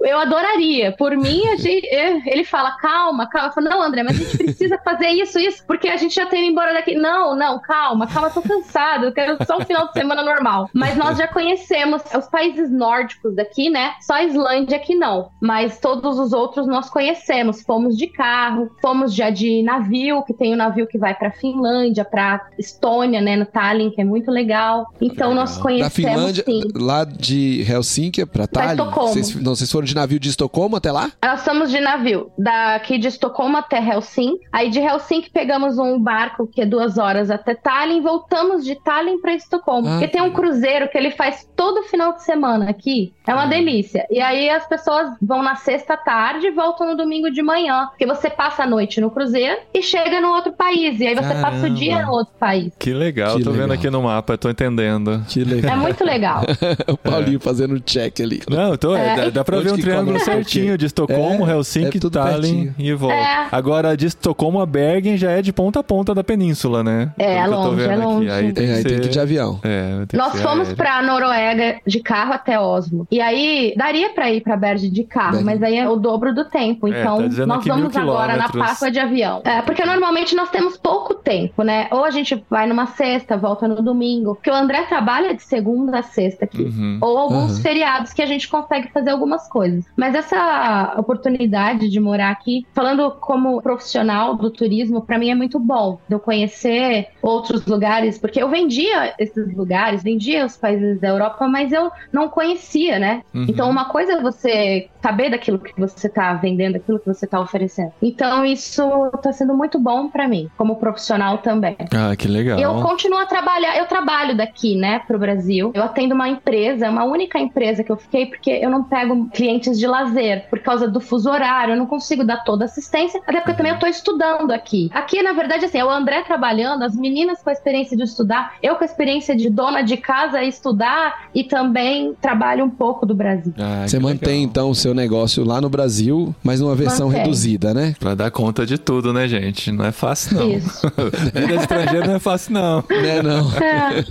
Eu 0.01 0.19
adoraria. 0.19 0.93
Por 0.99 1.17
mim, 1.17 1.47
a 1.49 1.57
gente- 1.57 1.87
ele 2.27 2.45
fala, 2.45 2.73
calma, 2.79 3.29
calma. 3.29 3.49
Eu 3.49 3.53
falo, 3.53 3.69
não, 3.69 3.83
André, 3.83 4.03
mas 4.03 4.17
a 4.21 4.25
gente 4.25 4.37
precisa 4.39 4.79
fazer 4.85 5.09
isso, 5.11 5.39
isso, 5.39 5.65
porque 5.67 5.89
a 5.89 5.97
gente 5.97 6.15
já 6.15 6.27
tá 6.27 6.37
indo 6.37 6.51
embora 6.51 6.73
daqui. 6.73 6.95
Não, 6.97 7.37
não, 7.37 7.61
calma, 7.61 8.07
calma, 8.07 8.31
tô 8.31 8.43
cansado. 8.43 9.05
Eu 9.07 9.13
quero 9.13 9.37
só 9.47 9.59
um 9.59 9.65
final 9.65 9.87
de 9.87 9.93
semana 9.93 10.23
normal. 10.23 10.69
Mas 10.75 10.97
nós 10.97 11.17
já 11.19 11.29
conhecemos 11.29 12.03
os 12.17 12.27
países 12.27 12.71
nórdicos 12.71 13.35
daqui, 13.37 13.71
né? 13.71 13.93
Só 14.01 14.15
a 14.15 14.25
Islândia 14.25 14.79
que 14.79 14.95
não. 14.95 15.31
Mas 15.41 15.79
todos 15.79 16.19
os 16.19 16.33
outros 16.33 16.67
nós 16.67 16.91
conhecemos. 16.91 17.63
Fomos 17.63 17.97
de 17.97 18.09
carro, 18.09 18.71
fomos 18.83 19.15
já 19.15 19.31
de 19.31 19.63
navio, 19.63 20.23
que 20.25 20.35
tem 20.35 20.53
o 20.53 20.57
navio 20.57 20.87
que 20.87 20.99
vai 20.99 21.15
pra 21.15 21.31
Finlândia, 21.31 22.05
pra 22.05 22.45
Estônia, 22.59 23.21
né? 23.21 23.37
No 23.37 23.47
Tallinn, 23.47 23.91
que 23.91 24.01
é 24.01 24.05
muito 24.05 24.31
legal. 24.31 24.87
Então 25.01 25.33
nós 25.35 25.51
Legal. 25.51 25.63
conhecemos. 25.63 25.95
Da 26.05 26.11
Finlândia, 26.11 26.45
sim. 26.45 26.63
lá 26.75 27.05
de 27.05 27.65
Helsinki 27.71 28.27
pra 28.27 28.47
Tallinn. 28.47 28.77
Estocolmo. 28.97 29.15
Vocês, 29.15 29.35
não, 29.43 29.55
vocês 29.55 29.71
foram 29.71 29.85
de 29.85 29.95
navio 29.95 30.19
de 30.19 30.29
Estocolmo 30.31 30.77
até 30.77 30.91
lá? 30.91 31.11
Nós 31.23 31.41
somos 31.43 31.71
de 31.71 31.81
navio, 31.81 32.31
daqui 32.39 32.99
de 32.99 33.09
Estocolmo 33.09 33.57
até 33.59 33.79
Helsinki. 33.79 34.41
Aí 34.53 34.71
de 34.71 34.79
Helsinki 34.81 35.31
pegamos 35.31 35.79
um 35.79 35.99
barco 35.99 36.47
que 36.47 36.63
é 36.63 36.67
duas 36.67 36.97
horas 36.99 37.31
até 37.31 37.55
Tallinn, 37.55 38.01
voltamos 38.01 38.65
de 38.65 38.75
Tallinn 38.77 39.21
para 39.21 39.35
Estocolmo. 39.35 39.89
Ah, 39.89 39.91
porque 39.93 40.09
tem 40.09 40.23
um 40.23 40.31
cruzeiro 40.33 40.89
que 40.89 40.97
ele 40.97 41.11
faz 41.11 41.47
todo 41.55 41.83
final 41.85 42.15
de 42.15 42.23
semana 42.23 42.71
aqui. 42.71 43.13
É 43.27 43.33
uma 43.35 43.45
Ah. 43.45 43.47
delícia. 43.47 44.07
E 44.11 44.21
aí 44.21 44.49
as 44.49 44.67
pessoas 44.67 45.11
vão 45.21 45.43
na 45.43 45.57
sexta 45.57 45.97
tarde 45.97 46.47
e 46.47 46.51
voltam 46.51 46.87
no 46.89 46.97
domingo 46.97 47.31
de 47.31 47.43
manhã. 47.43 47.87
Porque 47.89 48.07
você 48.07 48.31
passa 48.31 48.63
a 48.63 48.67
noite 48.67 49.01
no 49.01 49.11
cruzeiro 49.11 49.59
e 49.75 49.83
chega 49.83 50.21
no 50.21 50.29
outro 50.29 50.53
país. 50.53 51.01
E 51.01 51.07
aí 51.07 51.15
você 51.15 51.35
passa 51.41 51.67
o 51.67 51.71
dia 51.71 51.93
Caramba. 51.93 52.11
no 52.13 52.19
outro 52.19 52.35
país. 52.39 52.73
Que 52.79 52.93
legal, 52.93 53.37
Que 53.37 53.45
tô 53.45 53.51
vendo 53.51 53.63
legal. 53.63 53.77
aqui 53.77 53.91
no 53.91 54.03
mapa, 54.03 54.39
tô 54.39 54.49
entendendo. 54.49 55.23
Que 55.29 55.45
legal. 55.45 55.73
É 55.73 55.77
muito 55.77 56.05
legal. 56.05 56.43
o 56.89 56.97
Paulinho 56.97 57.41
fazendo 57.41 57.75
um 57.75 57.81
check 57.81 58.21
ali. 58.21 58.41
Não, 58.49 58.77
tô, 58.77 58.86
É. 58.95 59.17
dá, 59.17 59.31
dá 59.31 59.45
pra 59.45 59.57
Onde 59.59 59.65
ver 59.69 59.73
um 59.75 59.79
triângulo 59.79 60.19
certinho 60.21 60.77
de 60.79 60.87
Estocolmo, 60.87 61.47
É, 61.49 61.53
Helsinki, 61.53 61.97
é 61.99 62.11
Tallinn 62.11 62.65
pertinho. 62.67 62.75
e 62.79 62.93
volta. 62.95 63.17
É. 63.17 63.47
Agora, 63.51 63.97
de 63.97 64.07
Estocolmo 64.07 64.61
a 64.61 64.67
Bergen 64.67 65.17
já 65.17 65.31
é 65.31 65.43
de 65.43 65.53
ponta 65.53 65.81
a 65.81 65.83
ponta 65.83 66.15
da 66.15 66.23
península, 66.23 66.83
né? 66.85 67.13
É, 67.19 67.43
Pelo 67.43 67.55
tô 67.57 67.63
longe, 67.71 67.83
é 67.83 67.93
aqui. 67.95 68.03
longe. 68.05 68.31
Aí 68.31 68.53
tem 68.53 68.65
É, 68.65 68.67
que 68.69 68.73
aí 68.77 68.83
ser... 68.83 68.89
tem 68.89 69.01
que 69.01 69.07
ir 69.07 69.11
de 69.11 69.21
avião. 69.21 69.61
É, 69.63 70.05
Nós 70.17 70.41
fomos 70.43 70.61
aéreo. 70.69 70.77
pra 70.77 71.03
Noruega 71.03 71.77
de 71.87 72.01
carro 72.01 72.33
até 72.35 72.59
Oslo. 72.61 73.07
E 73.11 73.21
aí, 73.21 73.73
daria 73.77 74.11
pra 74.11 74.31
ir 74.31 74.43
pra 74.43 74.57
Berge 74.57 74.89
de 74.91 75.05
carro, 75.05 75.39
Bergen. 75.39 75.45
mas 75.47 75.63
aí 75.63 75.77
é 75.77 75.89
o 75.89 75.97
dobro 75.97 76.35
do 76.35 76.45
tempo. 76.45 76.87
É, 76.89 77.01
Então, 77.01 77.17
tá 77.29 77.47
nós 77.47 77.59
aqui 77.61 77.69
vamos 77.69 77.97
agora 77.97 78.37
na. 78.37 78.47
Páscoa 78.49 78.91
de 78.91 78.99
avião. 78.99 79.43
É, 79.45 79.61
porque 79.63 79.85
normalmente 79.85 80.35
nós 80.35 80.51
temos 80.51 80.77
pouco 80.77 81.15
tempo, 81.15 81.63
né? 81.63 81.89
Ou 81.91 82.05
a 82.05 82.11
gente 82.11 82.43
vai 82.51 82.67
numa 82.67 82.87
sexta, 82.87 83.37
volta 83.37 83.67
no 83.69 83.83
domingo. 83.83 84.35
Porque 84.35 84.51
o 84.51 84.55
André 84.55 84.83
trabalha 84.83 85.35
de 85.35 85.43
segunda 85.43 85.99
a 85.99 86.03
sexta 86.03 86.45
aqui. 86.45 86.63
Uhum. 86.63 86.99
Ou 87.01 87.17
alguns 87.19 87.53
Aham. 87.53 87.61
feriados 87.63 88.13
que 88.13 88.23
a 88.23 88.27
gente 88.27 88.49
consegue 88.49 88.76
consegue 88.77 88.93
fazer 88.93 89.11
algumas 89.11 89.49
coisas. 89.49 89.85
Mas 89.97 90.15
essa 90.15 90.95
oportunidade 90.97 91.89
de 91.89 92.01
morar 92.01 92.31
aqui, 92.31 92.67
falando 92.75 93.11
como 93.13 93.61
profissional 93.63 94.35
do 94.37 94.51
turismo, 94.51 95.01
para 95.01 95.19
mim 95.19 95.31
é 95.31 95.35
muito 95.35 95.59
bom. 95.59 95.99
De 96.09 96.15
eu 96.15 96.21
conhecer 96.21 97.09
outros 97.23 97.67
lugares, 97.67 98.19
porque 98.19 98.43
eu 98.43 98.49
vendia 98.49 99.15
esses 99.19 99.55
lugares, 99.55 100.03
vendia 100.03 100.45
os 100.45 100.57
países 100.57 101.01
da 101.01 101.09
Europa, 101.09 101.49
mas 101.49 101.73
eu 101.73 101.91
não 102.13 102.29
conhecia, 102.29 102.99
né? 102.99 103.23
Uhum. 103.35 103.47
Então, 103.49 103.69
uma 103.71 103.87
coisa 103.87 104.15
é 104.15 104.21
você 104.21 104.89
saber 105.03 105.31
daquilo 105.31 105.59
que 105.59 105.79
você 105.79 106.09
tá 106.09 106.35
vendendo, 106.35 106.77
aquilo 106.77 106.99
que 106.99 107.07
você 107.07 107.27
tá 107.27 107.41
oferecendo. 107.41 107.93
Então, 108.03 108.45
isso 108.45 108.83
tá 109.23 109.33
sendo 109.33 109.55
muito 109.55 109.79
bom 109.79 110.09
para 110.09 110.29
mim, 110.29 110.51
como 110.57 110.77
profissional 110.77 111.39
também. 111.39 111.77
Ah, 111.95 112.15
que 112.17 112.29
legal. 112.29 112.59
Eu 112.59 112.83
continuo 112.83 113.19
a 113.19 113.27
trabalhar, 113.27 113.77
eu 113.79 113.87
trabalho 113.87 114.37
daqui, 114.37 114.77
né, 114.77 115.01
pro 115.07 115.19
Brasil. 115.19 115.71
Eu 115.75 115.83
atendo 115.83 116.15
uma 116.15 116.29
empresa, 116.29 116.91
uma 116.91 117.05
única 117.05 117.39
empresa 117.39 117.85
que 117.85 117.93
eu 117.93 117.97
fiquei, 117.97 118.27
porque 118.27 118.51
eu 118.67 118.71
não 118.71 118.83
pego 118.85 119.29
clientes 119.33 119.79
de 119.79 119.87
lazer, 119.87 120.47
por 120.51 120.59
causa 120.61 120.89
do 120.89 121.01
fuso 121.01 121.31
horário, 121.31 121.75
eu 121.75 121.79
não 121.79 121.87
consigo 121.87 122.25
dar 122.25 122.39
toda 122.45 122.65
assistência, 122.65 123.21
até 123.27 123.41
porque 123.41 123.55
também 123.55 123.73
eu 123.73 123.79
tô 123.79 123.87
estudando 123.87 124.51
aqui. 124.51 124.91
Aqui, 124.93 125.23
na 125.23 125.33
verdade, 125.33 125.65
assim, 125.65 125.79
é 125.79 125.85
o 125.85 125.91
André 125.91 126.23
trabalhando, 126.23 126.83
as 126.83 126.95
meninas 126.97 127.43
com 127.43 127.51
a 127.51 127.53
experiência 127.53 127.97
de 127.97 128.03
estudar, 128.03 128.55
eu 128.63 128.77
com 128.77 128.85
a 128.85 128.87
experiência 128.87 129.37
de 129.37 129.49
dona 129.51 129.83
de 129.83 129.97
casa 129.97 130.43
estudar 130.43 131.29
e 131.35 131.45
também 131.45 132.15
trabalho 132.21 132.65
um 132.65 132.71
pouco 132.71 133.07
do 133.07 133.15
Brasil. 133.15 133.53
Ah, 133.59 133.87
Você 133.87 133.99
mantém 133.99 134.35
legal. 134.41 134.51
então 134.51 134.71
o 134.71 134.75
seu 134.75 134.95
negócio 134.95 135.45
lá 135.45 135.61
no 135.61 135.69
Brasil, 135.69 136.35
mas 136.43 136.61
numa 136.61 136.75
versão 136.75 137.07
Mantém. 137.09 137.23
reduzida, 137.23 137.73
né? 137.75 137.95
Pra 137.99 138.15
dar 138.15 138.31
conta 138.31 138.67
de 138.67 138.79
tudo, 138.79 139.13
né, 139.13 139.29
gente? 139.29 139.71
Não 139.73 139.85
é 139.85 139.93
fácil, 139.93 140.37
não. 140.39 140.51
Isso. 140.51 140.87
Vida 141.35 141.55
estrangeira 141.55 142.07
não 142.07 142.15
é 142.17 142.19
fácil, 142.19 142.53
não. 142.55 142.85
Não 142.89 142.97
é 142.97 143.23
não. 143.23 143.53
É. 143.57 144.05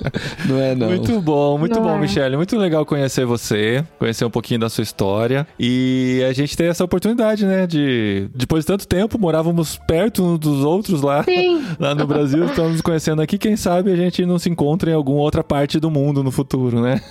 Não 0.47 0.59
é 0.59 0.75
não. 0.75 0.87
Muito 0.87 1.19
bom, 1.21 1.57
muito 1.57 1.75
Não 1.75 1.83
bom, 1.83 1.95
é. 1.95 1.99
Michele. 1.99 2.35
Muito 2.37 2.57
legal 2.57 2.85
conhecer 2.85 3.25
você, 3.25 3.83
conhecer 3.99 4.25
um 4.25 4.29
pouquinho 4.29 4.44
da 4.59 4.69
sua 4.69 4.83
história. 4.83 5.47
E 5.59 6.23
a 6.29 6.31
gente 6.33 6.55
ter 6.55 6.65
essa 6.65 6.83
oportunidade, 6.83 7.45
né? 7.45 7.65
De 7.65 8.29
depois 8.35 8.63
de 8.63 8.67
tanto 8.67 8.87
tempo, 8.87 9.19
morávamos 9.19 9.79
perto 9.87 10.23
uns 10.23 10.39
dos 10.39 10.63
outros 10.63 11.01
lá. 11.01 11.23
Sim. 11.23 11.65
Lá 11.79 11.95
no 11.95 12.05
Brasil, 12.05 12.45
estamos 12.45 12.73
nos 12.73 12.81
conhecendo 12.81 13.21
aqui. 13.21 13.37
Quem 13.37 13.55
sabe 13.55 13.91
a 13.91 13.95
gente 13.95 14.25
não 14.25 14.37
se 14.37 14.49
encontra 14.49 14.91
em 14.91 14.93
alguma 14.93 15.19
outra 15.19 15.43
parte 15.43 15.79
do 15.79 15.89
mundo 15.89 16.23
no 16.23 16.31
futuro, 16.31 16.81
né? 16.81 17.01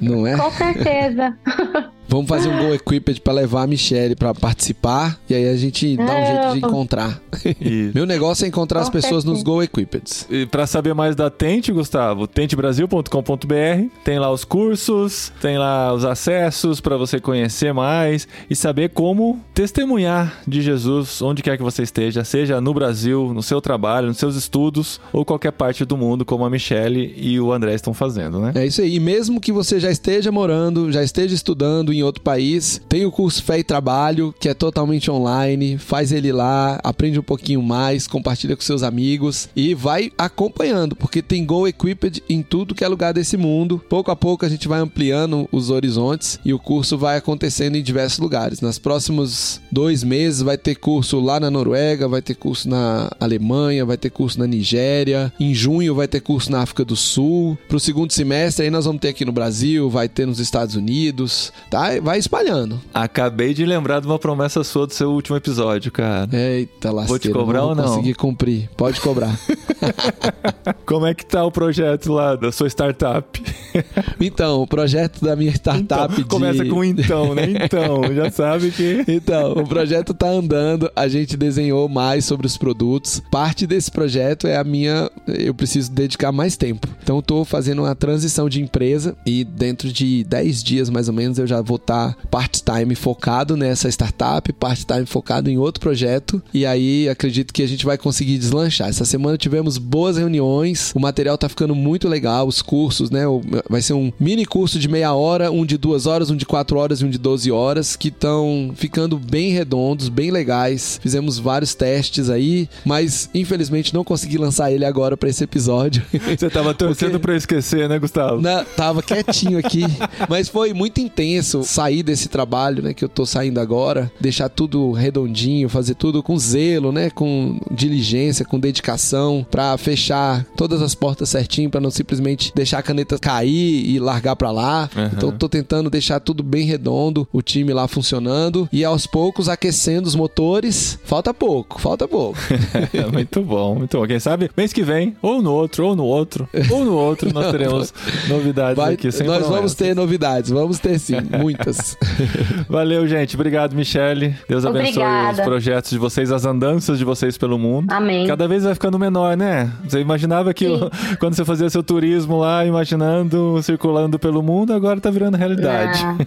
Não 0.00 0.26
é? 0.26 0.36
Com 0.36 0.50
certeza. 0.50 1.36
Vamos 2.10 2.26
fazer 2.28 2.48
um 2.48 2.58
Go 2.58 2.74
Equipped 2.74 3.20
pra 3.20 3.32
levar 3.32 3.62
a 3.62 3.66
Michelle 3.68 4.16
pra 4.16 4.34
participar 4.34 5.16
e 5.30 5.34
aí 5.34 5.48
a 5.48 5.56
gente 5.56 5.96
dá 5.96 6.02
um 6.02 6.26
jeito 6.26 6.52
de 6.54 6.58
encontrar. 6.58 7.22
Meu 7.94 8.04
negócio 8.04 8.44
é 8.44 8.48
encontrar 8.48 8.80
as 8.80 8.90
pessoas 8.90 9.22
nos 9.22 9.44
Go 9.44 9.62
Equipped. 9.62 10.26
e 10.28 10.44
para 10.44 10.66
saber 10.66 10.92
mais 10.92 11.14
da 11.14 11.30
Tente, 11.30 11.70
Gustavo, 11.70 12.26
tentebrasil.com.br. 12.26 13.88
Tem 14.04 14.18
lá 14.18 14.28
os 14.30 14.44
cursos, 14.44 15.32
tem 15.40 15.56
lá 15.56 15.94
os 15.94 16.04
acessos 16.04 16.80
para 16.80 16.96
você 16.96 17.20
conhecer 17.20 17.72
mais 17.72 18.26
e 18.50 18.56
saber 18.56 18.90
como 18.90 19.38
testemunhar 19.54 20.40
de 20.48 20.62
Jesus 20.62 21.22
onde 21.22 21.44
quer 21.44 21.56
que 21.56 21.62
você 21.62 21.84
esteja, 21.84 22.24
seja 22.24 22.60
no 22.60 22.74
Brasil, 22.74 23.32
no 23.32 23.42
seu 23.42 23.60
trabalho, 23.60 24.08
nos 24.08 24.18
seus 24.18 24.34
estudos 24.34 25.00
ou 25.12 25.24
qualquer 25.24 25.52
parte 25.52 25.84
do 25.84 25.96
mundo, 25.96 26.24
como 26.24 26.44
a 26.44 26.50
Michelle 26.50 27.14
e 27.16 27.38
o 27.38 27.52
André 27.52 27.74
estão 27.74 27.94
fazendo, 27.94 28.40
né? 28.40 28.50
É 28.56 28.66
isso 28.66 28.80
aí. 28.80 28.96
E 28.96 29.00
mesmo 29.00 29.40
que 29.40 29.52
você 29.52 29.78
já 29.78 29.92
esteja 29.92 30.32
morando, 30.32 30.90
já 30.90 31.04
esteja 31.04 31.34
estudando 31.36 31.92
em 31.92 31.99
outro 32.02 32.22
país, 32.22 32.80
tem 32.88 33.04
o 33.04 33.10
curso 33.10 33.42
Fé 33.42 33.58
e 33.58 33.64
Trabalho, 33.64 34.34
que 34.38 34.48
é 34.48 34.54
totalmente 34.54 35.10
online. 35.10 35.78
Faz 35.78 36.12
ele 36.12 36.32
lá, 36.32 36.80
aprende 36.82 37.18
um 37.18 37.22
pouquinho 37.22 37.62
mais, 37.62 38.06
compartilha 38.06 38.56
com 38.56 38.62
seus 38.62 38.82
amigos 38.82 39.48
e 39.54 39.74
vai 39.74 40.12
acompanhando, 40.16 40.96
porque 40.96 41.22
tem 41.22 41.44
Go 41.44 41.66
Equipped 41.66 42.22
em 42.28 42.42
tudo 42.42 42.74
que 42.74 42.84
é 42.84 42.88
lugar 42.88 43.12
desse 43.12 43.36
mundo. 43.36 43.80
Pouco 43.88 44.10
a 44.10 44.16
pouco 44.16 44.44
a 44.44 44.48
gente 44.48 44.68
vai 44.68 44.80
ampliando 44.80 45.48
os 45.52 45.70
horizontes 45.70 46.38
e 46.44 46.52
o 46.52 46.58
curso 46.58 46.96
vai 46.96 47.16
acontecendo 47.16 47.76
em 47.76 47.82
diversos 47.82 48.18
lugares. 48.18 48.60
Nos 48.60 48.78
próximos 48.78 49.60
dois 49.70 50.02
meses 50.02 50.42
vai 50.42 50.58
ter 50.58 50.74
curso 50.74 51.20
lá 51.20 51.40
na 51.40 51.50
Noruega, 51.50 52.08
vai 52.08 52.22
ter 52.22 52.34
curso 52.34 52.68
na 52.68 53.10
Alemanha, 53.18 53.84
vai 53.84 53.96
ter 53.96 54.10
curso 54.10 54.38
na 54.38 54.46
Nigéria. 54.46 55.32
Em 55.38 55.54
junho 55.54 55.94
vai 55.94 56.08
ter 56.08 56.20
curso 56.20 56.50
na 56.50 56.62
África 56.62 56.84
do 56.84 56.96
Sul. 56.96 57.58
Pro 57.68 57.80
segundo 57.80 58.12
semestre 58.12 58.64
aí 58.64 58.70
nós 58.70 58.84
vamos 58.84 59.00
ter 59.00 59.08
aqui 59.08 59.24
no 59.24 59.32
Brasil, 59.32 59.88
vai 59.88 60.08
ter 60.08 60.26
nos 60.26 60.38
Estados 60.38 60.74
Unidos, 60.74 61.52
tá? 61.70 61.89
Vai 61.98 62.18
espalhando. 62.18 62.80
Acabei 62.94 63.52
de 63.54 63.64
lembrar 63.64 64.00
de 64.00 64.06
uma 64.06 64.18
promessa 64.18 64.62
sua 64.62 64.86
do 64.86 64.92
seu 64.94 65.10
último 65.10 65.36
episódio, 65.36 65.90
cara. 65.90 66.28
Eita, 66.32 66.92
lasqueira. 66.92 67.08
Vou 67.08 67.18
te 67.18 67.30
cobrar 67.30 67.60
não 67.60 67.68
ou 67.70 67.74
não? 67.74 67.84
conseguir 67.84 68.14
cumprir. 68.14 68.68
Pode 68.76 69.00
cobrar. 69.00 69.34
Como 70.90 71.06
é 71.06 71.14
que 71.14 71.24
tá 71.24 71.44
o 71.44 71.52
projeto 71.52 72.12
lá 72.12 72.34
da 72.34 72.50
sua 72.50 72.66
startup? 72.66 73.40
então, 74.20 74.60
o 74.62 74.66
projeto 74.66 75.24
da 75.24 75.36
minha 75.36 75.52
startup 75.52 76.12
Então, 76.12 76.16
de... 76.16 76.24
Começa 76.24 76.64
com 76.64 76.82
então, 76.82 77.32
né? 77.32 77.44
Então, 77.64 78.12
já 78.12 78.28
sabe 78.28 78.72
que 78.72 79.04
Então, 79.06 79.52
o 79.52 79.64
projeto 79.64 80.12
tá 80.12 80.28
andando, 80.28 80.90
a 80.96 81.06
gente 81.06 81.36
desenhou 81.36 81.88
mais 81.88 82.24
sobre 82.24 82.44
os 82.44 82.56
produtos. 82.56 83.22
Parte 83.30 83.68
desse 83.68 83.88
projeto 83.88 84.48
é 84.48 84.56
a 84.56 84.64
minha. 84.64 85.08
Eu 85.28 85.54
preciso 85.54 85.92
dedicar 85.92 86.32
mais 86.32 86.56
tempo. 86.56 86.88
Então, 87.00 87.18
eu 87.18 87.22
tô 87.22 87.44
fazendo 87.44 87.82
uma 87.82 87.94
transição 87.94 88.48
de 88.48 88.60
empresa 88.60 89.16
e 89.24 89.44
dentro 89.44 89.92
de 89.92 90.24
10 90.24 90.60
dias 90.60 90.90
mais 90.90 91.06
ou 91.06 91.14
menos 91.14 91.38
eu 91.38 91.46
já 91.46 91.60
vou 91.60 91.76
estar 91.76 92.16
part-time 92.32 92.96
focado 92.96 93.56
nessa 93.56 93.88
startup, 93.88 94.52
part-time 94.54 95.06
focado 95.06 95.48
em 95.48 95.56
outro 95.56 95.80
projeto. 95.80 96.42
E 96.52 96.66
aí 96.66 97.08
acredito 97.08 97.54
que 97.54 97.62
a 97.62 97.68
gente 97.68 97.86
vai 97.86 97.96
conseguir 97.96 98.38
deslanchar. 98.38 98.88
Essa 98.88 99.04
semana 99.04 99.38
tivemos 99.38 99.78
boas 99.78 100.16
reuniões, 100.16 100.79
o 100.94 101.00
material 101.00 101.36
tá 101.38 101.48
ficando 101.48 101.74
muito 101.74 102.08
legal, 102.08 102.46
os 102.46 102.62
cursos, 102.62 103.10
né? 103.10 103.22
Vai 103.68 103.82
ser 103.82 103.92
um 103.94 104.12
mini 104.18 104.44
curso 104.44 104.78
de 104.78 104.88
meia 104.88 105.12
hora, 105.14 105.50
um 105.50 105.64
de 105.64 105.76
duas 105.76 106.06
horas, 106.06 106.30
um 106.30 106.36
de 106.36 106.46
quatro 106.46 106.78
horas 106.78 107.00
e 107.00 107.04
um 107.04 107.10
de 107.10 107.18
12 107.18 107.50
horas, 107.50 107.96
que 107.96 108.08
estão 108.08 108.72
ficando 108.74 109.18
bem 109.18 109.50
redondos, 109.52 110.08
bem 110.08 110.30
legais. 110.30 110.98
Fizemos 111.02 111.38
vários 111.38 111.74
testes 111.74 112.28
aí, 112.30 112.68
mas 112.84 113.28
infelizmente 113.34 113.92
não 113.94 114.04
consegui 114.04 114.38
lançar 114.38 114.72
ele 114.72 114.84
agora 114.84 115.16
para 115.16 115.28
esse 115.28 115.44
episódio. 115.44 116.02
você 116.12 116.48
tava 116.50 116.74
torcendo 116.74 117.12
Porque- 117.12 117.18
pra 117.22 117.32
eu 117.32 117.38
esquecer, 117.38 117.88
né, 117.88 117.98
Gustavo? 117.98 118.40
Na- 118.40 118.64
tava 118.64 119.02
quietinho 119.02 119.58
aqui, 119.58 119.82
mas 120.28 120.48
foi 120.48 120.72
muito 120.72 121.00
intenso 121.00 121.62
sair 121.62 122.02
desse 122.02 122.28
trabalho, 122.28 122.82
né, 122.82 122.94
que 122.94 123.04
eu 123.04 123.08
tô 123.08 123.24
saindo 123.26 123.60
agora, 123.60 124.10
deixar 124.20 124.48
tudo 124.48 124.92
redondinho, 124.92 125.68
fazer 125.68 125.94
tudo 125.94 126.22
com 126.22 126.36
zelo, 126.38 126.92
né, 126.92 127.10
com 127.10 127.58
diligência, 127.70 128.44
com 128.44 128.58
dedicação, 128.58 129.46
pra 129.50 129.76
fechar 129.78 130.44
todas 130.70 130.82
as 130.82 130.94
portas 130.94 131.28
certinho, 131.28 131.68
pra 131.68 131.80
não 131.80 131.90
simplesmente 131.90 132.52
deixar 132.54 132.78
a 132.78 132.82
caneta 132.82 133.18
cair 133.18 133.84
e 133.90 133.98
largar 133.98 134.36
pra 134.36 134.52
lá. 134.52 134.88
Uhum. 134.96 135.04
Então 135.06 135.32
tô 135.32 135.48
tentando 135.48 135.90
deixar 135.90 136.20
tudo 136.20 136.44
bem 136.44 136.64
redondo, 136.64 137.26
o 137.32 137.42
time 137.42 137.72
lá 137.72 137.88
funcionando 137.88 138.68
e 138.72 138.84
aos 138.84 139.04
poucos 139.04 139.48
aquecendo 139.48 140.06
os 140.06 140.14
motores. 140.14 140.96
Falta 141.04 141.34
pouco, 141.34 141.80
falta 141.80 142.06
pouco. 142.06 142.38
muito 143.12 143.42
bom, 143.42 143.74
muito 143.74 143.98
bom. 143.98 144.06
Quem 144.06 144.20
sabe 144.20 144.48
mês 144.56 144.72
que 144.72 144.84
vem, 144.84 145.16
ou 145.20 145.42
no 145.42 145.52
outro, 145.52 145.86
ou 145.86 145.96
no 145.96 146.04
outro, 146.04 146.48
ou 146.70 146.84
no 146.84 146.94
outro, 146.94 147.32
nós 147.34 147.50
teremos 147.50 147.92
novidades 148.28 148.76
Vai- 148.76 148.94
aqui. 148.94 149.10
Sem 149.10 149.26
nós 149.26 149.38
vamos 149.38 149.50
promessas. 149.50 149.74
ter 149.74 149.96
novidades, 149.96 150.50
vamos 150.50 150.78
ter 150.78 151.00
sim, 151.00 151.16
muitas. 151.36 151.96
Valeu, 152.70 153.08
gente. 153.08 153.34
Obrigado, 153.34 153.74
Michele. 153.74 154.36
Deus 154.48 154.64
abençoe 154.64 155.02
Obrigada. 155.02 155.42
os 155.42 155.48
projetos 155.48 155.90
de 155.90 155.98
vocês, 155.98 156.30
as 156.30 156.44
andanças 156.44 156.96
de 156.96 157.04
vocês 157.04 157.36
pelo 157.36 157.58
mundo. 157.58 157.90
Amém. 157.90 158.24
Cada 158.28 158.46
vez 158.46 158.62
vai 158.62 158.74
ficando 158.74 159.00
menor, 159.00 159.36
né? 159.36 159.72
Você 159.82 159.98
imaginava 159.98 160.49
que 160.52 160.66
o- 160.66 160.90
quando 161.18 161.34
você 161.34 161.44
fazia 161.44 161.68
seu 161.70 161.82
turismo 161.82 162.38
lá, 162.38 162.64
imaginando, 162.64 163.60
circulando 163.62 164.18
pelo 164.18 164.42
mundo, 164.42 164.72
agora 164.72 165.00
tá 165.00 165.10
virando 165.10 165.36
realidade. 165.36 166.00
Olha 166.06 166.26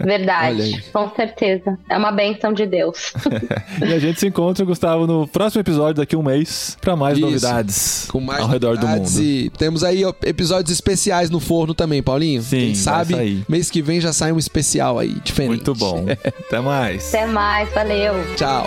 verdade, 0.00 0.84
com 0.92 1.10
certeza. 1.14 1.78
É 1.88 1.96
uma 1.96 2.12
benção 2.12 2.52
de 2.52 2.66
Deus. 2.66 3.12
E 3.84 3.92
a 3.92 3.98
gente 3.98 4.20
se 4.20 4.26
encontra, 4.26 4.64
Gustavo, 4.64 5.06
no 5.06 5.26
próximo 5.26 5.60
episódio 5.60 5.94
daqui 5.96 6.14
a 6.14 6.18
um 6.18 6.22
mês, 6.22 6.76
pra 6.80 6.94
mais 6.96 7.18
Isso. 7.18 7.26
novidades 7.26 8.06
com 8.10 8.20
mais 8.20 8.40
ao 8.40 8.48
redor 8.48 8.76
do 8.78 8.86
mundo. 8.86 9.08
E 9.20 9.50
temos 9.50 9.82
aí 9.84 10.02
episódios 10.24 10.70
especiais 10.72 11.28
no 11.28 11.40
forno 11.40 11.74
também, 11.74 12.02
Paulinho. 12.02 12.42
Sim, 12.42 12.58
Quem 12.58 12.74
sabe 12.74 13.14
sair. 13.14 13.44
mês 13.48 13.70
que 13.70 13.82
vem 13.82 14.00
já 14.00 14.12
sai 14.12 14.32
um 14.32 14.38
especial 14.38 14.98
aí, 14.98 15.14
diferente. 15.24 15.48
Muito 15.48 15.74
bom. 15.74 16.06
Até 16.46 16.60
mais. 16.60 17.08
Até 17.14 17.26
mais, 17.26 17.72
valeu. 17.74 18.14
Tchau. 18.36 18.66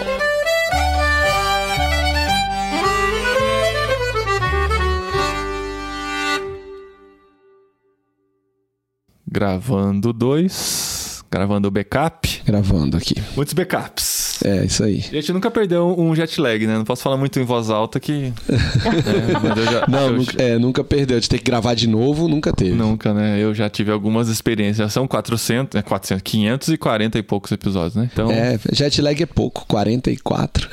Gravando 9.29 10.13
dois. 10.13 11.23
Gravando 11.29 11.67
o 11.67 11.71
backup. 11.71 12.41
Gravando 12.45 12.95
aqui. 12.95 13.15
Muitos 13.35 13.53
backups. 13.53 14.26
É, 14.43 14.65
isso 14.65 14.83
aí. 14.83 15.03
A 15.11 15.15
gente 15.15 15.33
nunca 15.33 15.49
perdeu 15.51 15.95
um 15.97 16.15
jet 16.15 16.39
lag, 16.39 16.65
né? 16.67 16.77
Não 16.77 16.83
posso 16.85 17.01
falar 17.03 17.17
muito 17.17 17.39
em 17.39 17.43
voz 17.43 17.69
alta 17.69 17.99
que. 17.99 18.33
É, 18.87 19.71
já- 19.71 19.85
Não, 19.87 20.07
eu 20.07 20.13
nunca, 20.17 20.41
é, 20.43 20.57
nunca 20.57 20.83
perdeu. 20.83 21.19
De 21.19 21.27
ter 21.29 21.37
que 21.37 21.43
gravar 21.45 21.73
de 21.73 21.87
novo, 21.87 22.27
nunca 22.27 22.51
teve. 22.53 22.71
Nunca, 22.71 23.13
né? 23.13 23.39
Eu 23.41 23.53
já 23.53 23.69
tive 23.69 23.91
algumas 23.91 24.27
experiências. 24.29 24.91
São 24.93 25.07
400, 25.07 25.75
né? 25.75 25.81
400, 25.81 26.21
540 26.21 27.17
e 27.17 27.23
poucos 27.23 27.51
episódios, 27.51 27.95
né? 27.95 28.09
Então, 28.11 28.29
É, 28.31 28.59
jet 28.71 29.01
lag 29.01 29.21
é 29.21 29.25
pouco, 29.25 29.65
44. 29.67 30.67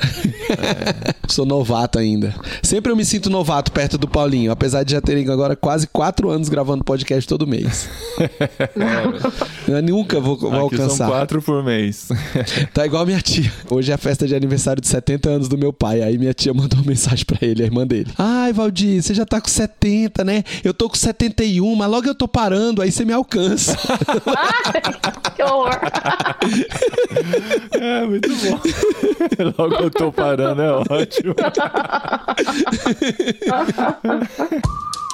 Sou 1.27 1.45
novato 1.45 1.97
ainda. 1.99 2.33
Sempre 2.61 2.91
eu 2.91 2.95
me 2.95 3.05
sinto 3.05 3.29
novato 3.29 3.71
perto 3.71 3.97
do 3.97 4.07
Paulinho, 4.07 4.51
apesar 4.51 4.83
de 4.83 4.91
já 4.91 5.01
terem 5.01 5.27
agora 5.29 5.55
quase 5.55 5.87
quatro 5.87 6.29
anos 6.29 6.49
gravando 6.49 6.83
podcast 6.83 7.27
todo 7.27 7.47
mês. 7.47 7.89
Eu 9.67 9.81
nunca 9.81 10.19
vou, 10.19 10.37
vou 10.37 10.49
aqui 10.67 10.75
são 10.75 10.85
alcançar. 10.85 11.07
quatro 11.07 11.41
por 11.41 11.63
mês. 11.63 12.07
Tá 12.73 12.85
igual 12.85 13.03
a 13.03 13.05
minha 13.05 13.21
tia. 13.21 13.51
Hoje 13.69 13.91
é 13.91 13.95
a 13.95 13.97
festa 13.97 14.27
de 14.27 14.35
aniversário 14.35 14.81
de 14.81 14.87
70 14.87 15.29
anos 15.29 15.47
do 15.47 15.57
meu 15.57 15.73
pai. 15.73 16.01
Aí 16.01 16.17
minha 16.17 16.33
tia 16.33 16.53
mandou 16.53 16.79
uma 16.79 16.87
mensagem 16.87 17.25
pra 17.25 17.37
ele, 17.41 17.63
a 17.63 17.65
irmã 17.65 17.85
dele. 17.85 18.11
Ai, 18.17 18.53
Valdir, 18.53 19.01
você 19.01 19.13
já 19.13 19.25
tá 19.25 19.41
com 19.41 19.47
70, 19.47 20.23
né? 20.23 20.43
Eu 20.63 20.73
tô 20.73 20.89
com 20.89 20.95
71, 20.95 21.75
mas 21.75 21.89
logo 21.89 22.07
eu 22.07 22.15
tô 22.15 22.27
parando, 22.27 22.81
aí 22.81 22.91
você 22.91 23.05
me 23.05 23.13
alcança. 23.13 23.77
que 25.35 25.43
horror. 25.43 25.79
É, 27.71 28.05
muito 28.05 28.29
bom. 28.29 28.59
Logo 29.57 29.75
eu 29.75 29.91
tô 29.91 30.11
parando, 30.11 30.61
é 30.61 30.71
ótimo. 30.71 31.35